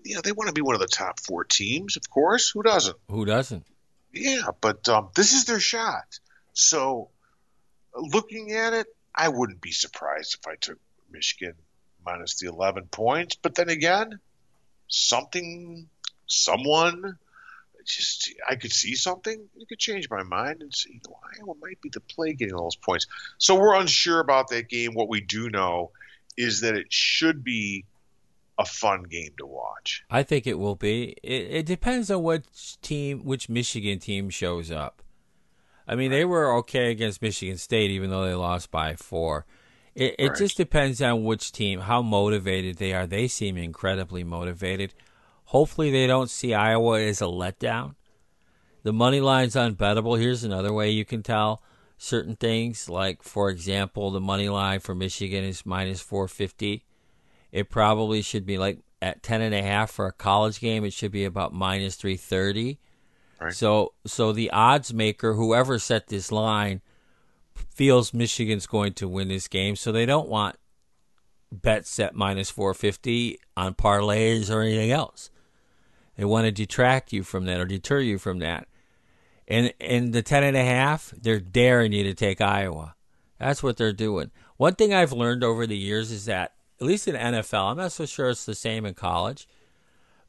you 0.03 0.15
know, 0.15 0.21
they 0.21 0.31
want 0.31 0.47
to 0.47 0.53
be 0.55 0.63
one 0.63 0.73
of 0.73 0.81
the 0.81 0.87
top 0.87 1.19
four 1.19 1.43
teams, 1.43 1.97
of 1.97 2.09
course. 2.09 2.49
Who 2.49 2.63
doesn't? 2.63 2.97
Who 3.11 3.25
doesn't? 3.25 3.67
Yeah, 4.11 4.47
but 4.59 4.89
um, 4.89 5.09
this 5.13 5.33
is 5.33 5.45
their 5.45 5.59
shot. 5.59 6.19
So, 6.53 7.09
looking 7.93 8.53
at 8.53 8.73
it, 8.73 8.87
I 9.13 9.29
wouldn't 9.29 9.61
be 9.61 9.71
surprised 9.71 10.39
if 10.41 10.47
I 10.47 10.55
took 10.55 10.79
Michigan 11.11 11.53
minus 12.03 12.39
the 12.39 12.47
11 12.47 12.85
points. 12.85 13.35
But 13.35 13.53
then 13.53 13.69
again, 13.69 14.19
something, 14.87 15.87
someone, 16.31 17.17
just 17.85 18.33
I 18.47 18.55
could 18.55 18.71
see 18.71 18.95
something. 18.95 19.47
You 19.55 19.65
could 19.65 19.79
change 19.79 20.09
my 20.09 20.23
mind 20.23 20.61
and 20.61 20.73
say, 20.73 20.91
you 20.93 20.99
know, 21.07 21.17
Iowa 21.39 21.55
might 21.61 21.81
be 21.81 21.89
the 21.91 22.01
play 22.01 22.33
getting 22.33 22.53
all 22.53 22.63
those 22.63 22.75
points. 22.75 23.07
So 23.37 23.55
we're 23.59 23.75
unsure 23.75 24.19
about 24.19 24.49
that 24.49 24.69
game. 24.69 24.93
What 24.93 25.09
we 25.09 25.21
do 25.21 25.49
know 25.49 25.91
is 26.37 26.61
that 26.61 26.75
it 26.75 26.91
should 26.93 27.43
be 27.43 27.85
a 28.57 28.65
fun 28.65 29.03
game 29.03 29.31
to 29.37 29.45
watch. 29.45 30.03
I 30.09 30.23
think 30.23 30.45
it 30.45 30.59
will 30.59 30.75
be. 30.75 31.15
It, 31.23 31.47
it 31.51 31.65
depends 31.65 32.11
on 32.11 32.23
which 32.23 32.79
team, 32.81 33.23
which 33.23 33.49
Michigan 33.49 33.99
team 33.99 34.29
shows 34.29 34.69
up. 34.69 35.01
I 35.87 35.95
mean, 35.95 36.11
they 36.11 36.25
were 36.25 36.53
okay 36.57 36.91
against 36.91 37.21
Michigan 37.21 37.57
State, 37.57 37.89
even 37.89 38.09
though 38.11 38.25
they 38.25 38.35
lost 38.35 38.69
by 38.69 38.95
four. 38.95 39.45
It, 39.95 40.15
it 40.19 40.27
Right. 40.29 40.37
just 40.37 40.55
depends 40.57 41.01
on 41.01 41.23
which 41.23 41.51
team, 41.51 41.79
how 41.79 42.01
motivated 42.03 42.77
they 42.77 42.93
are. 42.93 43.07
They 43.07 43.27
seem 43.27 43.57
incredibly 43.57 44.23
motivated. 44.23 44.93
Hopefully, 45.49 45.91
they 45.91 46.07
don't 46.07 46.29
see 46.29 46.53
Iowa 46.53 47.01
as 47.01 47.21
a 47.21 47.25
letdown. 47.25 47.95
The 48.83 48.93
money 48.93 49.19
line's 49.21 49.55
unbettable. 49.55 50.19
Here's 50.19 50.43
another 50.43 50.73
way 50.73 50.89
you 50.89 51.05
can 51.05 51.21
tell 51.21 51.61
certain 51.97 52.35
things. 52.35 52.89
Like, 52.89 53.23
for 53.23 53.49
example, 53.49 54.11
the 54.11 54.21
money 54.21 54.49
line 54.49 54.79
for 54.79 54.95
Michigan 54.95 55.43
is 55.43 55.65
minus 55.65 56.01
450 56.01 56.85
it 57.51 57.69
probably 57.69 58.21
should 58.21 58.45
be 58.45 58.57
like 58.57 58.79
at 59.01 59.23
ten 59.23 59.41
and 59.41 59.55
a 59.55 59.61
half 59.61 59.91
for 59.91 60.07
a 60.07 60.11
college 60.11 60.59
game. 60.59 60.85
It 60.85 60.93
should 60.93 61.11
be 61.11 61.25
about 61.25 61.53
minus 61.53 61.95
three 61.95 62.17
thirty. 62.17 62.79
Right. 63.39 63.53
So, 63.53 63.93
so 64.05 64.33
the 64.33 64.51
odds 64.51 64.93
maker, 64.93 65.33
whoever 65.33 65.79
set 65.79 66.07
this 66.07 66.31
line, 66.31 66.81
feels 67.69 68.13
Michigan's 68.13 68.67
going 68.67 68.93
to 68.95 69.07
win 69.07 69.29
this 69.29 69.47
game, 69.47 69.77
so 69.77 69.91
they 69.91 70.05
don't 70.05 70.27
want 70.27 70.57
bets 71.51 71.99
at 71.99 72.15
minus 72.15 72.49
four 72.49 72.73
fifty 72.73 73.39
on 73.55 73.73
parlays 73.73 74.53
or 74.53 74.61
anything 74.61 74.91
else. 74.91 75.31
They 76.19 76.25
want 76.25 76.43
to 76.47 76.51
detract 76.51 77.13
you 77.13 77.23
from 77.23 77.45
that 77.45 77.61
or 77.61 77.65
deter 77.65 77.99
you 77.99 78.17
from 78.17 78.39
that. 78.39 78.67
And 79.47 79.73
and 79.79 80.11
the 80.11 80.21
ten 80.21 80.43
and 80.43 80.57
a 80.57 80.65
half, 80.65 81.13
they're 81.17 81.39
daring 81.39 81.93
you 81.93 82.03
to 82.03 82.13
take 82.13 82.41
Iowa. 82.41 82.95
That's 83.37 83.63
what 83.63 83.77
they're 83.77 83.93
doing. 83.93 84.29
One 84.57 84.75
thing 84.75 84.93
I've 84.93 85.13
learned 85.13 85.45
over 85.45 85.65
the 85.65 85.77
years 85.77 86.11
is 86.11 86.25
that 86.25 86.55
at 86.81 86.85
least 86.85 87.07
in 87.07 87.15
NFL, 87.15 87.71
I'm 87.71 87.77
not 87.77 87.93
so 87.93 88.05
sure 88.05 88.27
it's 88.29 88.43
the 88.43 88.53
same 88.53 88.85
in 88.85 88.95
college, 88.95 89.47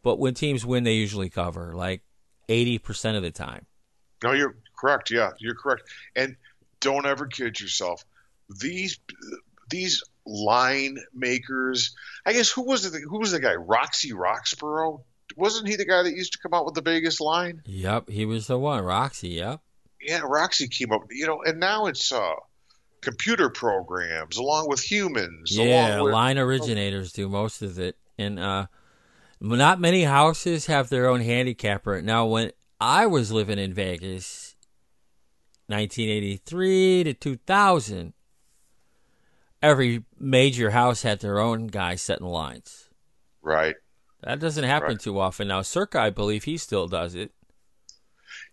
but 0.04 0.20
when 0.20 0.32
teams 0.34 0.64
win, 0.64 0.84
they 0.84 0.92
usually 0.92 1.28
cover 1.28 1.74
like 1.74 2.02
80% 2.48 3.16
of 3.16 3.24
the 3.24 3.32
time. 3.32 3.66
No, 4.22 4.30
you're 4.30 4.54
correct. 4.78 5.10
Yeah, 5.10 5.30
you're 5.40 5.56
correct. 5.56 5.90
And 6.14 6.36
don't 6.78 7.04
ever 7.04 7.26
kid 7.26 7.60
yourself. 7.60 8.04
These 8.60 9.00
these 9.70 10.04
line 10.24 10.98
makers. 11.12 11.96
I 12.24 12.32
guess 12.32 12.48
who 12.48 12.62
was 12.62 12.88
the 12.88 13.00
who 13.00 13.18
was 13.18 13.32
the 13.32 13.40
guy? 13.40 13.56
Roxy 13.56 14.12
Roxborough. 14.12 15.02
Wasn't 15.36 15.68
he 15.68 15.76
the 15.76 15.84
guy 15.84 16.02
that 16.02 16.12
used 16.12 16.32
to 16.32 16.38
come 16.38 16.54
out 16.54 16.64
with 16.64 16.74
the 16.74 16.82
Vegas 16.82 17.20
line? 17.20 17.62
Yep, 17.66 18.08
he 18.10 18.24
was 18.24 18.46
the 18.46 18.58
one. 18.58 18.84
Roxy, 18.84 19.28
yep. 19.28 19.60
Yeah, 20.00 20.22
Roxy 20.24 20.68
came 20.68 20.92
up. 20.92 21.02
You 21.10 21.26
know, 21.26 21.42
and 21.44 21.60
now 21.60 21.86
it's 21.86 22.10
uh, 22.12 22.34
computer 23.00 23.50
programs 23.50 24.36
along 24.36 24.68
with 24.68 24.80
humans. 24.80 25.56
Yeah, 25.56 25.96
along 25.96 26.04
with, 26.04 26.12
line 26.12 26.38
originators 26.38 27.12
do 27.12 27.28
most 27.28 27.62
of 27.62 27.78
it. 27.78 27.96
And 28.18 28.38
uh, 28.38 28.66
not 29.40 29.80
many 29.80 30.04
houses 30.04 30.66
have 30.66 30.88
their 30.88 31.08
own 31.08 31.20
handicapper. 31.20 32.02
Now, 32.02 32.26
when 32.26 32.52
I 32.80 33.06
was 33.06 33.32
living 33.32 33.58
in 33.58 33.74
Vegas, 33.74 34.54
1983 35.68 37.04
to 37.04 37.14
2000, 37.14 38.12
every 39.62 40.04
major 40.18 40.70
house 40.70 41.02
had 41.02 41.20
their 41.20 41.38
own 41.38 41.66
guy 41.68 41.94
setting 41.94 42.26
lines. 42.26 42.88
right. 43.42 43.76
That 44.22 44.38
doesn't 44.40 44.64
happen 44.64 44.88
Right. 44.90 45.00
too 45.00 45.18
often 45.18 45.48
now. 45.48 45.62
Circa, 45.62 45.98
I 46.00 46.10
believe 46.10 46.44
he 46.44 46.56
still 46.56 46.86
does 46.86 47.14
it. 47.14 47.32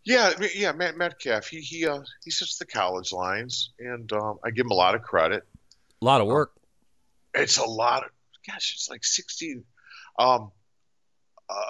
Yeah, 0.04 0.32
yeah. 0.56 0.72
Matt 0.72 0.98
Metcalf. 0.98 1.48
He 1.48 1.60
he 1.60 1.86
uh, 1.86 2.00
he 2.24 2.32
sets 2.32 2.58
the 2.58 2.66
college 2.66 3.12
lines, 3.12 3.72
and 3.80 4.12
um, 4.14 4.40
I 4.44 4.52
give 4.52 4.66
him 4.66 4.72
a 4.72 4.76
lot 4.76 4.96
of 4.96 5.02
credit. 5.02 5.44
A 6.02 6.06
lot 6.06 6.22
of 6.22 6.28
work. 6.28 6.54
It's 7.34 7.58
a 7.58 7.66
lot 7.66 8.04
of 8.06 8.10
gosh. 8.48 8.72
It's 8.74 8.88
like 8.90 9.04
sixteen. 9.04 9.66
Um, 10.18 10.52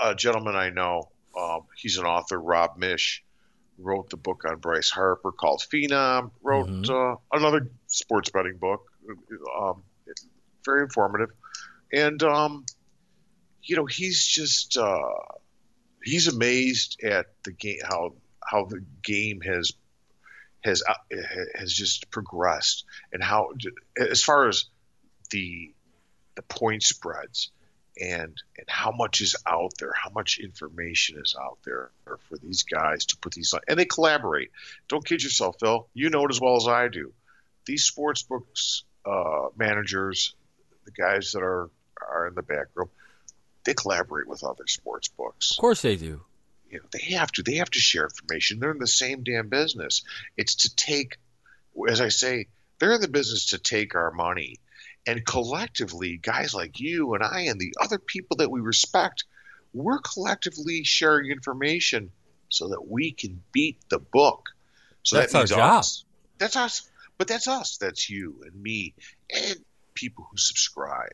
a 0.03 0.13
gentleman 0.15 0.55
I 0.55 0.69
know. 0.69 1.09
Um, 1.37 1.61
he's 1.75 1.97
an 1.97 2.05
author. 2.05 2.39
Rob 2.39 2.79
Miech 2.79 3.19
wrote 3.79 4.09
the 4.09 4.17
book 4.17 4.43
on 4.47 4.57
Bryce 4.57 4.89
Harper 4.89 5.31
called 5.31 5.61
Phenom. 5.71 6.31
Wrote 6.43 6.67
Mhm. 6.67 6.89
uh, 7.13 7.17
another 7.31 7.69
sports 7.87 8.29
betting 8.29 8.57
book. 8.57 8.85
Um, 9.59 9.83
very 10.63 10.83
informative, 10.83 11.29
and 11.91 12.21
um, 12.23 12.65
you 13.67 13.75
know 13.75 13.85
he's 13.85 14.25
just 14.25 14.77
uh, 14.77 15.09
he's 16.03 16.27
amazed 16.27 17.03
at 17.03 17.27
the 17.43 17.51
game 17.51 17.79
how 17.83 18.13
how 18.43 18.65
the 18.65 18.83
game 19.03 19.41
has 19.41 19.73
has 20.63 20.83
uh, 20.87 20.93
has 21.55 21.73
just 21.73 22.09
progressed 22.09 22.85
and 23.11 23.23
how 23.23 23.51
as 23.97 24.23
far 24.23 24.47
as 24.47 24.65
the 25.31 25.73
the 26.35 26.41
point 26.43 26.83
spreads 26.83 27.51
and 27.99 28.41
and 28.57 28.67
how 28.67 28.91
much 28.91 29.21
is 29.21 29.35
out 29.45 29.73
there, 29.79 29.93
how 29.93 30.09
much 30.11 30.39
information 30.39 31.19
is 31.19 31.35
out 31.39 31.57
there 31.65 31.89
for 32.05 32.37
these 32.37 32.63
guys 32.63 33.05
to 33.05 33.17
put 33.17 33.33
these 33.33 33.53
on, 33.53 33.61
and 33.67 33.77
they 33.77 33.85
collaborate. 33.85 34.51
Don't 34.87 35.05
kid 35.05 35.23
yourself, 35.23 35.57
Phil. 35.59 35.87
You 35.93 36.09
know 36.09 36.25
it 36.25 36.31
as 36.31 36.41
well 36.41 36.55
as 36.55 36.67
I 36.67 36.87
do. 36.87 37.13
These 37.65 37.83
sports 37.83 38.23
books 38.23 38.83
uh, 39.05 39.47
managers, 39.57 40.35
the 40.85 40.91
guys 40.91 41.31
that 41.33 41.43
are 41.43 41.69
are 41.99 42.27
in 42.27 42.35
the 42.35 42.43
back 42.43 42.67
room, 42.75 42.89
they 43.67 43.73
collaborate 43.73 44.27
with 44.27 44.45
other 44.45 44.65
sports 44.65 45.09
books. 45.09 45.51
Of 45.51 45.57
course 45.57 45.81
they 45.81 45.97
do. 45.97 46.21
You 46.69 46.79
know, 46.79 46.85
they 46.91 47.13
have 47.15 47.31
to. 47.33 47.43
They 47.43 47.55
have 47.55 47.69
to 47.71 47.79
share 47.79 48.05
information. 48.05 48.59
They're 48.59 48.71
in 48.71 48.79
the 48.79 48.87
same 48.87 49.23
damn 49.23 49.49
business. 49.49 50.03
It's 50.37 50.55
to 50.55 50.75
take, 50.75 51.17
as 51.87 51.99
I 51.99 52.07
say, 52.07 52.47
they're 52.79 52.93
in 52.93 53.01
the 53.01 53.09
business 53.09 53.47
to 53.47 53.57
take 53.57 53.93
our 53.93 54.11
money 54.11 54.59
and 55.05 55.25
collectively, 55.25 56.17
guys 56.17 56.53
like 56.53 56.79
you 56.79 57.13
and 57.13 57.23
I 57.23 57.41
and 57.41 57.59
the 57.59 57.73
other 57.81 57.97
people 57.97 58.37
that 58.37 58.51
we 58.51 58.61
respect, 58.61 59.25
we're 59.73 59.99
collectively 59.99 60.83
sharing 60.83 61.31
information 61.31 62.11
so 62.49 62.69
that 62.69 62.87
we 62.89 63.11
can 63.11 63.41
beat 63.51 63.79
the 63.89 63.99
book. 63.99 64.47
So 65.03 65.17
that's 65.17 65.33
that 65.33 65.39
our 65.39 65.45
job. 65.45 65.79
Us. 65.79 66.05
That's 66.37 66.55
us. 66.55 66.89
But 67.17 67.27
that's 67.27 67.47
us. 67.47 67.77
That's 67.77 68.09
you 68.09 68.43
and 68.45 68.61
me 68.61 68.93
and 69.33 69.57
people 69.93 70.27
who 70.29 70.37
subscribe 70.37 71.13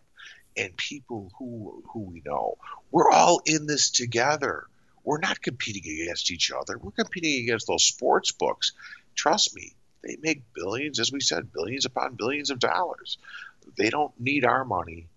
and 0.57 0.75
people 0.77 1.31
who 1.37 1.83
who 1.91 2.01
we 2.01 2.21
know. 2.25 2.57
We're 2.91 3.11
all 3.11 3.41
in 3.45 3.65
this 3.65 3.89
together. 3.89 4.65
We're 5.03 5.19
not 5.19 5.41
competing 5.41 6.01
against 6.01 6.31
each 6.31 6.51
other. 6.51 6.77
We're 6.77 6.91
competing 6.91 7.43
against 7.43 7.67
those 7.67 7.83
sports 7.83 8.31
books. 8.31 8.71
Trust 9.15 9.53
me, 9.55 9.73
they 10.01 10.17
make 10.21 10.43
billions, 10.53 10.99
as 10.99 11.11
we 11.11 11.19
said, 11.19 11.51
billions 11.51 11.85
upon 11.85 12.15
billions 12.15 12.49
of 12.49 12.59
dollars 12.59 13.17
they 13.77 13.89
don't 13.89 14.17
need 14.19 14.45
our 14.45 14.65
money, 14.65 15.07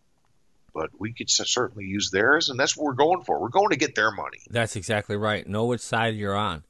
but 0.75 0.91
we 0.99 1.13
could 1.13 1.31
certainly 1.31 1.85
use 1.85 2.11
theirs, 2.11 2.49
and 2.49 2.59
that's 2.59 2.77
what 2.77 2.85
we're 2.85 2.93
going 2.93 3.23
for. 3.23 3.41
We're 3.41 3.49
going 3.49 3.71
to 3.71 3.77
get 3.77 3.95
their 3.95 4.11
money. 4.11 4.41
That's 4.51 4.77
exactly 4.77 5.17
right. 5.17 5.47
Know 5.47 5.67
which 5.67 5.81
side 5.81 6.15
you're 6.15 6.37
on. 6.37 6.65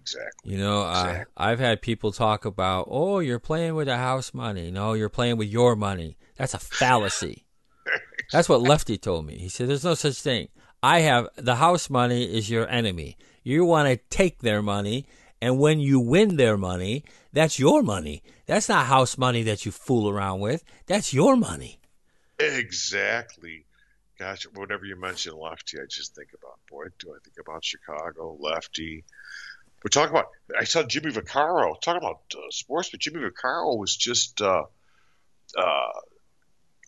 Exactly. 0.00 0.52
You 0.52 0.58
know, 0.58 0.88
exactly. 0.88 1.20
uh, 1.20 1.24
I've 1.36 1.60
had 1.60 1.82
people 1.82 2.12
talk 2.12 2.44
about, 2.44 2.88
oh, 2.90 3.18
you're 3.18 3.38
playing 3.38 3.74
with 3.74 3.86
the 3.86 3.96
house 3.96 4.32
money. 4.32 4.70
No, 4.70 4.94
you're 4.94 5.10
playing 5.10 5.36
with 5.36 5.48
your 5.48 5.76
money. 5.76 6.16
That's 6.36 6.54
a 6.54 6.58
fallacy. 6.58 7.44
That's 8.32 8.48
what 8.48 8.62
Lefty 8.62 8.98
told 8.98 9.26
me. 9.26 9.38
He 9.38 9.48
said, 9.48 9.68
there's 9.68 9.84
no 9.84 9.94
such 9.94 10.20
thing. 10.20 10.48
I 10.82 11.00
have 11.00 11.28
the 11.36 11.56
house 11.56 11.90
money 11.90 12.24
is 12.24 12.48
your 12.48 12.68
enemy. 12.68 13.16
You 13.42 13.64
want 13.64 13.88
to 13.88 13.96
take 14.08 14.40
their 14.40 14.62
money, 14.62 15.06
and 15.40 15.58
when 15.58 15.80
you 15.80 16.00
win 16.00 16.36
their 16.36 16.56
money, 16.56 17.04
that's 17.32 17.58
your 17.58 17.82
money. 17.82 18.22
That's 18.46 18.68
not 18.68 18.86
house 18.86 19.16
money 19.16 19.42
that 19.44 19.64
you 19.64 19.72
fool 19.72 20.08
around 20.08 20.40
with. 20.40 20.64
That's 20.86 21.14
your 21.14 21.36
money. 21.36 21.80
Exactly. 22.38 23.64
Gosh, 24.18 24.46
whenever 24.54 24.84
you 24.84 24.96
mention 24.96 25.34
Lefty, 25.36 25.78
I 25.78 25.86
just 25.88 26.14
think 26.14 26.28
about, 26.34 26.58
boy, 26.70 26.84
do 26.98 27.10
I 27.10 27.18
think 27.24 27.36
about 27.40 27.64
Chicago, 27.64 28.36
Lefty. 28.38 29.04
But 29.82 29.92
talk 29.92 30.10
about, 30.10 30.28
I 30.58 30.64
saw 30.64 30.82
Jimmy 30.82 31.10
Vaccaro. 31.10 31.80
talking 31.80 32.02
about 32.02 32.20
uh, 32.34 32.50
sports, 32.50 32.90
but 32.90 33.00
Jimmy 33.00 33.20
Vaccaro 33.20 33.78
was 33.78 33.96
just, 33.96 34.42
uh, 34.42 34.64
uh, 35.56 35.92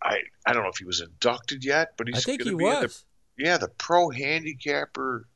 I 0.03 0.19
I 0.47 0.53
don't 0.53 0.63
know 0.63 0.71
if 0.71 0.79
he 0.79 0.85
was 0.85 1.01
inducted 1.01 1.65
yet, 1.65 1.97
but 1.97 2.09
he's 2.09 2.19
I 2.19 2.21
think 2.21 2.43
he 2.43 2.51
be 2.51 2.57
was. 2.57 3.05
The, 3.37 3.45
yeah, 3.45 3.57
the 3.59 3.69
pro 3.69 4.11
handicapper 4.11 5.27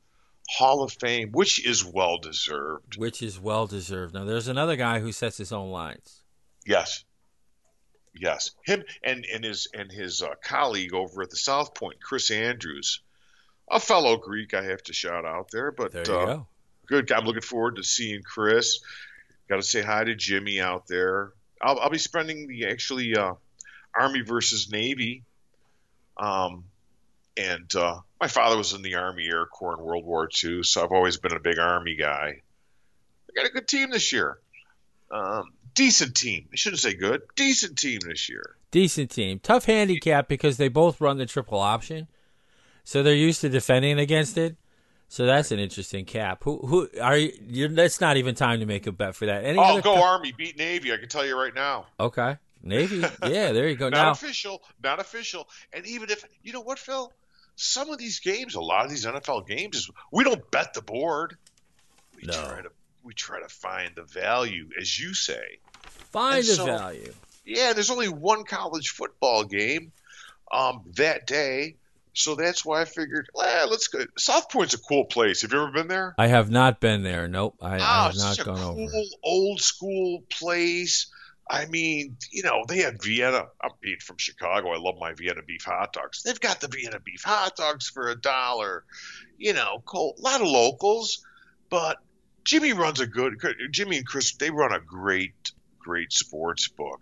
Hall 0.49 0.83
of 0.83 0.93
Fame, 0.93 1.31
which 1.31 1.65
is 1.65 1.83
well 1.83 2.17
deserved. 2.17 2.97
Which 2.97 3.21
is 3.21 3.39
well 3.39 3.67
deserved. 3.67 4.13
Now, 4.13 4.23
there's 4.23 4.47
another 4.47 4.75
guy 4.75 4.99
who 4.99 5.11
sets 5.11 5.37
his 5.37 5.51
own 5.51 5.71
lines. 5.71 6.21
Yes, 6.65 7.03
yes, 8.13 8.51
him 8.65 8.83
and 9.03 9.25
and 9.33 9.43
his 9.43 9.67
and 9.73 9.91
his 9.91 10.21
uh, 10.21 10.35
colleague 10.43 10.93
over 10.93 11.21
at 11.21 11.29
the 11.29 11.37
South 11.37 11.73
Point, 11.73 12.01
Chris 12.01 12.31
Andrews, 12.31 13.01
a 13.69 13.79
fellow 13.79 14.17
Greek. 14.17 14.53
I 14.53 14.63
have 14.63 14.83
to 14.83 14.93
shout 14.93 15.25
out 15.25 15.49
there, 15.51 15.71
but 15.71 15.91
there 15.91 16.05
you 16.05 16.13
uh, 16.13 16.25
go. 16.25 16.47
Good. 16.87 17.11
I'm 17.11 17.25
looking 17.25 17.41
forward 17.41 17.75
to 17.77 17.83
seeing 17.83 18.21
Chris. 18.23 18.79
Got 19.49 19.57
to 19.57 19.63
say 19.63 19.81
hi 19.81 20.03
to 20.03 20.15
Jimmy 20.15 20.59
out 20.59 20.87
there. 20.87 21.33
I'll, 21.61 21.79
I'll 21.79 21.89
be 21.89 21.97
spending 21.97 22.47
the 22.47 22.67
actually 22.67 23.15
uh, 23.15 23.33
Army 23.99 24.21
versus 24.21 24.71
Navy. 24.71 25.23
Um, 26.17 26.65
and 27.37 27.73
uh, 27.75 27.99
my 28.19 28.27
father 28.27 28.57
was 28.57 28.73
in 28.73 28.81
the 28.81 28.95
Army 28.95 29.27
Air 29.27 29.45
Corps 29.45 29.77
in 29.77 29.83
World 29.83 30.05
War 30.05 30.27
II, 30.43 30.63
so 30.63 30.83
I've 30.83 30.91
always 30.91 31.17
been 31.17 31.33
a 31.33 31.39
big 31.39 31.59
Army 31.59 31.95
guy. 31.95 32.41
We 33.27 33.41
got 33.41 33.49
a 33.49 33.53
good 33.53 33.67
team 33.67 33.91
this 33.91 34.11
year. 34.11 34.39
Um, 35.11 35.53
decent 35.75 36.15
team. 36.15 36.47
I 36.51 36.55
shouldn't 36.55 36.81
say 36.81 36.95
good. 36.95 37.21
Decent 37.35 37.77
team 37.77 37.99
this 38.05 38.27
year. 38.27 38.55
Decent 38.71 39.11
team. 39.11 39.39
Tough 39.39 39.65
handicap 39.65 40.27
because 40.27 40.57
they 40.57 40.67
both 40.67 40.99
run 40.99 41.17
the 41.17 41.25
triple 41.25 41.59
option, 41.59 42.07
so 42.83 43.03
they're 43.03 43.13
used 43.13 43.41
to 43.41 43.49
defending 43.49 43.99
against 43.99 44.37
it. 44.37 44.57
So 45.09 45.25
that's 45.25 45.51
an 45.51 45.59
interesting 45.59 46.03
cap. 46.03 46.43
Who 46.43 46.57
who 46.57 46.89
are 47.01 47.17
you? 47.17 47.69
That's 47.69 48.01
not 48.01 48.17
even 48.17 48.35
time 48.35 48.59
to 48.59 48.65
make 48.65 48.87
a 48.87 48.91
bet 48.91 49.15
for 49.15 49.25
that. 49.27 49.45
Any 49.45 49.57
oh, 49.57 49.79
go 49.79 49.95
co- 49.95 50.03
Army, 50.03 50.33
beat 50.33 50.57
Navy. 50.57 50.91
I 50.91 50.97
can 50.97 51.07
tell 51.07 51.25
you 51.25 51.39
right 51.39 51.55
now. 51.55 51.85
Okay, 51.97 52.35
Navy. 52.63 52.99
Yeah, 53.23 53.51
there 53.51 53.67
you 53.67 53.75
go. 53.75 53.89
Not 53.89 54.03
now, 54.03 54.11
official, 54.11 54.61
not 54.83 54.99
official. 54.99 55.47
And 55.73 55.85
even 55.85 56.09
if 56.09 56.23
you 56.43 56.53
know 56.53 56.61
what, 56.61 56.79
Phil, 56.79 57.11
some 57.55 57.89
of 57.89 57.97
these 57.97 58.19
games, 58.19 58.55
a 58.55 58.61
lot 58.61 58.85
of 58.85 58.91
these 58.91 59.05
NFL 59.05 59.47
games, 59.47 59.77
is 59.77 59.91
we 60.11 60.23
don't 60.23 60.49
bet 60.51 60.73
the 60.73 60.81
board. 60.81 61.37
We 62.15 62.23
No. 62.27 62.33
try 62.33 62.61
to 62.61 62.69
we 63.03 63.13
try 63.13 63.41
to 63.41 63.47
find 63.47 63.91
the 63.95 64.03
value, 64.03 64.69
as 64.79 64.99
you 64.99 65.13
say. 65.13 65.59
find 66.11 66.39
and 66.39 66.47
the 66.47 66.53
so- 66.55 66.65
value. 66.65 67.13
Yeah, 67.45 67.71
there's 67.71 67.89
only 67.89 68.09
one 68.09 68.43
college 68.43 68.89
football 68.89 69.45
game 69.45 69.93
um, 70.51 70.81
that 70.97 71.25
day, 71.25 71.77
so 72.13 72.35
that's 72.35 72.65
why 72.65 72.81
I 72.81 72.85
figured, 72.85 73.29
let's 73.33 73.87
go. 73.87 73.99
South 74.17 74.49
Point's 74.49 74.73
a 74.73 74.79
cool 74.79 75.05
place. 75.05 75.43
Have 75.43 75.53
you 75.53 75.61
ever 75.61 75.71
been 75.71 75.87
there? 75.87 76.13
I 76.17 76.27
have 76.27 76.49
not 76.49 76.81
been 76.81 77.03
there. 77.03 77.29
Nope, 77.29 77.55
I, 77.61 77.75
I 77.75 77.77
Oh, 77.77 78.03
have 78.07 78.17
not 78.17 78.37
gone 78.43 78.57
cool 78.57 78.83
over. 78.89 79.03
old 79.23 79.61
school 79.61 80.23
place. 80.29 81.07
I 81.49 81.65
mean, 81.65 82.17
you 82.31 82.43
know, 82.43 82.63
they 82.67 82.79
had 82.79 83.01
Vienna. 83.01 83.45
I'm 83.61 83.71
being 83.79 83.99
from 83.99 84.17
Chicago. 84.17 84.71
I 84.71 84.77
love 84.77 84.95
my 84.99 85.13
Vienna 85.13 85.41
beef 85.45 85.63
hot 85.63 85.93
dogs. 85.93 86.23
They've 86.23 86.39
got 86.39 86.59
the 86.59 86.67
Vienna 86.67 86.99
beef 86.99 87.23
hot 87.23 87.55
dogs 87.55 87.87
for 87.87 88.09
a 88.09 88.19
dollar. 88.19 88.83
You 89.37 89.53
know, 89.53 89.81
cool. 89.85 90.15
A 90.17 90.21
lot 90.21 90.41
of 90.41 90.47
locals, 90.47 91.25
but 91.69 91.97
Jimmy 92.43 92.73
runs 92.73 92.99
a 92.99 93.07
good. 93.07 93.35
Jimmy 93.71 93.97
and 93.97 94.07
Chris, 94.07 94.35
they 94.35 94.49
run 94.49 94.73
a 94.73 94.79
great, 94.79 95.51
great 95.79 96.11
sports 96.11 96.67
book, 96.67 97.01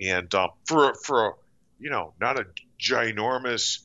and 0.00 0.32
um, 0.34 0.50
for 0.64 0.94
for 0.94 1.36
you 1.78 1.90
know, 1.90 2.14
not 2.20 2.38
a 2.38 2.46
ginormous. 2.80 3.80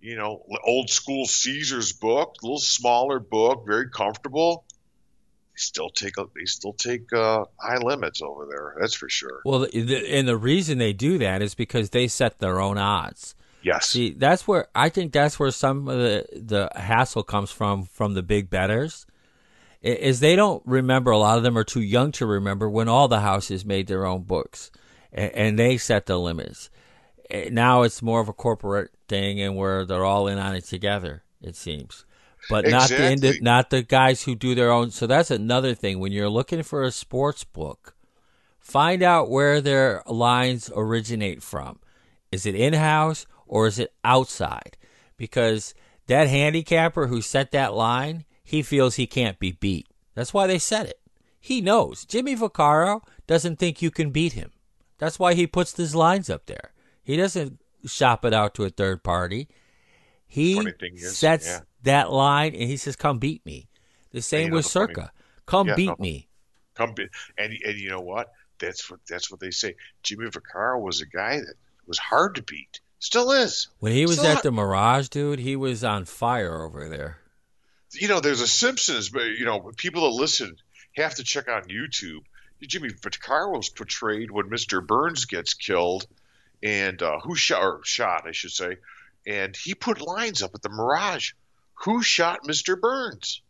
You 0.00 0.16
know, 0.16 0.44
old 0.64 0.90
school 0.90 1.26
Caesars 1.26 1.92
book, 1.92 2.34
a 2.42 2.44
little 2.44 2.58
smaller 2.58 3.20
book, 3.20 3.64
very 3.64 3.88
comfortable 3.88 4.64
still 5.54 5.90
take 5.90 6.14
they 6.16 6.44
still 6.44 6.72
take 6.72 7.12
uh, 7.12 7.44
high 7.60 7.78
limits 7.78 8.22
over 8.22 8.46
there. 8.46 8.76
That's 8.80 8.94
for 8.94 9.08
sure. 9.08 9.40
Well, 9.44 9.60
the, 9.60 10.06
and 10.10 10.26
the 10.26 10.36
reason 10.36 10.78
they 10.78 10.92
do 10.92 11.18
that 11.18 11.42
is 11.42 11.54
because 11.54 11.90
they 11.90 12.08
set 12.08 12.38
their 12.38 12.60
own 12.60 12.78
odds. 12.78 13.34
Yes. 13.62 13.86
See, 13.86 14.10
that's 14.10 14.48
where 14.48 14.68
I 14.74 14.88
think 14.88 15.12
that's 15.12 15.38
where 15.38 15.50
some 15.50 15.88
of 15.88 15.98
the 15.98 16.26
the 16.32 16.70
hassle 16.74 17.22
comes 17.22 17.50
from 17.50 17.84
from 17.84 18.14
the 18.14 18.22
big 18.22 18.50
betters. 18.50 19.06
Is 19.82 20.20
they 20.20 20.36
don't 20.36 20.62
remember 20.64 21.10
a 21.10 21.18
lot 21.18 21.38
of 21.38 21.42
them 21.42 21.58
are 21.58 21.64
too 21.64 21.82
young 21.82 22.12
to 22.12 22.26
remember 22.26 22.70
when 22.70 22.88
all 22.88 23.08
the 23.08 23.20
houses 23.20 23.64
made 23.64 23.88
their 23.88 24.06
own 24.06 24.22
books, 24.22 24.70
and, 25.12 25.32
and 25.32 25.58
they 25.58 25.76
set 25.76 26.06
the 26.06 26.18
limits. 26.18 26.70
Eh, 27.30 27.48
Now 27.50 27.82
it's 27.82 28.00
more 28.00 28.20
of 28.20 28.28
a 28.28 28.32
corporate 28.32 28.90
thing, 29.08 29.40
and 29.40 29.56
where 29.56 29.84
they're 29.84 30.04
all 30.04 30.28
in 30.28 30.38
on 30.38 30.54
it 30.54 30.64
together. 30.64 31.24
It 31.40 31.56
seems, 31.56 32.04
but 32.48 32.66
not 32.68 32.88
the 32.88 33.10
indi- 33.12 33.40
not 33.40 33.70
the 33.70 33.82
guys 33.82 34.22
who 34.22 34.34
do 34.34 34.54
their 34.54 34.70
own. 34.70 34.90
So 34.90 35.06
that's 35.06 35.30
another 35.30 35.74
thing 35.74 36.00
when 36.00 36.12
you're 36.12 36.28
looking 36.28 36.62
for 36.62 36.82
a 36.82 36.90
sports 36.90 37.44
book 37.44 37.94
find 38.62 39.02
out 39.02 39.28
where 39.28 39.60
their 39.60 40.02
lines 40.06 40.70
originate 40.74 41.42
from. 41.42 41.80
Is 42.30 42.46
it 42.46 42.54
in 42.54 42.72
house 42.72 43.26
or 43.46 43.66
is 43.66 43.78
it 43.78 43.92
outside? 44.04 44.78
Because 45.16 45.74
that 46.06 46.28
handicapper 46.28 47.08
who 47.08 47.20
set 47.20 47.50
that 47.50 47.74
line, 47.74 48.24
he 48.42 48.62
feels 48.62 48.94
he 48.94 49.06
can't 49.06 49.38
be 49.38 49.52
beat. 49.52 49.88
That's 50.14 50.32
why 50.32 50.46
they 50.46 50.58
set 50.58 50.86
it. 50.86 51.00
He 51.38 51.60
knows. 51.60 52.04
Jimmy 52.04 52.36
Vaccaro 52.36 53.02
doesn't 53.26 53.58
think 53.58 53.82
you 53.82 53.90
can 53.90 54.10
beat 54.10 54.32
him. 54.32 54.52
That's 54.98 55.18
why 55.18 55.34
he 55.34 55.46
puts 55.46 55.76
his 55.76 55.94
lines 55.94 56.30
up 56.30 56.46
there. 56.46 56.72
He 57.02 57.16
doesn't 57.16 57.60
shop 57.84 58.24
it 58.24 58.32
out 58.32 58.54
to 58.54 58.64
a 58.64 58.70
third 58.70 59.02
party. 59.02 59.48
He 60.26 60.54
Funny 60.54 60.72
thing 60.72 60.94
is, 60.94 61.18
sets 61.18 61.46
yeah. 61.46 61.60
That 61.82 62.10
line 62.12 62.54
and 62.54 62.64
he 62.68 62.76
says, 62.76 62.96
"Come 62.96 63.18
beat 63.18 63.44
me." 63.46 63.68
The 64.10 64.22
same 64.22 64.50
with 64.50 64.64
the 64.64 64.70
funny- 64.70 64.94
Circa. 64.94 65.12
Come 65.46 65.68
Yeah, 65.68 65.74
beat 65.74 65.86
no. 65.88 65.96
me. 65.98 66.28
Come 66.74 66.94
be, 66.94 67.08
and 67.38 67.52
and 67.64 67.78
you 67.78 67.90
know 67.90 68.00
what? 68.00 68.32
That's 68.58 68.90
what 68.90 69.00
that's 69.08 69.30
what 69.30 69.40
they 69.40 69.50
say. 69.50 69.74
Jimmy 70.02 70.26
Vaccaro 70.26 70.80
was 70.80 71.00
a 71.00 71.06
guy 71.06 71.38
that 71.38 71.54
was 71.86 71.98
hard 71.98 72.36
to 72.36 72.42
beat. 72.42 72.80
Still 73.00 73.32
is. 73.32 73.68
When 73.80 73.92
he 73.92 74.06
was 74.06 74.18
Still 74.18 74.26
at 74.28 74.32
hard- 74.34 74.44
the 74.44 74.52
Mirage, 74.52 75.08
dude, 75.08 75.40
he 75.40 75.56
was 75.56 75.82
on 75.82 76.04
fire 76.04 76.62
over 76.62 76.88
there. 76.88 77.18
you 77.94 78.08
know, 78.08 78.20
there's 78.20 78.40
a 78.40 78.48
Simpsons, 78.48 79.10
but 79.10 79.24
you 79.24 79.44
know, 79.44 79.70
people 79.76 80.02
that 80.02 80.16
listen 80.16 80.56
have 80.96 81.14
to 81.16 81.24
check 81.24 81.48
on 81.48 81.64
YouTube. 81.64 82.20
Jimmy 82.62 82.90
Vaccaro 82.90 83.56
was 83.56 83.68
portrayed 83.68 84.30
when 84.30 84.48
Mr. 84.48 84.86
Burns 84.86 85.24
gets 85.24 85.52
killed, 85.54 86.06
and 86.62 87.02
uh, 87.02 87.18
who 87.18 87.34
shot 87.34 87.84
shot, 87.84 88.26
I 88.26 88.30
should 88.32 88.52
say, 88.52 88.76
and 89.26 89.54
he 89.56 89.74
put 89.74 90.00
lines 90.00 90.42
up 90.42 90.52
at 90.54 90.62
the 90.62 90.68
Mirage. 90.68 91.32
Who 91.84 92.02
shot 92.02 92.44
Mr. 92.44 92.80
Burns? 92.80 93.42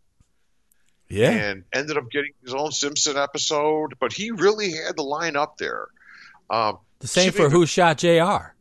Yeah. 1.08 1.30
and 1.30 1.64
ended 1.74 1.98
up 1.98 2.10
getting 2.10 2.32
his 2.42 2.54
own 2.54 2.72
Simpson 2.72 3.18
episode. 3.18 3.94
But 4.00 4.14
he 4.14 4.30
really 4.30 4.72
had 4.72 4.96
the 4.96 5.02
line 5.02 5.36
up 5.36 5.58
there. 5.58 5.88
Um, 6.48 6.78
the 7.00 7.06
same 7.06 7.32
for 7.32 7.50
who 7.50 7.66
shot 7.66 7.98
Jr. 7.98 8.52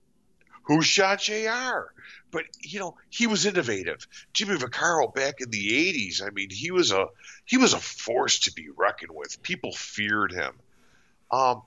who 0.64 0.82
shot 0.82 1.20
Jr. 1.22 1.92
But 2.32 2.46
you 2.62 2.80
know 2.80 2.98
he 3.10 3.28
was 3.28 3.46
innovative. 3.46 4.08
Jimmy 4.34 4.56
Vaccaro 4.56 5.14
back 5.14 5.40
in 5.40 5.50
the 5.50 5.70
'80s. 5.94 6.26
I 6.26 6.30
mean, 6.32 6.50
he 6.50 6.72
was 6.72 6.92
a 6.92 7.08
he 7.46 7.58
was 7.58 7.74
a 7.74 7.80
force 7.80 8.40
to 8.40 8.54
be 8.54 8.68
reckoned 8.76 9.12
with. 9.14 9.42
People 9.44 9.72
feared 9.74 10.32
him. 10.32 10.54
Um, 11.30 11.62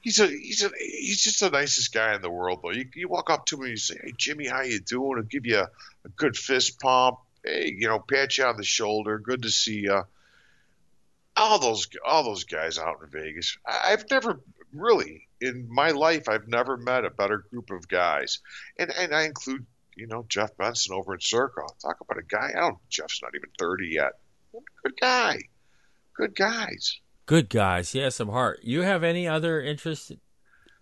he's 0.00 0.18
a 0.20 0.26
he's 0.26 0.64
a 0.64 0.70
he's 0.78 1.22
just 1.22 1.40
the 1.40 1.50
nicest 1.50 1.92
guy 1.92 2.14
in 2.14 2.22
the 2.22 2.30
world. 2.30 2.60
Though 2.62 2.70
you, 2.70 2.86
you 2.94 3.08
walk 3.08 3.30
up 3.30 3.46
to 3.46 3.56
him 3.56 3.62
and 3.62 3.70
you 3.70 3.76
say, 3.76 3.96
"Hey 4.02 4.12
Jimmy, 4.16 4.46
how 4.46 4.62
you 4.62 4.80
doing?" 4.80 5.16
He'll 5.16 5.22
give 5.24 5.46
you 5.46 5.58
a, 5.58 5.68
a 6.04 6.08
good 6.16 6.36
fist 6.36 6.80
pump. 6.80 7.18
Hey, 7.48 7.74
you 7.78 7.88
know, 7.88 7.98
pat 7.98 8.36
you 8.36 8.44
on 8.44 8.56
the 8.58 8.64
shoulder. 8.64 9.18
Good 9.18 9.42
to 9.42 9.50
see 9.50 9.80
you. 9.80 10.02
All 11.36 11.58
those 11.58 11.88
all 12.04 12.24
those 12.24 12.44
guys 12.44 12.78
out 12.78 12.96
in 13.02 13.08
Vegas. 13.10 13.56
I've 13.64 14.04
never 14.10 14.40
really 14.74 15.26
in 15.40 15.66
my 15.70 15.92
life 15.92 16.28
I've 16.28 16.46
never 16.48 16.76
met 16.76 17.04
a 17.06 17.10
better 17.10 17.38
group 17.50 17.70
of 17.70 17.88
guys, 17.88 18.40
and 18.78 18.90
and 18.90 19.14
I 19.14 19.22
include 19.22 19.64
you 19.96 20.06
know 20.08 20.26
Jeff 20.28 20.56
Benson 20.56 20.94
over 20.94 21.14
in 21.14 21.20
Circa. 21.20 21.62
Talk 21.80 21.98
about 22.00 22.18
a 22.18 22.26
guy. 22.26 22.50
I 22.56 22.60
don't. 22.60 22.78
Jeff's 22.90 23.22
not 23.22 23.32
even 23.34 23.50
thirty 23.58 23.88
yet. 23.92 24.12
Good 24.82 25.00
guy. 25.00 25.38
Good 26.14 26.34
guys. 26.34 26.98
Good 27.26 27.48
guys. 27.48 27.92
He 27.92 28.00
has 28.00 28.16
some 28.16 28.28
heart. 28.30 28.60
You 28.62 28.82
have 28.82 29.04
any 29.04 29.28
other 29.28 29.62
interest 29.62 30.12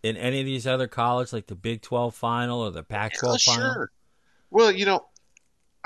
in 0.03 0.17
any 0.17 0.41
of 0.41 0.47
these 0.47 0.67
other 0.67 0.87
colleges, 0.87 1.33
like 1.33 1.49
the 1.49 1.55
Big 1.57 1.83
12 1.83 2.15
final 2.15 2.61
or 2.61 2.71
the 2.71 2.83
Pac 2.85 3.19
12 3.19 3.41
Yeah, 3.47 3.53
final? 3.55 3.73
sure. 3.75 3.91
Well, 4.51 4.71
you 4.71 4.87
know, 4.87 5.07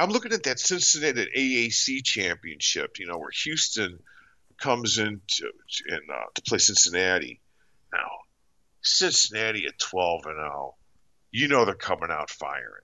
I'm 0.01 0.11
looking 0.11 0.33
at 0.33 0.43
that 0.45 0.59
Cincinnati 0.59 1.27
AAC 1.37 2.03
championship. 2.05 2.99
You 2.99 3.07
know, 3.07 3.19
where 3.19 3.31
Houston 3.45 3.99
comes 4.59 4.99
in 4.99 5.21
to 5.27 5.51
in, 5.89 6.01
uh, 6.13 6.25
to 6.35 6.43
play 6.43 6.59
Cincinnati. 6.59 7.41
Now, 7.93 8.09
Cincinnati 8.83 9.67
at 9.67 9.79
12 9.79 10.27
and 10.27 10.37
0. 10.37 10.75
You 11.33 11.49
know 11.49 11.65
they're 11.65 11.75
coming 11.75 12.11
out 12.11 12.31
firing. 12.31 12.83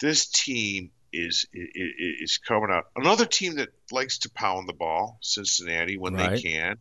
This 0.00 0.26
team 0.26 0.90
is 1.12 1.46
is 1.52 2.38
coming 2.38 2.70
out. 2.70 2.86
Another 2.96 3.24
team 3.24 3.56
that 3.56 3.70
likes 3.90 4.18
to 4.18 4.30
pound 4.30 4.68
the 4.68 4.74
ball, 4.74 5.18
Cincinnati, 5.22 5.96
when 5.96 6.14
Right. 6.14 6.36
they 6.36 6.42
can. 6.42 6.76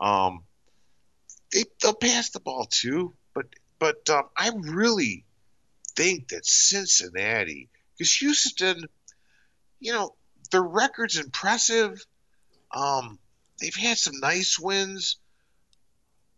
Um, 0.00 0.44
they 1.52 1.64
they'll 1.80 1.94
pass 1.94 2.30
the 2.30 2.40
ball 2.40 2.64
too, 2.64 3.14
but 3.34 3.46
but 3.78 4.08
um, 4.10 4.24
I 4.36 4.50
really 4.56 5.24
think 5.94 6.28
that 6.28 6.46
Cincinnati, 6.46 7.68
because 7.96 8.12
Houston, 8.16 8.86
you 9.82 9.92
know, 9.92 10.14
their 10.52 10.62
record's 10.62 11.18
impressive. 11.18 12.06
Um, 12.70 13.18
they've 13.60 13.74
had 13.74 13.98
some 13.98 14.20
nice 14.20 14.58
wins, 14.58 15.16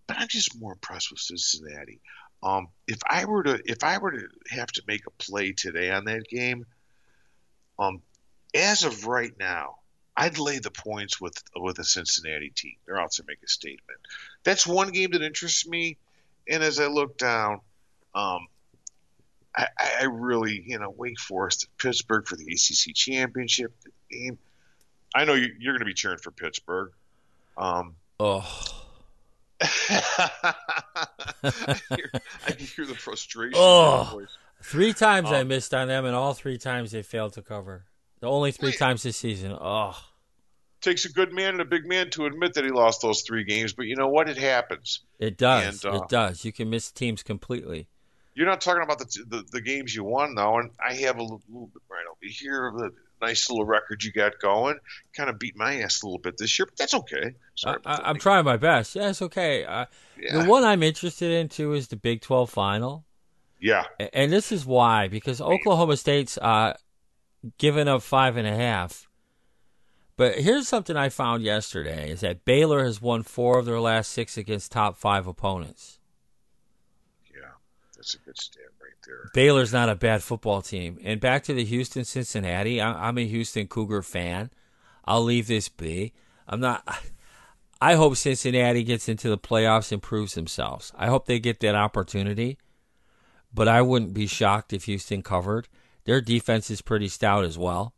but 0.06 0.16
I'm 0.18 0.28
just 0.28 0.58
more 0.58 0.72
impressed 0.72 1.10
with 1.10 1.20
Cincinnati. 1.20 2.00
Um, 2.42 2.68
if 2.88 2.98
I 3.08 3.26
were 3.26 3.42
to 3.42 3.60
if 3.64 3.84
I 3.84 3.98
were 3.98 4.12
to 4.12 4.28
have 4.48 4.68
to 4.72 4.82
make 4.86 5.06
a 5.06 5.10
play 5.10 5.52
today 5.52 5.90
on 5.90 6.06
that 6.06 6.26
game, 6.28 6.64
um, 7.78 8.02
as 8.54 8.84
of 8.84 9.06
right 9.06 9.32
now, 9.38 9.76
I'd 10.16 10.38
lay 10.38 10.58
the 10.58 10.70
points 10.70 11.20
with 11.20 11.42
with 11.54 11.78
a 11.78 11.84
Cincinnati 11.84 12.50
team. 12.50 12.76
They're 12.86 12.98
out 12.98 13.12
to 13.12 13.24
make 13.26 13.42
a 13.44 13.48
statement. 13.48 14.00
That's 14.42 14.66
one 14.66 14.90
game 14.90 15.10
that 15.12 15.22
interests 15.22 15.66
me. 15.66 15.98
And 16.48 16.62
as 16.62 16.80
I 16.80 16.86
look 16.86 17.18
down, 17.18 17.60
um, 18.14 18.46
I, 19.56 19.66
I 20.00 20.04
really, 20.04 20.62
you 20.66 20.78
know, 20.78 20.90
Wake 20.90 21.18
Forest, 21.20 21.68
Pittsburgh 21.78 22.26
for 22.26 22.36
the 22.36 22.44
ACC 22.44 22.94
championship 22.94 23.72
game. 24.10 24.38
I 25.14 25.24
know 25.24 25.34
you, 25.34 25.48
you're 25.60 25.74
going 25.74 25.80
to 25.80 25.84
be 25.86 25.94
cheering 25.94 26.18
for 26.18 26.30
Pittsburgh. 26.30 26.90
Um, 27.56 27.94
Oh, 28.20 28.48
I, 29.60 30.54
hear, 31.96 32.10
I 32.46 32.50
can 32.52 32.66
hear 32.66 32.86
the 32.86 32.94
frustration. 32.94 33.54
Oh. 33.56 34.02
in 34.02 34.06
your 34.12 34.20
voice. 34.26 34.36
three 34.62 34.92
times 34.92 35.30
I 35.30 35.40
Um, 35.40 35.48
missed 35.48 35.74
on 35.74 35.88
them, 35.88 36.04
and 36.04 36.14
all 36.14 36.34
three 36.34 36.58
times 36.58 36.92
they 36.92 37.02
failed 37.02 37.32
to 37.34 37.42
cover. 37.42 37.84
The 38.20 38.28
only 38.28 38.52
three 38.52 38.70
Wait. 38.70 38.78
times 38.78 39.02
this 39.02 39.16
season. 39.16 39.56
Oh, 39.58 39.96
Takes 40.80 41.06
a 41.06 41.12
good 41.12 41.32
man 41.32 41.50
and 41.54 41.60
a 41.60 41.64
big 41.64 41.86
man 41.86 42.10
to 42.10 42.26
admit 42.26 42.54
that 42.54 42.64
he 42.64 42.70
lost 42.70 43.00
those 43.02 43.22
three 43.22 43.44
games, 43.44 43.72
but 43.72 43.86
you 43.86 43.96
know 43.96 44.08
what? 44.08 44.28
It 44.28 44.36
happens. 44.36 45.00
it 45.18 45.38
does. 45.38 45.82
And, 45.84 45.94
uh, 45.94 46.02
it 46.02 46.08
does. 46.10 46.44
You 46.44 46.52
can 46.52 46.68
miss 46.68 46.90
teams 46.90 47.22
completely. 47.22 47.88
You're 48.34 48.46
not 48.46 48.60
talking 48.60 48.82
about 48.82 48.98
the, 48.98 49.24
the 49.28 49.44
the 49.52 49.60
games 49.60 49.94
you 49.94 50.04
won 50.04 50.34
though, 50.34 50.58
and 50.58 50.70
I 50.84 50.94
have 50.94 51.18
a 51.18 51.22
little, 51.22 51.42
little 51.48 51.68
bit 51.68 51.82
right 51.88 52.04
over 52.10 52.18
here 52.22 52.66
of 52.66 52.76
the 52.76 52.92
nice 53.20 53.48
little 53.48 53.64
record 53.64 54.02
you 54.02 54.12
got 54.12 54.40
going. 54.40 54.78
Kind 55.16 55.30
of 55.30 55.38
beat 55.38 55.56
my 55.56 55.80
ass 55.80 56.02
a 56.02 56.06
little 56.06 56.18
bit 56.18 56.36
this 56.36 56.58
year, 56.58 56.66
but 56.66 56.76
that's 56.76 56.94
okay. 56.94 57.34
Sorry 57.54 57.78
I, 57.86 58.00
I'm 58.04 58.18
trying 58.18 58.44
my 58.44 58.56
best. 58.56 58.96
Yeah, 58.96 59.10
it's 59.10 59.22
okay. 59.22 59.64
Uh, 59.64 59.86
yeah. 60.20 60.42
The 60.42 60.48
one 60.48 60.64
I'm 60.64 60.82
interested 60.82 61.30
in 61.30 61.48
too 61.48 61.72
is 61.74 61.88
the 61.88 61.96
Big 61.96 62.20
12 62.20 62.50
final. 62.50 63.04
yeah, 63.60 63.84
And 64.12 64.32
this 64.32 64.52
is 64.52 64.66
why, 64.66 65.08
because 65.08 65.40
Oklahoma 65.40 65.96
State's 65.96 66.36
uh, 66.38 66.74
given 67.58 67.88
up 67.88 68.02
five 68.02 68.36
and 68.36 68.46
a 68.46 68.54
half. 68.54 69.08
But 70.16 70.38
here's 70.38 70.68
something 70.68 70.96
I 70.96 71.08
found 71.08 71.42
yesterday: 71.42 72.10
is 72.10 72.20
that 72.20 72.44
Baylor 72.44 72.84
has 72.84 73.02
won 73.02 73.24
four 73.24 73.58
of 73.58 73.64
their 73.64 73.80
last 73.80 74.12
six 74.12 74.36
against 74.36 74.70
top 74.70 74.96
five 74.96 75.26
opponents. 75.26 75.98
That's 77.96 78.14
a 78.14 78.18
good 78.18 78.38
stat 78.38 78.64
right 78.80 78.92
there. 79.06 79.30
Baylor's 79.34 79.72
not 79.72 79.88
a 79.88 79.94
bad 79.94 80.22
football 80.22 80.62
team. 80.62 80.98
And 81.02 81.20
back 81.20 81.44
to 81.44 81.54
the 81.54 81.64
Houston 81.64 82.04
Cincinnati, 82.04 82.80
I'm 82.80 83.18
a 83.18 83.26
Houston 83.26 83.66
Cougar 83.66 84.02
fan. 84.02 84.50
I'll 85.04 85.22
leave 85.22 85.46
this 85.46 85.68
be. 85.68 86.12
I'm 86.48 86.60
not. 86.60 86.86
I 87.80 87.94
hope 87.94 88.16
Cincinnati 88.16 88.82
gets 88.82 89.08
into 89.08 89.28
the 89.28 89.38
playoffs 89.38 89.92
and 89.92 90.00
proves 90.02 90.34
themselves. 90.34 90.92
I 90.96 91.08
hope 91.08 91.26
they 91.26 91.38
get 91.38 91.60
that 91.60 91.74
opportunity. 91.74 92.58
But 93.52 93.68
I 93.68 93.82
wouldn't 93.82 94.14
be 94.14 94.26
shocked 94.26 94.72
if 94.72 94.84
Houston 94.84 95.22
covered. 95.22 95.68
Their 96.04 96.20
defense 96.20 96.70
is 96.70 96.82
pretty 96.82 97.08
stout 97.08 97.44
as 97.44 97.56
well. 97.56 97.94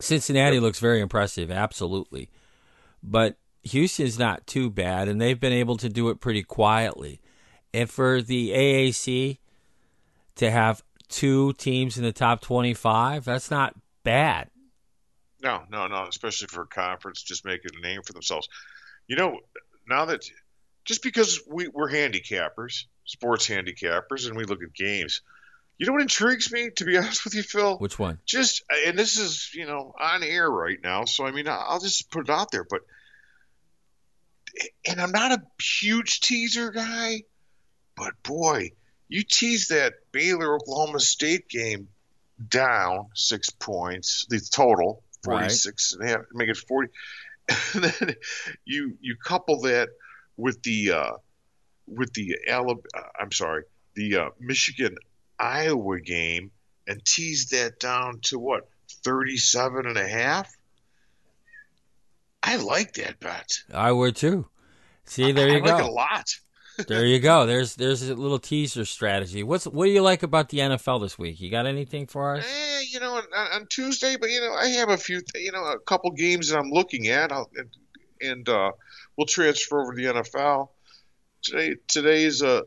Cincinnati 0.00 0.60
looks 0.60 0.80
very 0.80 1.00
impressive, 1.00 1.50
absolutely. 1.50 2.30
But 3.02 3.36
Houston's 3.62 4.18
not 4.18 4.46
too 4.46 4.70
bad, 4.70 5.08
and 5.08 5.20
they've 5.20 5.38
been 5.38 5.52
able 5.52 5.76
to 5.78 5.88
do 5.88 6.08
it 6.10 6.20
pretty 6.20 6.42
quietly. 6.42 7.20
And 7.74 7.90
for 7.90 8.22
the 8.22 8.50
AAC 8.50 9.38
to 10.36 10.50
have 10.50 10.82
two 11.08 11.52
teams 11.54 11.98
in 11.98 12.04
the 12.04 12.12
top 12.12 12.40
25, 12.40 13.24
that's 13.24 13.50
not 13.50 13.74
bad. 14.04 14.48
No, 15.42 15.62
no, 15.70 15.88
no. 15.88 16.06
Especially 16.06 16.46
for 16.46 16.62
a 16.62 16.66
conference, 16.66 17.22
just 17.22 17.44
making 17.44 17.72
a 17.76 17.80
name 17.82 18.02
for 18.02 18.12
themselves. 18.12 18.48
You 19.06 19.16
know, 19.16 19.40
now 19.88 20.06
that 20.06 20.24
just 20.84 21.02
because 21.02 21.40
we, 21.50 21.68
we're 21.68 21.90
handicappers, 21.90 22.84
sports 23.04 23.48
handicappers, 23.48 24.28
and 24.28 24.36
we 24.36 24.44
look 24.44 24.62
at 24.62 24.72
games, 24.72 25.20
you 25.76 25.86
know 25.86 25.92
what 25.92 26.02
intrigues 26.02 26.52
me? 26.52 26.70
To 26.76 26.84
be 26.84 26.96
honest 26.98 27.24
with 27.24 27.34
you, 27.34 27.42
Phil, 27.42 27.76
Which 27.78 27.98
one? 27.98 28.18
just 28.24 28.62
and 28.86 28.98
this 28.98 29.18
is 29.18 29.50
you 29.52 29.66
know 29.66 29.92
on 29.98 30.22
air 30.22 30.48
right 30.48 30.78
now 30.82 31.04
so 31.04 31.26
i 31.26 31.30
mean 31.32 31.46
i'll 31.48 31.80
just 31.80 32.10
put 32.10 32.28
it 32.28 32.30
out 32.30 32.50
there 32.50 32.64
but 32.64 32.80
and 34.88 35.00
i'm 35.00 35.10
not 35.10 35.32
a 35.32 35.42
huge 35.60 36.20
teaser 36.20 36.70
guy 36.70 37.22
but 37.96 38.12
boy 38.22 38.70
you 39.08 39.22
tease 39.22 39.68
that 39.68 39.94
baylor 40.12 40.54
oklahoma 40.56 41.00
state 41.00 41.48
game 41.48 41.88
down 42.48 43.06
six 43.14 43.50
points 43.50 44.26
the 44.28 44.40
total 44.40 45.02
Right. 45.26 45.44
46 45.44 45.94
and 45.94 46.02
a 46.02 46.12
half 46.12 46.20
make 46.34 46.48
it 46.50 46.56
40 46.56 46.92
and 47.74 47.84
then 47.84 48.14
you 48.64 48.96
you 49.00 49.16
couple 49.16 49.62
that 49.62 49.88
with 50.36 50.62
the 50.62 50.90
uh 50.92 51.12
with 51.86 52.12
the 52.14 52.36
Alabama, 52.48 52.82
i'm 53.18 53.32
sorry 53.32 53.64
the 53.94 54.16
uh, 54.16 54.28
michigan 54.40 54.96
iowa 55.38 56.00
game 56.00 56.50
and 56.86 57.02
tease 57.04 57.46
that 57.50 57.78
down 57.80 58.20
to 58.22 58.38
what 58.38 58.68
37 59.04 59.86
and 59.86 59.96
a 59.96 60.06
half 60.08 60.54
i 62.42 62.56
like 62.56 62.94
that 62.94 63.18
bet 63.20 63.50
I 63.72 63.92
would 63.92 64.16
too. 64.16 64.46
See, 65.06 65.32
there 65.32 65.48
you 65.48 65.56
I 65.56 65.60
go. 65.60 65.66
like 65.66 65.80
it 65.84 65.88
a 65.88 65.90
lot 65.90 66.30
there 66.88 67.06
you 67.06 67.18
go. 67.20 67.46
There's 67.46 67.74
there's 67.74 68.08
a 68.08 68.14
little 68.14 68.38
teaser 68.38 68.84
strategy. 68.84 69.42
What's 69.42 69.66
what 69.66 69.86
do 69.86 69.90
you 69.90 70.02
like 70.02 70.22
about 70.22 70.48
the 70.48 70.58
NFL 70.58 71.00
this 71.00 71.18
week? 71.18 71.40
You 71.40 71.50
got 71.50 71.66
anything 71.66 72.06
for 72.06 72.36
us? 72.36 72.44
eh, 72.46 72.82
you 72.90 73.00
know 73.00 73.14
on, 73.14 73.24
on 73.34 73.66
tuesday 73.66 74.16
but 74.20 74.30
you 74.30 74.40
know 74.40 74.52
i 74.52 74.66
have 74.66 74.88
a 74.90 74.96
few 74.96 75.20
you 75.34 75.50
know 75.50 75.64
a 75.64 75.78
couple 75.80 76.10
games 76.10 76.48
that 76.48 76.58
i'm 76.58 76.70
looking 76.70 77.08
at 77.08 77.32
I'll, 77.32 77.50
and, 77.56 77.68
and 78.20 78.48
uh, 78.48 78.72
we'll 79.16 79.26
transfer 79.26 79.80
over 79.80 79.94
to 79.94 80.02
the 80.02 80.12
nfl 80.12 80.68
today 81.42 81.76
today's 81.88 82.42
a 82.42 82.64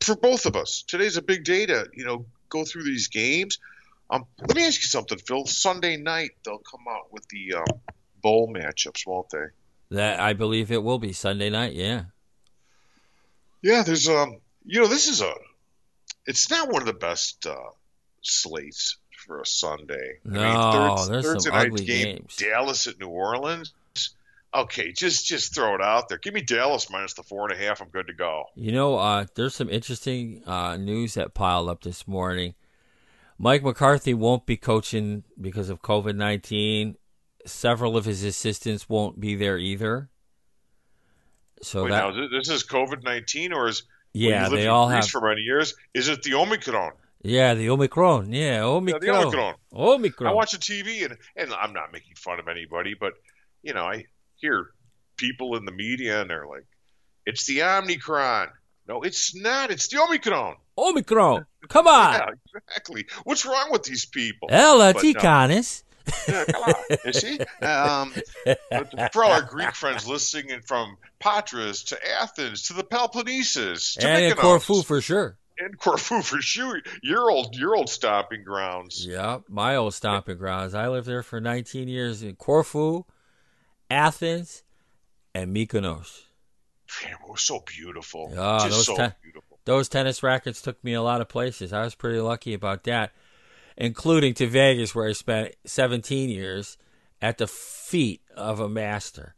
for 0.00 0.16
both 0.16 0.46
of 0.46 0.56
us 0.56 0.82
today's 0.86 1.16
a 1.16 1.22
big 1.22 1.44
day 1.44 1.66
to 1.66 1.86
you 1.94 2.04
know 2.04 2.24
go 2.48 2.64
through 2.64 2.84
these 2.84 3.08
games 3.08 3.58
Um, 4.10 4.24
let 4.40 4.56
me 4.56 4.66
ask 4.66 4.80
you 4.82 4.88
something, 4.88 5.18
Phil. 5.18 5.46
Sunday 5.46 5.96
night 5.96 6.32
they'll 6.44 6.58
come 6.58 6.84
out 6.90 7.12
with 7.12 7.26
the 7.28 7.54
um, 7.54 7.80
bowl 8.22 8.52
matchups, 8.52 9.06
won't 9.06 9.30
they? 9.30 9.46
That 9.90 10.18
I 10.18 10.32
believe 10.32 10.72
it 10.72 10.82
will 10.82 10.98
be 10.98 11.12
Sunday 11.12 11.48
night. 11.48 11.74
Yeah. 11.74 12.04
Yeah, 13.62 13.82
there's 13.82 14.08
um, 14.08 14.40
you 14.64 14.80
know, 14.80 14.88
this 14.88 15.08
is 15.08 15.20
a, 15.20 15.32
it's 16.26 16.50
not 16.50 16.70
one 16.70 16.82
of 16.82 16.86
the 16.86 16.92
best 16.92 17.46
uh, 17.46 17.70
slates 18.22 18.98
for 19.26 19.40
a 19.40 19.46
Sunday. 19.46 20.18
No, 20.24 21.06
there's 21.06 21.44
some 21.44 21.52
night 21.52 21.66
ugly 21.66 21.84
game, 21.84 22.16
games. 22.16 22.36
Dallas 22.36 22.86
at 22.86 22.98
New 22.98 23.08
Orleans. 23.08 23.72
Okay, 24.52 24.92
just 24.92 25.26
just 25.26 25.54
throw 25.54 25.76
it 25.76 25.80
out 25.80 26.08
there. 26.08 26.18
Give 26.18 26.34
me 26.34 26.42
Dallas 26.42 26.90
minus 26.90 27.14
the 27.14 27.22
four 27.22 27.48
and 27.48 27.52
a 27.58 27.64
half. 27.64 27.80
I'm 27.80 27.88
good 27.88 28.08
to 28.08 28.12
go. 28.12 28.46
You 28.56 28.72
know, 28.72 28.96
uh, 28.96 29.26
there's 29.36 29.54
some 29.54 29.70
interesting 29.70 30.42
uh, 30.44 30.76
news 30.76 31.14
that 31.14 31.34
piled 31.34 31.68
up 31.68 31.82
this 31.82 32.08
morning. 32.08 32.54
Mike 33.38 33.62
McCarthy 33.62 34.12
won't 34.12 34.46
be 34.46 34.56
coaching 34.56 35.24
because 35.40 35.70
of 35.70 35.82
COVID 35.82 36.16
19. 36.16 36.96
Several 37.46 37.96
of 37.96 38.04
his 38.04 38.24
assistants 38.24 38.88
won't 38.88 39.20
be 39.20 39.34
there 39.34 39.56
either. 39.56 40.10
So 41.62 41.84
Wait, 41.84 41.90
that, 41.90 42.14
now 42.14 42.28
this 42.28 42.48
is 42.48 42.64
COVID 42.64 43.02
nineteen, 43.02 43.52
or 43.52 43.68
is 43.68 43.84
yeah, 44.12 44.48
they 44.48 44.66
all 44.66 44.88
Greece 44.88 45.04
have. 45.04 45.10
for 45.10 45.20
many 45.20 45.42
years? 45.42 45.74
Is 45.94 46.08
it 46.08 46.22
the 46.22 46.34
Omicron? 46.34 46.92
Yeah, 47.22 47.54
the 47.54 47.68
Omicron. 47.68 48.32
Yeah, 48.32 48.62
Omicron. 48.62 49.02
Yeah, 49.02 49.12
the 49.12 49.18
Omicron. 49.18 49.54
Omicron. 49.74 50.30
I 50.30 50.34
watch 50.34 50.52
the 50.52 50.58
TV, 50.58 51.04
and 51.04 51.16
and 51.36 51.52
I'm 51.52 51.72
not 51.72 51.92
making 51.92 52.14
fun 52.16 52.40
of 52.40 52.48
anybody, 52.48 52.94
but 52.98 53.12
you 53.62 53.74
know, 53.74 53.84
I 53.84 54.06
hear 54.36 54.70
people 55.16 55.56
in 55.56 55.64
the 55.64 55.72
media, 55.72 56.22
and 56.22 56.30
they're 56.30 56.46
like, 56.46 56.66
"It's 57.26 57.46
the 57.46 57.62
Omicron." 57.62 58.48
No, 58.88 59.02
it's 59.02 59.36
not. 59.36 59.70
It's 59.70 59.88
the 59.88 60.02
Omicron. 60.02 60.56
Omicron. 60.76 61.46
Come 61.68 61.86
on. 61.86 62.14
Yeah, 62.20 62.30
exactly. 62.56 63.06
What's 63.24 63.46
wrong 63.46 63.68
with 63.70 63.84
these 63.84 64.06
people? 64.06 64.48
Ella. 64.50 64.94
Ticanis. 64.94 65.84
Yeah, 66.28 66.44
come 66.44 66.62
on. 66.62 66.74
You 67.04 67.12
see? 67.12 67.38
Um, 67.62 68.12
for 69.12 69.24
all 69.24 69.32
our 69.32 69.42
Greek 69.42 69.74
friends 69.74 70.06
listening 70.06 70.50
in 70.50 70.62
from 70.62 70.96
Patras 71.18 71.84
to 71.84 71.98
Athens 72.20 72.68
to 72.68 72.74
the 72.74 72.84
Peloponnesus 72.84 73.94
to 73.98 74.06
And 74.08 74.24
in 74.24 74.34
Corfu 74.34 74.82
for 74.82 75.00
sure. 75.00 75.36
and 75.58 75.76
Corfu 75.78 76.22
for 76.22 76.40
sure. 76.40 76.80
Your 77.02 77.30
old, 77.30 77.56
your 77.56 77.76
old 77.76 77.88
stomping 77.90 78.44
grounds. 78.44 79.06
Yeah, 79.06 79.38
my 79.48 79.76
old 79.76 79.94
stomping 79.94 80.38
grounds. 80.38 80.74
I 80.74 80.88
lived 80.88 81.06
there 81.06 81.22
for 81.22 81.40
19 81.40 81.88
years 81.88 82.22
in 82.22 82.36
Corfu, 82.36 83.04
Athens, 83.90 84.62
and 85.34 85.54
Mykonos. 85.54 86.22
Man, 87.04 87.12
it 87.12 87.18
was 87.30 87.42
so 87.42 87.62
beautiful. 87.66 88.30
Yeah, 88.34 88.58
Just 88.62 88.70
those 88.70 88.86
so 88.86 88.96
ten- 88.96 89.14
beautiful. 89.22 89.58
Those 89.64 89.88
tennis 89.88 90.22
rackets 90.22 90.60
took 90.62 90.82
me 90.82 90.94
a 90.94 91.02
lot 91.02 91.20
of 91.20 91.28
places. 91.28 91.72
I 91.72 91.84
was 91.84 91.94
pretty 91.94 92.18
lucky 92.20 92.54
about 92.54 92.84
that, 92.84 93.12
including 93.80 94.34
to 94.34 94.46
Vegas, 94.46 94.94
where 94.94 95.08
I 95.08 95.12
spent 95.12 95.56
17 95.64 96.28
years 96.28 96.76
at 97.22 97.38
the 97.38 97.46
feet 97.46 98.20
of 98.36 98.60
a 98.60 98.68
master. 98.68 99.34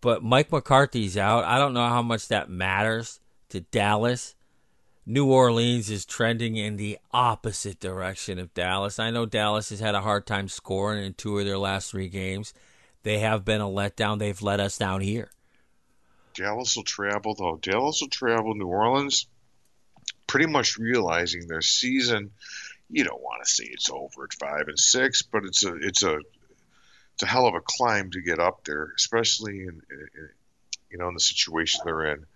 But 0.00 0.22
Mike 0.22 0.52
McCarthy's 0.52 1.16
out. 1.16 1.44
I 1.44 1.58
don't 1.58 1.74
know 1.74 1.88
how 1.88 2.00
much 2.00 2.28
that 2.28 2.48
matters 2.48 3.20
to 3.50 3.60
Dallas. 3.60 4.36
New 5.04 5.26
Orleans 5.26 5.90
is 5.90 6.06
trending 6.06 6.54
in 6.56 6.76
the 6.76 6.98
opposite 7.10 7.80
direction 7.80 8.38
of 8.38 8.54
Dallas. 8.54 9.00
I 9.00 9.10
know 9.10 9.26
Dallas 9.26 9.70
has 9.70 9.80
had 9.80 9.96
a 9.96 10.02
hard 10.02 10.24
time 10.24 10.46
scoring 10.46 11.04
in 11.04 11.14
two 11.14 11.38
of 11.38 11.44
their 11.44 11.58
last 11.58 11.90
three 11.90 12.08
games. 12.08 12.54
They 13.02 13.18
have 13.18 13.44
been 13.44 13.60
a 13.60 13.64
letdown. 13.64 14.20
They've 14.20 14.40
let 14.40 14.60
us 14.60 14.78
down 14.78 15.00
here. 15.00 15.30
Dallas 16.34 16.76
will 16.76 16.84
travel 16.84 17.34
though. 17.34 17.58
Dallas 17.60 18.00
will 18.00 18.08
travel. 18.08 18.54
New 18.54 18.68
Orleans, 18.68 19.26
pretty 20.28 20.46
much 20.46 20.78
realizing 20.78 21.48
their 21.48 21.62
season. 21.62 22.30
You 22.90 23.04
don't 23.04 23.22
want 23.22 23.44
to 23.44 23.50
say 23.50 23.64
it's 23.64 23.90
over 23.90 24.24
at 24.24 24.34
five 24.34 24.68
and 24.68 24.78
six, 24.78 25.22
but 25.22 25.44
it's 25.44 25.64
a 25.64 25.74
it's 25.76 26.02
a 26.02 26.18
it's 27.14 27.22
a 27.22 27.26
hell 27.26 27.46
of 27.46 27.54
a 27.54 27.60
climb 27.60 28.10
to 28.12 28.20
get 28.20 28.38
up 28.38 28.64
there, 28.64 28.92
especially 28.96 29.60
in, 29.60 29.82
in, 29.90 30.28
you 30.90 30.98
know 30.98 31.08
in 31.08 31.14
the 31.14 31.20
situation 31.20 31.82
they're 31.84 32.06
in. 32.12 32.26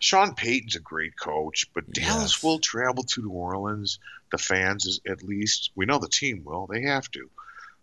Sean 0.00 0.34
Payton's 0.34 0.76
a 0.76 0.80
great 0.80 1.14
coach, 1.14 1.66
but 1.74 1.92
Dallas 1.92 2.42
will 2.42 2.58
travel 2.58 3.02
to 3.02 3.20
New 3.20 3.30
Orleans. 3.30 3.98
The 4.32 4.38
fans, 4.38 4.86
is, 4.86 5.00
at 5.06 5.22
least, 5.22 5.72
we 5.74 5.84
know 5.84 5.98
the 5.98 6.08
team 6.08 6.42
will. 6.42 6.66
They 6.66 6.82
have 6.82 7.10
to. 7.10 7.28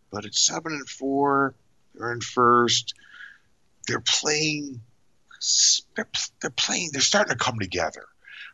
But 0.10 0.26
it's 0.26 0.44
seven 0.44 0.74
and 0.74 0.90
four. 0.90 1.54
They're 1.94 2.12
in 2.12 2.22
first. 2.22 2.96
They're 3.88 4.00
playing. 4.00 4.82
They're, 5.96 6.10
they're 6.42 6.50
playing. 6.50 6.90
They're 6.92 7.02
starting 7.02 7.38
to 7.38 7.44
come 7.44 7.60
together. 7.60 8.08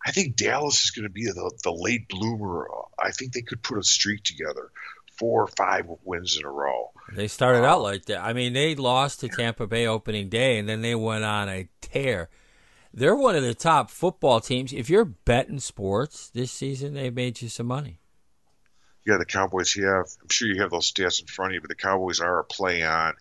I 0.05 0.11
think 0.11 0.35
Dallas 0.35 0.83
is 0.83 0.91
going 0.91 1.03
to 1.03 1.09
be 1.09 1.25
the, 1.25 1.51
the 1.63 1.71
late 1.71 2.09
bloomer. 2.09 2.67
I 3.01 3.11
think 3.11 3.33
they 3.33 3.41
could 3.41 3.63
put 3.63 3.77
a 3.77 3.83
streak 3.83 4.23
together, 4.23 4.71
four 5.17 5.43
or 5.43 5.47
five 5.47 5.85
wins 6.03 6.37
in 6.37 6.45
a 6.45 6.49
row. 6.49 6.91
They 7.13 7.27
started 7.27 7.63
out 7.63 7.77
um, 7.77 7.83
like 7.83 8.05
that. 8.05 8.23
I 8.23 8.33
mean, 8.33 8.53
they 8.53 8.75
lost 8.75 9.21
to 9.21 9.29
Tampa 9.29 9.67
Bay 9.67 9.87
opening 9.87 10.29
day, 10.29 10.57
and 10.59 10.67
then 10.67 10.81
they 10.81 10.95
went 10.95 11.23
on 11.23 11.49
a 11.49 11.69
tear. 11.81 12.29
They're 12.93 13.15
one 13.15 13.35
of 13.35 13.43
the 13.43 13.55
top 13.55 13.89
football 13.89 14.39
teams. 14.39 14.71
If 14.71 14.89
you're 14.89 15.05
betting 15.05 15.59
sports 15.59 16.29
this 16.29 16.51
season, 16.51 16.93
they 16.93 17.09
made 17.09 17.41
you 17.41 17.49
some 17.49 17.67
money. 17.67 17.99
Yeah, 19.05 19.17
the 19.17 19.25
Cowboys 19.25 19.73
have. 19.73 20.05
I'm 20.21 20.29
sure 20.29 20.47
you 20.47 20.61
have 20.61 20.71
those 20.71 20.91
stats 20.91 21.19
in 21.19 21.27
front 21.27 21.51
of 21.51 21.55
you, 21.55 21.61
but 21.61 21.69
the 21.69 21.75
Cowboys 21.75 22.19
are 22.21 22.39
a 22.39 22.43
play 22.43 22.83
on. 22.83 23.13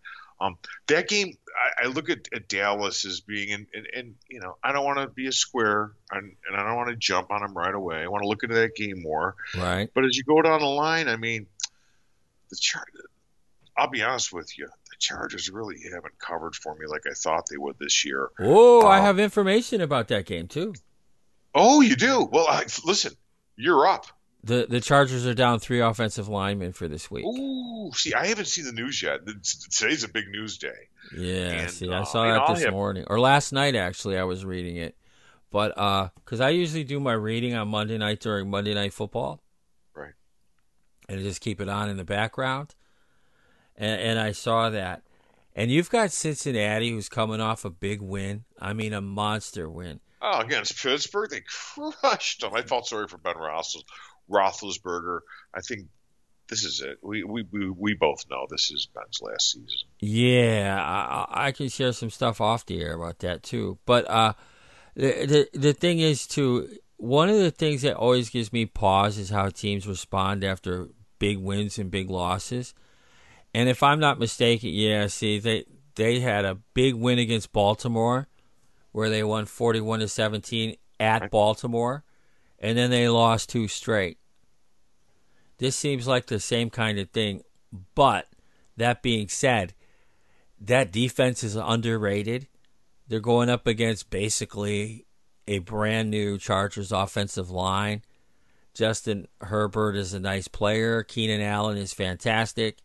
Um, 0.43 0.57
that 0.89 1.09
game, 1.09 1.37
I, 1.81 1.85
I 1.85 1.87
look 1.89 2.11
at, 2.11 2.27
at 2.35 2.49
Dallas 2.49 3.05
as 3.05 3.21
being, 3.21 3.53
and, 3.53 3.67
and, 3.75 3.87
and 3.95 4.15
you 4.29 4.41
know, 4.41 4.57
I 4.65 4.73
don't 4.73 4.85
want 4.85 4.99
to 4.99 5.07
be 5.09 5.27
a 5.29 5.33
square, 5.33 5.93
and, 6.11 6.33
and 6.49 6.57
I 6.61 6.65
don't 6.67 6.77
want 6.77 6.89
to 6.91 6.97
jump 6.97 7.31
on 7.31 7.43
them 7.43 7.55
right 7.57 7.75
away. 7.75 8.03
I 8.03 8.09
want 8.09 8.23
to 8.23 8.29
look 8.29 8.43
into 8.43 8.57
that 8.57 8.75
game 8.75 9.01
more. 9.03 9.37
Right. 9.57 9.89
But 9.95 10.05
as 10.05 10.17
you 10.17 10.25
go 10.25 10.43
down 10.43 10.61
the 10.61 10.67
line, 10.67 11.09
I 11.09 11.17
mean, 11.17 11.47
the 12.51 12.57
char- 12.61 12.85
I'll 13.77 13.89
be 13.89 14.03
honest 14.03 14.33
with 14.33 14.59
you, 14.59 14.67
the 14.67 14.97
Chargers 14.99 15.49
really 15.49 15.77
haven't 15.93 16.19
covered 16.19 16.55
for 16.55 16.75
me 16.75 16.87
like 16.87 17.03
I 17.09 17.15
thought 17.15 17.45
they 17.51 17.57
would 17.57 17.79
this 17.79 18.05
year. 18.05 18.29
Oh, 18.41 18.83
I 18.87 18.99
Um, 18.99 19.05
have 19.05 19.19
information 19.21 19.81
about 19.81 20.09
that 20.09 20.27
game 20.27 20.49
too. 20.49 20.75
Oh, 21.55 21.81
you 21.83 21.97
do? 21.97 22.29
Well, 22.33 22.47
I, 22.49 22.65
listen, 22.85 23.13
you're 23.57 23.87
up. 23.87 24.07
The 24.45 24.67
the 24.69 24.81
Chargers 24.81 25.25
are 25.27 25.35
down 25.35 25.61
three 25.61 25.81
offensive 25.81 26.29
linemen 26.29 26.73
for 26.73 26.89
this 26.89 27.09
week. 27.11 27.25
Ooh, 27.25 27.93
see, 27.95 28.13
I 28.13 28.27
haven't 28.27 28.47
seen 28.47 28.65
the 28.65 28.73
news 28.73 29.01
yet. 29.01 29.21
Today's 29.71 30.03
a 30.03 30.09
big 30.09 30.29
news 30.29 30.59
day. 30.59 30.89
Yeah, 31.17 31.35
And, 31.63 31.71
see, 31.71 31.89
I 31.93 32.01
uh, 32.01 32.05
saw 32.05 32.25
that 32.25 32.53
this 32.55 32.65
have- 32.65 32.73
morning 32.73 33.05
or 33.07 33.21
last 33.21 33.53
night. 33.53 33.77
Actually, 33.77 34.19
I 34.19 34.25
was 34.25 34.45
reading 34.45 34.77
it, 34.79 34.97
but 35.53 35.77
uh, 35.79 36.09
because 36.17 36.41
I 36.41 36.49
usually 36.51 36.83
do 36.83 36.99
my 36.99 37.13
reading 37.13 37.55
on 37.55 37.69
Monday 37.69 37.99
night 37.99 38.19
during 38.21 38.51
Monday 38.51 38.75
Night 38.75 38.93
Football, 38.93 39.41
Right. 39.95 40.15
and 41.09 41.21
I 41.21 41.23
just 41.23 41.41
keep 41.41 41.61
it 41.61 41.69
on 41.69 41.89
in 41.89 41.97
the 41.97 42.05
background, 42.05 42.75
and, 43.77 44.01
and 44.01 44.19
I 44.19 44.33
saw 44.33 44.71
that, 44.71 45.03
and 45.55 45.71
you've 45.71 45.91
got 45.91 46.11
Cincinnati 46.11 46.91
who's 46.91 47.09
coming 47.09 47.41
off 47.41 47.65
a 47.65 47.71
big 47.71 48.01
win. 48.01 48.45
I 48.59 48.73
mean, 48.73 48.93
a 48.93 49.01
monster 49.01 49.71
win. 49.71 50.01
Oh, 50.25 50.39
against 50.41 50.81
Pittsburgh, 50.81 51.31
they 51.31 51.41
crushed 52.01 52.41
them. 52.41 52.55
I 52.55 52.63
felt 52.63 52.87
sorry 52.87 53.07
for 53.09 53.19
Ben 53.19 53.35
Roethlis- 53.35 53.83
Roethlisberger. 54.33 55.21
I 55.55 55.61
think 55.61 55.89
this 56.49 56.65
is 56.65 56.81
it. 56.81 56.99
We 57.03 57.25
we 57.25 57.45
we, 57.51 57.71
we 57.71 57.95
both 57.95 58.25
know 58.31 58.47
this 58.51 58.71
is 58.71 58.87
Ben's 58.95 59.21
last 59.23 59.53
season. 59.53 59.89
Yeah, 60.01 60.79
I, 60.81 61.47
I 61.47 61.53
can 61.53 61.69
share 61.69 61.93
some 61.93 62.11
stuff 62.11 62.41
off 62.41 62.67
the 62.67 62.81
air 62.81 62.95
about 62.95 63.21
that 63.21 63.43
too. 63.43 63.79
But 63.87 64.09
uh, 64.11 64.35
the, 64.95 65.49
the 65.53 65.59
the 65.59 65.73
thing 65.73 66.01
is, 66.01 66.27
too, 66.27 66.69
one 66.97 67.29
of 67.29 67.39
the 67.39 67.51
things 67.51 67.83
that 67.83 67.97
always 67.97 68.31
gives 68.31 68.53
me 68.53 68.67
pause 68.67 69.19
is 69.19 69.31
how 69.31 69.49
teams 69.49 69.87
respond 69.87 70.45
after 70.45 70.89
big 71.19 71.39
wins 71.39 71.79
and 71.79 71.91
big 71.91 72.11
losses. 72.11 72.75
And 73.55 73.69
if 73.69 73.83
I'm 73.83 74.01
not 74.01 74.19
mistaken, 74.19 74.71
yeah, 74.71 75.07
see, 75.07 75.39
they 75.39 75.65
they 75.95 76.21
had 76.21 76.45
a 76.45 76.59
big 76.75 76.95
win 76.95 77.19
against 77.19 77.53
Baltimore, 77.53 78.29
where 78.93 79.09
they 79.09 79.23
won 79.23 79.47
41 79.47 80.01
to 80.01 80.09
17 80.09 80.77
at 81.01 81.31
Baltimore, 81.31 82.05
and 82.59 82.77
then 82.77 82.91
they 82.91 83.09
lost 83.09 83.49
two 83.49 83.69
straight. 83.69 84.19
This 85.59 85.77
seems 85.77 86.07
like 86.07 86.27
the 86.27 86.41
same 86.41 86.71
kind 86.71 86.99
of 86.99 87.11
thing, 87.11 87.43
but 87.95 88.29
that 88.77 89.03
being 89.03 89.29
said, 89.29 89.75
that 90.61 90.93
defense 90.93 91.45
is 91.45 91.57
underrated. 91.57 92.49
They're 93.09 93.21
going 93.21 93.51
up 93.51 93.67
against 93.67 94.11
basically 94.11 95.07
a 95.47 95.59
brand 95.59 96.11
new 96.11 96.39
Chargers 96.39 96.93
offensive 96.93 97.51
line. 97.51 98.03
Justin 98.75 99.29
Herbert 99.41 99.97
is 99.97 100.15
a 100.15 100.21
nice 100.21 100.49
player. 100.49 101.03
Keenan 101.03 101.41
Allen 101.41 101.77
is 101.77 101.93
fantastic. 101.93 102.79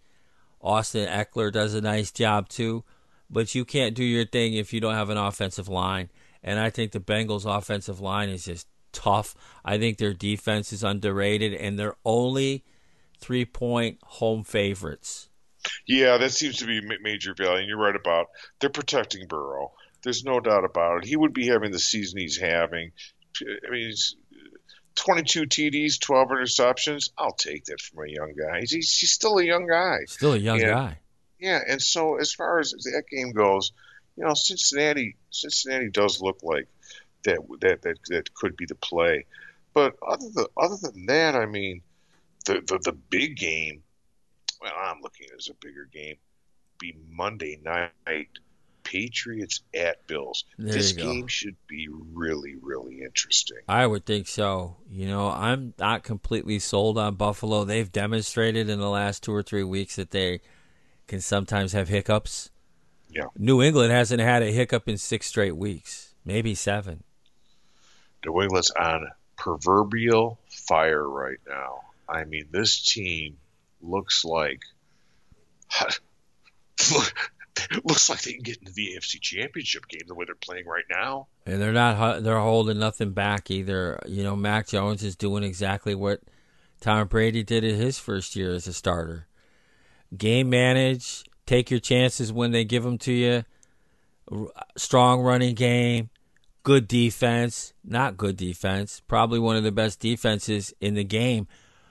Austin 0.59 1.07
Ekeler 1.07 1.51
does 1.51 1.73
a 1.73 1.81
nice 1.81 2.11
job 2.11 2.49
too. 2.49 2.83
But 3.29 3.55
you 3.55 3.65
can't 3.65 3.95
do 3.95 4.03
your 4.03 4.25
thing 4.25 4.53
if 4.53 4.73
you 4.73 4.79
don't 4.79 4.95
have 4.95 5.09
an 5.09 5.17
offensive 5.17 5.67
line. 5.67 6.09
And 6.43 6.59
I 6.59 6.69
think 6.69 6.91
the 6.91 6.99
Bengals' 6.99 7.45
offensive 7.45 7.99
line 7.99 8.29
is 8.29 8.45
just 8.45 8.67
tough. 8.97 9.35
I 9.63 9.77
think 9.77 9.97
their 9.97 10.13
defense 10.13 10.73
is 10.73 10.83
underrated, 10.83 11.53
and 11.53 11.77
they're 11.77 11.95
only 12.03 12.63
three 13.19 13.45
point 13.45 13.99
home 14.03 14.43
favorites. 14.43 15.29
Yeah, 15.85 16.17
that 16.17 16.31
seems 16.31 16.57
to 16.57 16.65
be 16.65 16.81
major 17.01 17.33
value, 17.35 17.59
and 17.59 17.67
you're 17.67 17.77
right 17.77 17.95
about 17.95 18.27
they're 18.59 18.69
protecting 18.69 19.27
Burrow. 19.27 19.71
There's 20.03 20.23
no 20.23 20.39
doubt 20.39 20.63
about 20.65 20.99
it. 21.03 21.05
He 21.07 21.15
would 21.15 21.33
be 21.33 21.47
having 21.47 21.71
the 21.71 21.79
season 21.79 22.19
he's 22.19 22.37
having. 22.37 22.91
I 23.41 23.71
mean, 23.71 23.89
it's, 23.89 24.15
22 24.95 25.43
TDs, 25.43 25.99
12 25.99 26.27
interceptions. 26.29 27.11
I'll 27.17 27.33
take 27.33 27.65
that 27.65 27.79
from 27.81 28.05
a 28.05 28.11
young 28.11 28.33
guy. 28.37 28.61
He's, 28.61 28.71
he's 28.97 29.11
still 29.11 29.37
a 29.37 29.43
young 29.43 29.67
guy. 29.67 29.97
Still 30.07 30.33
a 30.33 30.37
young 30.37 30.59
Yeah. 30.59 30.69
guy. 30.71 30.99
Yeah, 31.39 31.59
and 31.67 31.79
so 31.79 32.15
as 32.19 32.33
far 32.33 32.59
as 32.59 32.71
that 32.71 33.03
game 33.11 33.31
goes, 33.31 33.71
you 34.15 34.25
know, 34.25 34.33
Cincinnati 34.33 35.15
Cincinnati 35.29 35.89
does 35.91 36.19
look 36.19 36.39
like 36.41 36.67
that 37.23 37.39
that 37.61 37.81
that, 37.81 37.97
that 38.09 38.33
could 38.33 38.55
be 38.57 38.65
the 38.65 38.75
play. 38.75 39.25
But 39.73 39.95
other 40.07 40.29
than 40.33 40.45
other 40.57 40.77
than 40.81 41.05
that, 41.07 41.35
I 41.35 41.45
mean, 41.45 41.81
the, 42.45 42.61
the 42.65 42.79
the 42.83 42.93
big 42.93 43.37
game. 43.37 43.83
Well, 44.61 44.73
I'm 44.75 45.01
looking 45.01 45.27
at 45.31 45.37
as 45.37 45.49
a 45.49 45.53
bigger 45.53 45.87
game. 45.91 46.15
Be 46.79 46.95
Monday 47.11 47.59
night. 47.63 48.27
Patriots 48.83 49.59
at 49.75 50.07
Bills. 50.07 50.45
There 50.57 50.73
this 50.73 50.93
game 50.93 51.27
should 51.27 51.57
be 51.67 51.89
really, 51.91 52.55
really 52.61 53.01
interesting. 53.01 53.57
I 53.67 53.85
would 53.85 54.05
think 54.05 54.29
so. 54.29 54.77
You 54.89 55.09
know, 55.09 55.27
I'm 55.29 55.73
not 55.77 56.03
completely 56.03 56.57
sold 56.59 56.97
on 56.97 57.15
Buffalo. 57.15 57.65
They've 57.65 57.91
demonstrated 57.91 58.69
in 58.69 58.79
the 58.79 58.89
last 58.89 59.23
two 59.23 59.33
or 59.33 59.43
three 59.43 59.65
weeks 59.65 59.97
that 59.97 60.11
they 60.11 60.39
can 61.05 61.19
sometimes 61.19 61.73
have 61.73 61.89
hiccups. 61.89 62.49
Yeah. 63.09 63.25
New 63.37 63.61
England 63.61 63.91
hasn't 63.91 64.21
had 64.21 64.41
a 64.41 64.51
hiccup 64.51 64.87
in 64.87 64.97
six 64.97 65.27
straight 65.27 65.57
weeks, 65.57 66.15
maybe 66.23 66.55
seven. 66.55 67.03
New 68.25 68.41
England's 68.41 68.71
on 68.71 69.07
proverbial 69.35 70.39
fire 70.49 71.07
right 71.07 71.39
now. 71.47 71.81
I 72.09 72.23
mean, 72.25 72.47
this 72.51 72.83
team 72.83 73.37
looks 73.81 74.25
like 74.25 74.61
looks 77.83 78.09
like 78.09 78.21
they 78.21 78.33
can 78.33 78.43
get 78.43 78.57
into 78.57 78.71
the 78.71 78.97
AFC 78.97 79.19
Championship 79.21 79.87
game 79.87 80.01
the 80.07 80.15
way 80.15 80.25
they're 80.25 80.35
playing 80.35 80.65
right 80.65 80.85
now. 80.89 81.27
And 81.45 81.61
they're 81.61 81.73
not 81.73 82.23
they're 82.23 82.39
holding 82.39 82.79
nothing 82.79 83.11
back 83.11 83.51
either. 83.51 83.99
You 84.07 84.23
know, 84.23 84.35
Mac 84.35 84.67
Jones 84.67 85.03
is 85.03 85.15
doing 85.15 85.43
exactly 85.43 85.95
what 85.95 86.21
Tom 86.81 87.07
Brady 87.07 87.43
did 87.43 87.63
in 87.63 87.75
his 87.75 87.97
first 87.97 88.35
year 88.35 88.53
as 88.53 88.67
a 88.67 88.73
starter. 88.73 89.27
Game 90.15 90.49
manage, 90.49 91.23
take 91.45 91.69
your 91.69 91.79
chances 91.79 92.31
when 92.31 92.51
they 92.51 92.63
give 92.63 92.83
them 92.83 92.97
to 92.99 93.11
you. 93.11 93.43
Strong 94.77 95.21
running 95.21 95.55
game, 95.55 96.09
good 96.67 96.85
defense, 96.89 97.73
not 97.85 98.17
good 98.17 98.35
defense, 98.35 99.01
probably 99.07 99.39
one 99.39 99.55
of 99.55 99.63
the 99.63 99.71
best 99.71 100.01
defenses 100.01 100.73
in 100.81 100.95
the 100.95 101.03
game, 101.05 101.47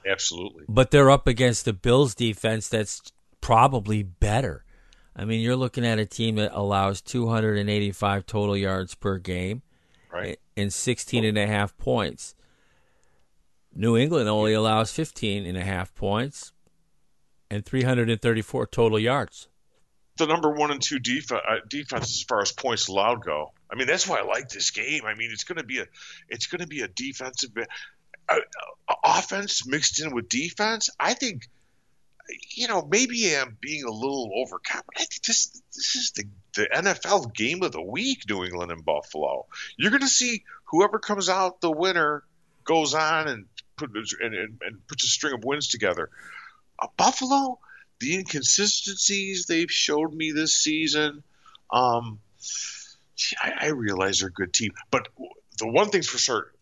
Absolutely. 0.06 0.64
but 0.68 0.90
they're 0.90 1.10
up 1.10 1.26
against 1.26 1.64
the 1.64 1.72
Bills 1.72 2.14
defense 2.14 2.68
that's 2.68 3.00
probably 3.40 4.02
better. 4.02 4.66
I 5.16 5.24
mean, 5.24 5.40
you're 5.40 5.56
looking 5.56 5.86
at 5.86 5.98
a 5.98 6.04
team 6.04 6.36
that 6.36 6.52
allows 6.54 7.00
285 7.00 8.26
total 8.26 8.54
yards 8.54 8.94
per 8.94 9.16
game 9.16 9.62
Right. 10.12 10.38
and 10.58 10.70
16 10.70 11.24
and 11.24 11.38
a 11.38 11.46
half 11.46 11.74
points. 11.78 12.34
New 13.74 13.96
England 13.96 14.28
only 14.28 14.52
allows 14.52 14.92
15 14.92 15.46
and 15.46 15.56
a 15.56 15.64
half 15.64 15.94
points 15.94 16.52
and 17.50 17.64
334 17.64 18.66
total 18.66 18.98
yards. 18.98 19.48
The 20.18 20.26
number 20.26 20.50
one 20.50 20.70
and 20.70 20.82
two 20.82 20.98
def- 20.98 21.32
uh, 21.32 21.38
defense 21.66 22.10
as 22.16 22.22
far 22.28 22.42
as 22.42 22.52
points 22.52 22.88
allowed 22.88 23.24
go. 23.24 23.52
I 23.70 23.74
mean, 23.74 23.86
that's 23.86 24.06
why 24.06 24.18
I 24.18 24.22
like 24.22 24.48
this 24.48 24.70
game. 24.70 25.02
I 25.04 25.14
mean, 25.14 25.30
it's 25.32 25.44
going 25.44 25.58
to 25.58 25.64
be 25.64 25.80
a 25.80 25.86
it's 26.28 26.46
going 26.46 26.60
to 26.60 26.66
be 26.66 26.82
a 26.82 26.88
defensive 26.88 27.50
offense 29.04 29.66
mixed 29.66 30.00
in 30.00 30.14
with 30.14 30.28
defense. 30.28 30.90
I 30.98 31.14
think 31.14 31.48
you 32.54 32.68
know, 32.68 32.86
maybe 32.90 33.36
I'm 33.36 33.56
being 33.60 33.84
a 33.84 33.90
little 33.90 34.30
overconfident. 34.36 34.96
I 34.96 35.04
think 35.04 35.22
this 35.22 35.62
this 35.74 35.96
is 35.96 36.12
the 36.12 36.24
the 36.54 36.68
NFL 36.74 37.34
game 37.34 37.62
of 37.62 37.72
the 37.72 37.82
week, 37.82 38.22
New 38.28 38.44
England 38.44 38.72
and 38.72 38.84
Buffalo. 38.84 39.46
You're 39.76 39.90
going 39.90 40.02
to 40.02 40.08
see 40.08 40.44
whoever 40.64 40.98
comes 40.98 41.28
out 41.28 41.60
the 41.60 41.70
winner 41.70 42.24
goes 42.64 42.94
on 42.94 43.28
and 43.28 43.46
put 43.76 43.90
and, 43.94 44.34
and, 44.34 44.60
and 44.62 44.86
puts 44.88 45.04
a 45.04 45.08
string 45.08 45.34
of 45.34 45.44
wins 45.44 45.68
together. 45.68 46.10
Uh, 46.78 46.88
Buffalo, 46.96 47.58
the 48.00 48.14
inconsistencies 48.16 49.46
they've 49.46 49.70
showed 49.70 50.12
me 50.12 50.32
this 50.32 50.56
season. 50.56 51.22
Um, 51.70 52.20
I, 53.42 53.52
I 53.60 53.66
realize 53.68 54.20
they're 54.20 54.28
a 54.28 54.32
good 54.32 54.52
team, 54.52 54.72
but 54.90 55.08
the 55.58 55.68
one 55.68 55.88
thing's 55.88 56.08
for 56.08 56.18
certain, 56.18 56.52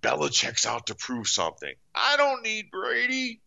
Belichick's 0.00 0.66
out 0.66 0.86
to 0.86 0.94
prove 0.94 1.28
something. 1.28 1.74
I 1.94 2.16
don't 2.16 2.42
need 2.42 2.70
Brady. 2.70 3.40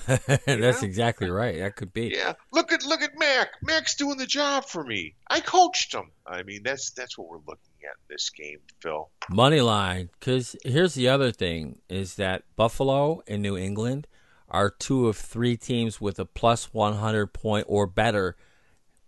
That's 0.46 0.82
exactly 0.82 1.30
right. 1.30 1.58
That 1.58 1.76
could 1.76 1.92
be. 1.92 2.12
Yeah, 2.16 2.32
look 2.52 2.72
at 2.72 2.84
look 2.84 3.00
at 3.00 3.16
Mac. 3.16 3.50
Mac's 3.62 3.94
doing 3.94 4.18
the 4.18 4.26
job 4.26 4.64
for 4.64 4.84
me. 4.84 5.14
I 5.28 5.40
coached 5.40 5.94
him. 5.94 6.10
I 6.26 6.42
mean, 6.42 6.62
that's 6.64 6.90
that's 6.90 7.16
what 7.16 7.28
we're 7.28 7.36
looking 7.36 7.72
at 7.84 7.96
in 7.96 8.08
this 8.08 8.30
game, 8.30 8.58
Phil. 8.80 9.08
Money 9.30 9.60
line. 9.60 10.10
Because 10.18 10.56
here's 10.64 10.94
the 10.94 11.08
other 11.08 11.30
thing 11.30 11.78
is 11.88 12.16
that 12.16 12.42
Buffalo 12.56 13.22
and 13.28 13.40
New 13.40 13.56
England 13.56 14.06
are 14.48 14.70
two 14.70 15.08
of 15.08 15.16
three 15.16 15.56
teams 15.56 16.00
with 16.00 16.18
a 16.18 16.24
plus 16.24 16.72
100 16.72 17.28
point 17.28 17.66
or 17.68 17.86
better 17.86 18.36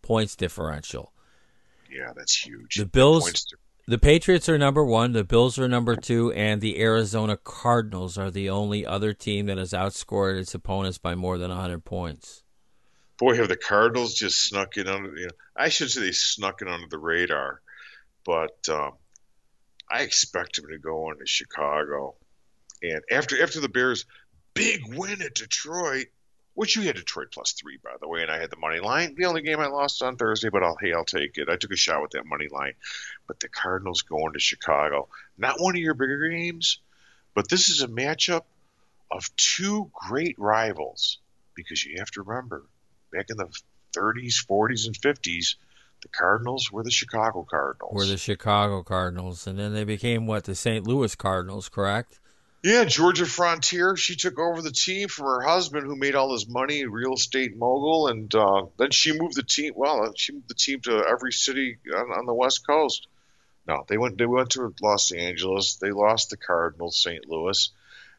points 0.03 0.37
differential. 0.37 1.13
Yeah, 1.91 2.13
that's 2.17 2.35
huge. 2.47 2.77
The 2.77 2.87
Bills- 2.87 3.45
to- 3.45 3.57
The 3.89 3.99
Patriots 3.99 4.49
are 4.49 4.59
number 4.59 4.85
one, 4.85 5.13
the 5.13 5.23
Bills 5.23 5.59
are 5.61 5.69
number 5.69 5.95
two, 5.95 6.33
and 6.33 6.61
the 6.61 6.81
Arizona 6.81 7.37
Cardinals 7.37 8.19
are 8.19 8.33
the 8.33 8.51
only 8.51 8.85
other 8.85 9.13
team 9.15 9.47
that 9.47 9.59
has 9.59 9.73
outscored 9.73 10.41
its 10.41 10.55
opponents 10.55 10.99
by 10.99 11.15
more 11.15 11.39
than 11.39 11.51
100 11.51 11.85
points. 11.85 12.43
boy, 13.19 13.37
have 13.37 13.49
the 13.49 13.57
Cardinals 13.57 14.15
just 14.15 14.43
snuck 14.43 14.77
in 14.77 14.89
under. 14.89 15.17
You 15.17 15.27
know, 15.27 15.33
I 15.57 15.69
should 15.69 15.91
say 15.91 16.01
they 16.01 16.13
snuck 16.13 16.63
in 16.63 16.69
under 16.69 16.89
the 16.89 16.99
radar, 16.99 17.63
but 18.25 18.69
um, 18.69 18.93
I 19.91 20.03
expect 20.03 20.57
them 20.57 20.67
to 20.71 20.79
go 20.79 21.11
into 21.13 21.25
Chicago, 21.27 22.17
and 22.83 23.01
after 23.11 23.41
after 23.43 23.61
the 23.61 23.69
Bears' 23.69 24.05
big 24.53 24.95
win 24.95 25.23
at 25.23 25.35
Detroit, 25.35 26.07
which 26.57 26.75
you 26.75 26.83
had 26.83 26.97
Detroit 26.97 27.29
plus 27.31 27.53
three 27.53 27.79
by 27.85 27.93
the 28.01 28.09
way, 28.09 28.23
and 28.23 28.31
I 28.31 28.41
had 28.41 28.51
the 28.51 28.57
money 28.57 28.81
line. 28.81 29.15
The 29.15 29.27
only 29.27 29.43
game 29.43 29.61
I 29.61 29.67
lost 29.67 30.03
on 30.03 30.17
Thursday, 30.17 30.49
but 30.49 30.63
I'll 30.63 30.77
hey, 30.81 30.93
I'll 30.93 31.05
take 31.05 31.37
it. 31.37 31.49
I 31.49 31.57
took 31.57 31.71
a 31.71 31.77
shot 31.77 32.03
with 32.03 32.13
that 32.13 32.27
money 32.27 32.49
line, 32.51 32.73
but 33.29 33.39
the 33.39 33.49
Cardinals 33.49 34.03
going 34.03 34.33
to 34.33 34.41
Chicago, 34.41 35.09
not 35.39 35.61
one 35.61 35.77
of 35.77 35.81
your 35.81 35.95
bigger 35.95 36.29
games, 36.29 36.81
but 37.35 37.49
this 37.49 37.69
is 37.69 37.83
a 37.83 37.89
matchup 37.89 38.45
of 39.11 39.31
two 39.37 39.91
great 39.93 40.35
rivals 40.39 41.19
because 41.55 41.85
you 41.85 41.97
have 41.99 42.11
to 42.13 42.23
remember 42.23 42.65
back 43.13 43.27
in 43.29 43.37
the 43.37 43.49
30s, 43.97 44.45
40s, 44.47 44.87
and 44.87 44.99
50s, 44.99 45.57
the 46.03 46.09
Cardinals 46.09 46.73
were 46.73 46.83
the 46.83 46.91
Chicago 46.91 47.47
Cardinals. 47.49 47.95
Were 47.95 48.07
the 48.07 48.17
Chicago 48.17 48.83
Cardinals, 48.83 49.47
and 49.47 49.59
then 49.59 49.75
they 49.75 49.85
became 49.85 50.27
what 50.27 50.45
the 50.45 50.55
St. 50.55 50.87
Louis 50.87 51.15
Cardinals, 51.15 51.69
correct? 51.69 52.19
Yeah, 52.67 52.85
Georgia 52.85 53.27
Frontiere. 53.27 53.97
She 53.97 54.17
took 54.17 54.41
over 54.41 54.61
the 54.61 54.73
team 54.73 55.07
from 55.07 55.27
her 55.27 55.41
husband, 55.41 55.87
who 55.87 55.95
made 55.95 56.17
all 56.17 56.33
his 56.33 56.49
money, 56.49 56.85
real 56.85 57.15
estate 57.15 57.57
mogul, 57.57 58.09
and 58.09 58.35
uh, 58.35 58.67
then 58.77 58.91
she 58.91 59.17
moved 59.17 59.37
the 59.37 59.45
team. 59.45 59.75
Well, 59.77 60.13
she 60.17 60.33
moved 60.33 60.49
the 60.49 60.55
team 60.55 60.81
to 60.81 61.07
every 61.09 61.31
city 61.31 61.79
on, 61.95 62.11
on 62.11 62.27
the 62.27 62.35
West 62.35 62.67
Coast. 62.67 63.07
No, 63.69 63.85
they 63.87 63.97
went. 63.97 64.19
They 64.19 64.27
went 64.27 64.51
to 64.51 64.75
Los 64.83 65.13
Angeles. 65.13 65.77
They 65.77 65.93
lost 65.93 66.31
the 66.31 66.37
Cardinals, 66.37 67.01
St. 67.01 67.29
Louis, 67.29 67.71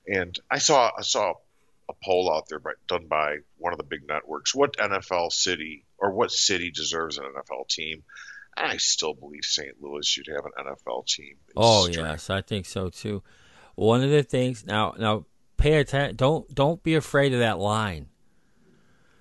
and 0.08 0.40
I 0.50 0.60
saw. 0.60 0.92
I 0.98 1.02
saw 1.02 1.34
a 1.90 1.94
poll 2.06 2.34
out 2.34 2.48
there 2.48 2.60
by, 2.60 2.72
done 2.88 3.08
by 3.08 3.40
one 3.58 3.74
of 3.74 3.80
the 3.80 3.84
big 3.84 4.08
networks. 4.08 4.56
What 4.56 4.78
NFL 4.78 5.34
city 5.34 5.84
or 5.98 6.12
what 6.12 6.32
city 6.32 6.72
deserves 6.72 7.18
an 7.18 7.26
NFL 7.26 7.68
team? 7.68 8.04
I 8.56 8.78
still 8.78 9.14
believe 9.14 9.44
St. 9.44 9.76
Louis 9.82 10.08
should 10.08 10.28
have 10.28 10.46
an 10.46 10.52
NFL 10.66 11.06
team. 11.06 11.36
Oh 11.58 11.90
yes, 11.90 12.30
I 12.30 12.40
think 12.40 12.66
so 12.66 12.88
too. 12.88 13.24
One 13.78 14.04
of 14.04 14.10
the 14.10 14.24
things 14.24 14.66
now, 14.66 14.96
now 14.98 15.26
pay 15.56 15.78
attention. 15.78 16.16
Don't 16.16 16.54
don't 16.54 16.82
be 16.82 16.96
afraid 16.96 17.32
of 17.32 17.42
that 17.42 17.60
line. 17.60 18.08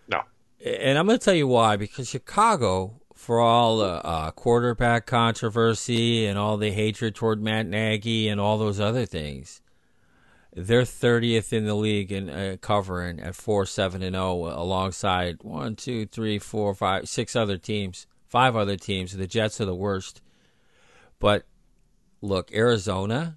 No. 0.08 0.22
And 0.64 0.96
I'm 0.96 1.04
going 1.04 1.18
to 1.18 1.24
tell 1.24 1.34
you 1.34 1.46
why. 1.46 1.76
Because 1.76 2.08
Chicago, 2.08 3.02
for 3.14 3.38
all 3.38 3.76
the 3.76 4.02
uh, 4.02 4.30
quarterback 4.30 5.04
controversy 5.04 6.24
and 6.24 6.38
all 6.38 6.56
the 6.56 6.70
hatred 6.70 7.14
toward 7.14 7.42
Matt 7.42 7.66
Nagy 7.66 8.28
and 8.28 8.40
all 8.40 8.56
those 8.56 8.80
other 8.80 9.04
things, 9.04 9.60
they're 10.54 10.84
30th 10.84 11.52
in 11.52 11.66
the 11.66 11.74
league 11.74 12.10
in 12.10 12.30
uh, 12.30 12.56
covering 12.58 13.20
at 13.20 13.34
four 13.34 13.66
seven 13.66 14.02
and 14.02 14.14
zero, 14.14 14.46
alongside 14.58 15.42
one, 15.42 15.76
two, 15.76 16.06
three, 16.06 16.38
four, 16.38 16.74
five, 16.74 17.10
six 17.10 17.36
other 17.36 17.58
teams, 17.58 18.06
five 18.26 18.56
other 18.56 18.78
teams. 18.78 19.14
The 19.14 19.26
Jets 19.26 19.60
are 19.60 19.66
the 19.66 19.74
worst. 19.74 20.22
But 21.18 21.44
look, 22.22 22.50
Arizona, 22.54 23.36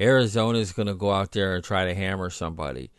Arizona 0.00 0.58
is 0.58 0.72
going 0.72 0.86
to 0.86 0.94
go 0.94 1.10
out 1.12 1.32
there 1.32 1.54
and 1.54 1.64
try 1.64 1.84
to 1.86 1.94
hammer 1.94 2.30
somebody. 2.30 2.90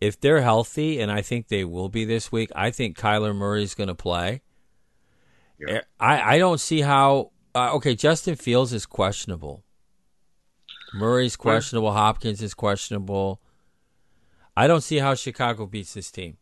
If 0.00 0.20
they're 0.20 0.42
healthy, 0.42 1.00
and 1.00 1.10
I 1.10 1.22
think 1.22 1.48
they 1.48 1.64
will 1.64 1.88
be 1.88 2.04
this 2.04 2.30
week, 2.30 2.50
I 2.54 2.70
think 2.70 2.96
Kyler 2.96 3.34
Murray 3.34 3.62
is 3.64 3.74
going 3.74 3.88
to 3.88 3.94
play. 3.94 4.42
Yeah. 5.58 5.74
Eh, 5.74 5.80
I, 5.98 6.34
I 6.34 6.38
don't 6.38 6.60
see 6.60 6.82
how. 6.82 7.32
Uh, 7.54 7.74
okay, 7.74 7.94
Justin 7.96 8.36
Fields 8.36 8.72
is 8.72 8.86
questionable. 8.86 9.64
Murray's 10.94 11.36
questionable. 11.36 11.92
Hopkins 11.92 12.40
is 12.42 12.54
questionable. 12.54 13.40
I 14.56 14.66
don't 14.68 14.80
see 14.82 14.98
how 14.98 15.14
Chicago 15.14 15.66
beats 15.66 15.94
this 15.94 16.10
team. 16.10 16.36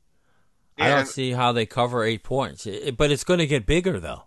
I 0.79 0.89
don't 0.91 1.07
see 1.09 1.33
how 1.33 1.53
they 1.53 1.65
cover 1.65 2.05
eight 2.05 2.23
points. 2.23 2.67
It- 2.67 2.97
but 2.99 3.11
it's 3.11 3.25
going 3.25 3.39
to 3.39 3.47
get 3.47 3.65
bigger, 3.65 3.99
though. 3.99 4.25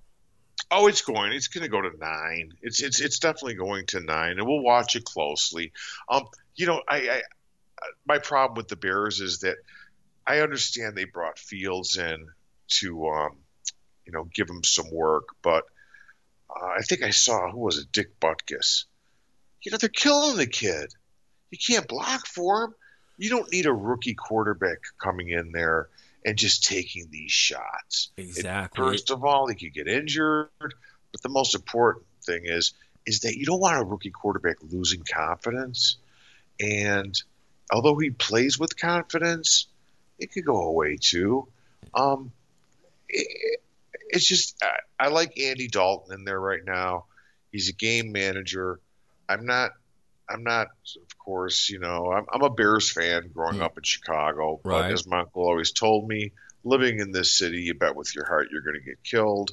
Oh, 0.71 0.87
it's 0.87 1.01
going. 1.01 1.31
It's 1.31 1.47
going 1.47 1.63
to 1.63 1.69
go 1.69 1.81
to 1.81 1.97
nine. 1.97 2.53
It's 2.61 2.81
it's 2.81 3.01
it's 3.01 3.19
definitely 3.19 3.55
going 3.55 3.87
to 3.87 3.99
nine, 3.99 4.37
and 4.37 4.47
we'll 4.47 4.61
watch 4.61 4.95
it 4.95 5.03
closely. 5.03 5.71
Um, 6.07 6.27
you 6.55 6.67
know, 6.67 6.81
I, 6.87 7.09
I 7.09 7.21
my 8.05 8.19
problem 8.19 8.55
with 8.55 8.67
the 8.67 8.75
Bears 8.75 9.19
is 9.19 9.39
that 9.39 9.57
I 10.27 10.41
understand 10.41 10.95
they 10.95 11.05
brought 11.05 11.39
Fields 11.39 11.97
in 11.97 12.27
to 12.67 13.07
um, 13.07 13.37
you 14.05 14.11
know 14.11 14.25
give 14.25 14.49
him 14.49 14.63
some 14.63 14.91
work, 14.91 15.29
but 15.41 15.63
uh, 16.49 16.67
I 16.77 16.81
think 16.81 17.01
I 17.03 17.09
saw 17.11 17.49
who 17.51 17.59
was 17.59 17.79
it, 17.79 17.91
Dick 17.91 18.19
Butkus. 18.19 18.85
You 19.63 19.71
know, 19.71 19.77
they're 19.77 19.89
killing 19.89 20.37
the 20.37 20.47
kid. 20.47 20.93
You 21.49 21.57
can't 21.57 21.87
block 21.87 22.27
for 22.27 22.65
him. 22.65 22.75
You 23.17 23.29
don't 23.29 23.51
need 23.51 23.65
a 23.65 23.73
rookie 23.73 24.13
quarterback 24.13 24.77
coming 25.01 25.29
in 25.29 25.51
there 25.51 25.89
and 26.25 26.37
just 26.37 26.63
taking 26.63 27.07
these 27.09 27.31
shots. 27.31 28.11
Exactly. 28.17 28.85
It, 28.85 28.89
first 28.89 29.11
of 29.11 29.23
all, 29.23 29.47
he 29.47 29.55
could 29.55 29.73
get 29.73 29.87
injured, 29.87 30.49
but 30.59 31.21
the 31.21 31.29
most 31.29 31.55
important 31.55 32.05
thing 32.25 32.43
is 32.45 32.73
is 33.05 33.21
that 33.21 33.35
you 33.35 33.45
don't 33.45 33.59
want 33.59 33.81
a 33.81 33.83
rookie 33.83 34.11
quarterback 34.11 34.57
losing 34.61 35.03
confidence. 35.03 35.97
And 36.59 37.19
although 37.71 37.97
he 37.97 38.11
plays 38.11 38.59
with 38.59 38.77
confidence, 38.77 39.67
it 40.19 40.31
could 40.31 40.45
go 40.45 40.63
away 40.63 40.97
too. 40.99 41.47
Um, 41.93 42.31
it, 43.07 43.61
it's 44.09 44.27
just 44.27 44.61
I, 44.61 45.05
I 45.05 45.07
like 45.09 45.39
Andy 45.39 45.67
Dalton 45.67 46.13
in 46.13 46.25
there 46.25 46.39
right 46.39 46.63
now. 46.63 47.05
He's 47.51 47.69
a 47.69 47.73
game 47.73 48.11
manager. 48.11 48.79
I'm 49.27 49.45
not 49.45 49.71
I'm 50.29 50.43
not, 50.43 50.67
of 51.01 51.17
course, 51.17 51.69
you 51.69 51.79
know, 51.79 52.11
I'm, 52.11 52.25
I'm 52.31 52.43
a 52.43 52.49
Bears 52.49 52.91
fan 52.91 53.31
growing 53.33 53.57
mm. 53.57 53.63
up 53.63 53.77
in 53.77 53.83
Chicago. 53.83 54.59
But 54.63 54.69
right. 54.69 54.91
as 54.91 55.07
my 55.07 55.21
uncle 55.21 55.43
always 55.43 55.71
told 55.71 56.07
me, 56.07 56.31
living 56.63 56.99
in 56.99 57.11
this 57.11 57.37
city, 57.37 57.61
you 57.61 57.73
bet 57.73 57.95
with 57.95 58.13
your 58.13 58.25
heart 58.25 58.49
you're 58.51 58.61
going 58.61 58.79
to 58.79 58.85
get 58.85 59.03
killed. 59.03 59.51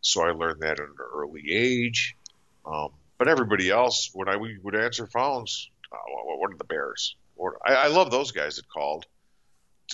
So 0.00 0.22
I 0.22 0.30
learned 0.30 0.60
that 0.60 0.78
at 0.78 0.86
an 0.86 0.94
early 1.14 1.52
age. 1.52 2.16
Um, 2.64 2.90
but 3.18 3.28
everybody 3.28 3.70
else, 3.70 4.10
when 4.14 4.28
I 4.28 4.36
would 4.36 4.74
answer 4.76 5.06
phones, 5.06 5.70
uh, 5.92 5.96
what 6.06 6.52
are 6.52 6.56
the 6.56 6.64
Bears? 6.64 7.16
Or, 7.36 7.58
I, 7.66 7.74
I 7.74 7.86
love 7.88 8.10
those 8.10 8.32
guys 8.32 8.56
that 8.56 8.68
called, 8.68 9.06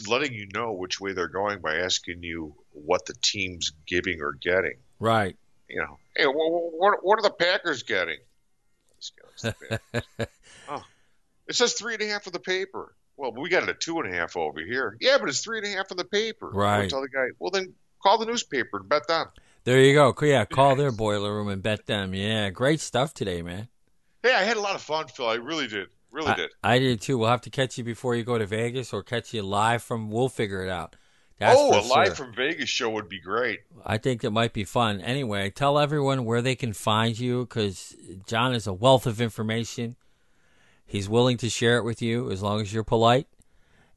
letting 0.09 0.35
you 0.35 0.49
know 0.53 0.73
which 0.73 1.01
way 1.01 1.13
they're 1.13 1.29
going 1.29 1.61
by 1.61 1.77
asking 1.77 2.23
you 2.23 2.55
what 2.73 3.07
the 3.07 3.15
team's 3.23 3.73
giving 3.87 4.21
or 4.21 4.33
getting. 4.33 4.79
Right. 4.99 5.37
You 5.69 5.81
know, 5.81 5.99
hey, 6.17 6.27
what, 6.27 6.99
what 7.03 7.19
are 7.19 7.23
the 7.23 7.31
Packers 7.31 7.85
getting? 7.85 8.19
Oh, 10.69 10.83
it 11.49 11.55
says 11.55 11.75
three 11.75 11.95
and 11.95 12.03
a 12.03 12.09
half 12.09 12.27
of 12.27 12.33
the 12.33 12.41
paper. 12.41 12.95
Well, 13.17 13.33
we 13.33 13.49
got 13.49 13.63
it 13.63 13.69
at 13.69 13.81
two 13.81 14.01
and 14.01 14.13
a 14.13 14.17
half 14.17 14.37
over 14.37 14.61
here. 14.61 14.97
Yeah, 15.01 15.19
but 15.19 15.29
it's 15.29 15.41
three 15.41 15.59
and 15.59 15.67
a 15.67 15.71
half 15.71 15.91
of 15.91 15.97
the 15.97 16.05
paper. 16.05 16.51
Right. 16.51 16.91
tell 16.91 17.01
the 17.01 17.09
guy, 17.09 17.29
well, 17.39 17.51
then 17.51 17.75
call 18.03 18.19
the 18.19 18.27
newspaper 18.27 18.79
and 18.79 18.89
bet 18.89 19.07
them. 19.07 19.29
There 19.65 19.81
you 19.81 19.95
go. 19.95 20.15
Yeah, 20.23 20.45
call 20.45 20.77
their 20.77 20.93
boiler 20.93 21.35
room 21.35 21.49
and 21.49 21.63
bet 21.63 21.87
them. 21.87 22.15
Yeah, 22.15 22.51
great 22.51 22.81
stuff 22.81 23.15
today, 23.15 23.41
man. 23.43 23.69
Hey, 24.23 24.35
I 24.35 24.43
had 24.43 24.57
a 24.57 24.61
lot 24.61 24.75
of 24.75 24.83
fun, 24.83 25.07
Phil. 25.09 25.29
I 25.29 25.35
really 25.35 25.69
did. 25.69 25.89
Really 26.11 26.29
I, 26.29 26.35
did. 26.35 26.51
I 26.63 26.79
did 26.79 27.01
too. 27.01 27.19
We'll 27.19 27.31
have 27.31 27.43
to 27.43 27.51
catch 27.51 27.79
you 27.79 27.85
before 27.85 28.15
you 28.15 28.25
go 28.25 28.39
to 28.39 28.47
Vegas 28.47 28.93
or 28.93 29.03
catch 29.03 29.33
you 29.33 29.43
live 29.43 29.83
from. 29.83 30.11
We'll 30.11 30.29
figure 30.29 30.63
it 30.63 30.71
out. 30.71 30.97
That's 31.39 31.59
oh, 31.59 31.81
a 31.81 31.83
live 31.83 32.07
sure. 32.09 32.15
from 32.15 32.35
Vegas 32.35 32.69
show 32.69 32.91
would 32.91 33.09
be 33.09 33.19
great. 33.19 33.61
I 33.85 33.99
think 33.99 34.23
it 34.23 34.31
might 34.31 34.53
be 34.53 34.65
fun. 34.65 35.01
Anyway, 35.01 35.51
tell 35.51 35.79
everyone 35.79 36.25
where 36.25 36.41
they 36.41 36.55
can 36.55 36.73
find 36.73 37.19
you 37.19 37.45
because 37.45 37.97
John 38.27 38.55
is 38.55 38.67
a 38.67 38.73
wealth 38.73 39.07
of 39.07 39.21
information. 39.21 39.97
He's 40.87 41.09
willing 41.09 41.37
to 41.39 41.51
share 41.51 41.79
it 41.79 41.85
with 41.85 42.01
you 42.01 42.31
as 42.31 42.43
long 42.43 42.61
as 42.61 42.73
you're 42.73 42.85
polite, 42.85 43.27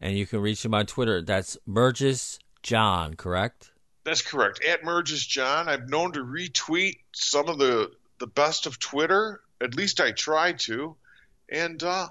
and 0.01 0.17
you 0.17 0.25
can 0.25 0.39
reach 0.39 0.65
him 0.65 0.73
on 0.73 0.88
Twitter. 0.88 1.21
That's 1.21 1.57
Murges 1.65 2.39
John, 2.63 3.13
correct? 3.13 3.71
That's 4.03 4.21
correct. 4.21 4.63
At 4.63 4.83
Murges 4.83 5.25
John. 5.25 5.69
I've 5.69 5.89
known 5.89 6.13
to 6.13 6.23
retweet 6.23 6.99
some 7.11 7.49
of 7.49 7.59
the 7.59 7.91
the 8.19 8.27
best 8.27 8.65
of 8.65 8.79
Twitter. 8.79 9.41
At 9.61 9.75
least 9.75 9.99
I 9.99 10.11
try 10.11 10.53
to, 10.53 10.95
and 11.49 11.83
uh, 11.83 12.07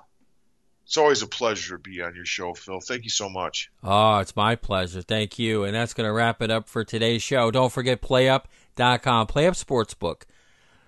it's 0.87 0.97
always 0.97 1.21
a 1.21 1.27
pleasure 1.27 1.77
to 1.77 1.83
be 1.83 2.01
on 2.01 2.15
your 2.15 2.25
show, 2.25 2.55
Phil. 2.55 2.79
Thank 2.79 3.03
you 3.03 3.11
so 3.11 3.29
much. 3.29 3.73
Oh, 3.83 4.19
it's 4.19 4.37
my 4.37 4.55
pleasure. 4.55 5.03
Thank 5.03 5.37
you. 5.37 5.65
And 5.65 5.75
that's 5.75 5.95
going 5.95 6.07
to 6.07 6.13
wrap 6.13 6.41
it 6.41 6.51
up 6.51 6.69
for 6.69 6.85
today's 6.85 7.25
show. 7.25 7.51
Don't 7.51 7.73
forget 7.73 8.01
playup.com, 8.01 9.27
PlayUp 9.27 9.65
Sportsbook. 9.65 10.23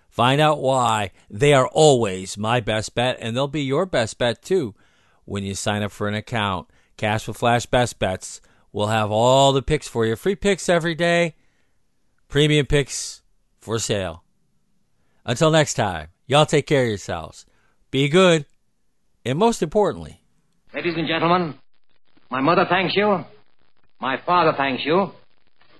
Find 0.08 0.40
out 0.40 0.60
why 0.60 1.10
they 1.28 1.52
are 1.52 1.66
always 1.66 2.38
my 2.38 2.60
best 2.60 2.94
bet, 2.94 3.18
and 3.20 3.36
they'll 3.36 3.48
be 3.48 3.62
your 3.62 3.86
best 3.86 4.18
bet 4.18 4.40
too 4.40 4.76
when 5.24 5.42
you 5.42 5.56
sign 5.56 5.82
up 5.82 5.90
for 5.90 6.06
an 6.06 6.14
account. 6.14 6.68
Cash 6.96 7.26
with 7.26 7.36
Flash 7.36 7.66
Best 7.66 7.98
Bets. 7.98 8.40
We'll 8.72 8.86
have 8.86 9.10
all 9.10 9.52
the 9.52 9.62
picks 9.62 9.88
for 9.88 10.06
you. 10.06 10.14
Free 10.14 10.36
picks 10.36 10.68
every 10.68 10.94
day, 10.94 11.34
premium 12.28 12.66
picks 12.66 13.22
for 13.60 13.80
sale. 13.80 14.22
Until 15.24 15.50
next 15.50 15.74
time, 15.74 16.08
y'all 16.28 16.46
take 16.46 16.68
care 16.68 16.84
of 16.84 16.88
yourselves. 16.88 17.46
Be 17.90 18.08
good. 18.08 18.46
And 19.28 19.38
most 19.38 19.62
importantly, 19.62 20.22
ladies 20.72 20.94
and 20.96 21.06
gentlemen, 21.06 21.54
my 22.30 22.40
mother 22.40 22.64
thanks 22.66 22.96
you, 22.96 23.26
my 24.00 24.16
father 24.24 24.54
thanks 24.56 24.82
you, 24.86 25.12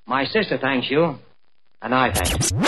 my 0.07 0.27
sister 0.27 0.59
thanks 0.59 0.91
you, 0.91 1.19
and 1.81 1.95
I 1.95 2.13
thank 2.13 2.53
you. 2.53 2.61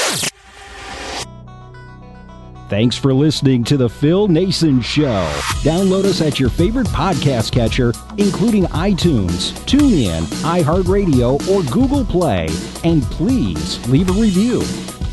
Thanks 2.71 2.97
for 2.97 3.13
listening 3.13 3.63
to 3.65 3.77
the 3.77 3.91
Phil 3.91 4.29
Naessens 4.29 4.83
Show. 4.83 5.29
Download 5.63 6.05
us 6.05 6.23
at 6.23 6.41
your 6.41 6.49
favorite 6.49 6.87
podcast 6.87 7.53
catcher, 7.53 7.93
including 8.17 8.65
iTunes, 8.69 9.53
TuneIn, 9.67 10.23
iHeartRadio, 10.45 11.47
or 11.51 11.63
Google 11.71 12.07
Play. 12.07 12.49
And 12.85 13.03
please 13.03 13.87
leave 13.89 14.09
a 14.09 14.15
review. 14.15 14.63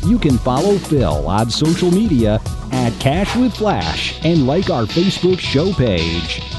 You 0.04 0.18
can 0.18 0.38
follow 0.38 0.78
Phil 0.78 1.26
on 1.28 1.50
social 1.50 1.90
media 1.90 2.40
at 2.72 2.98
Cash 3.00 3.36
with 3.36 3.54
Flash 3.54 4.24
and 4.24 4.46
like 4.46 4.70
our 4.70 4.84
Facebook 4.84 5.38
show 5.38 5.72
page. 5.72 6.57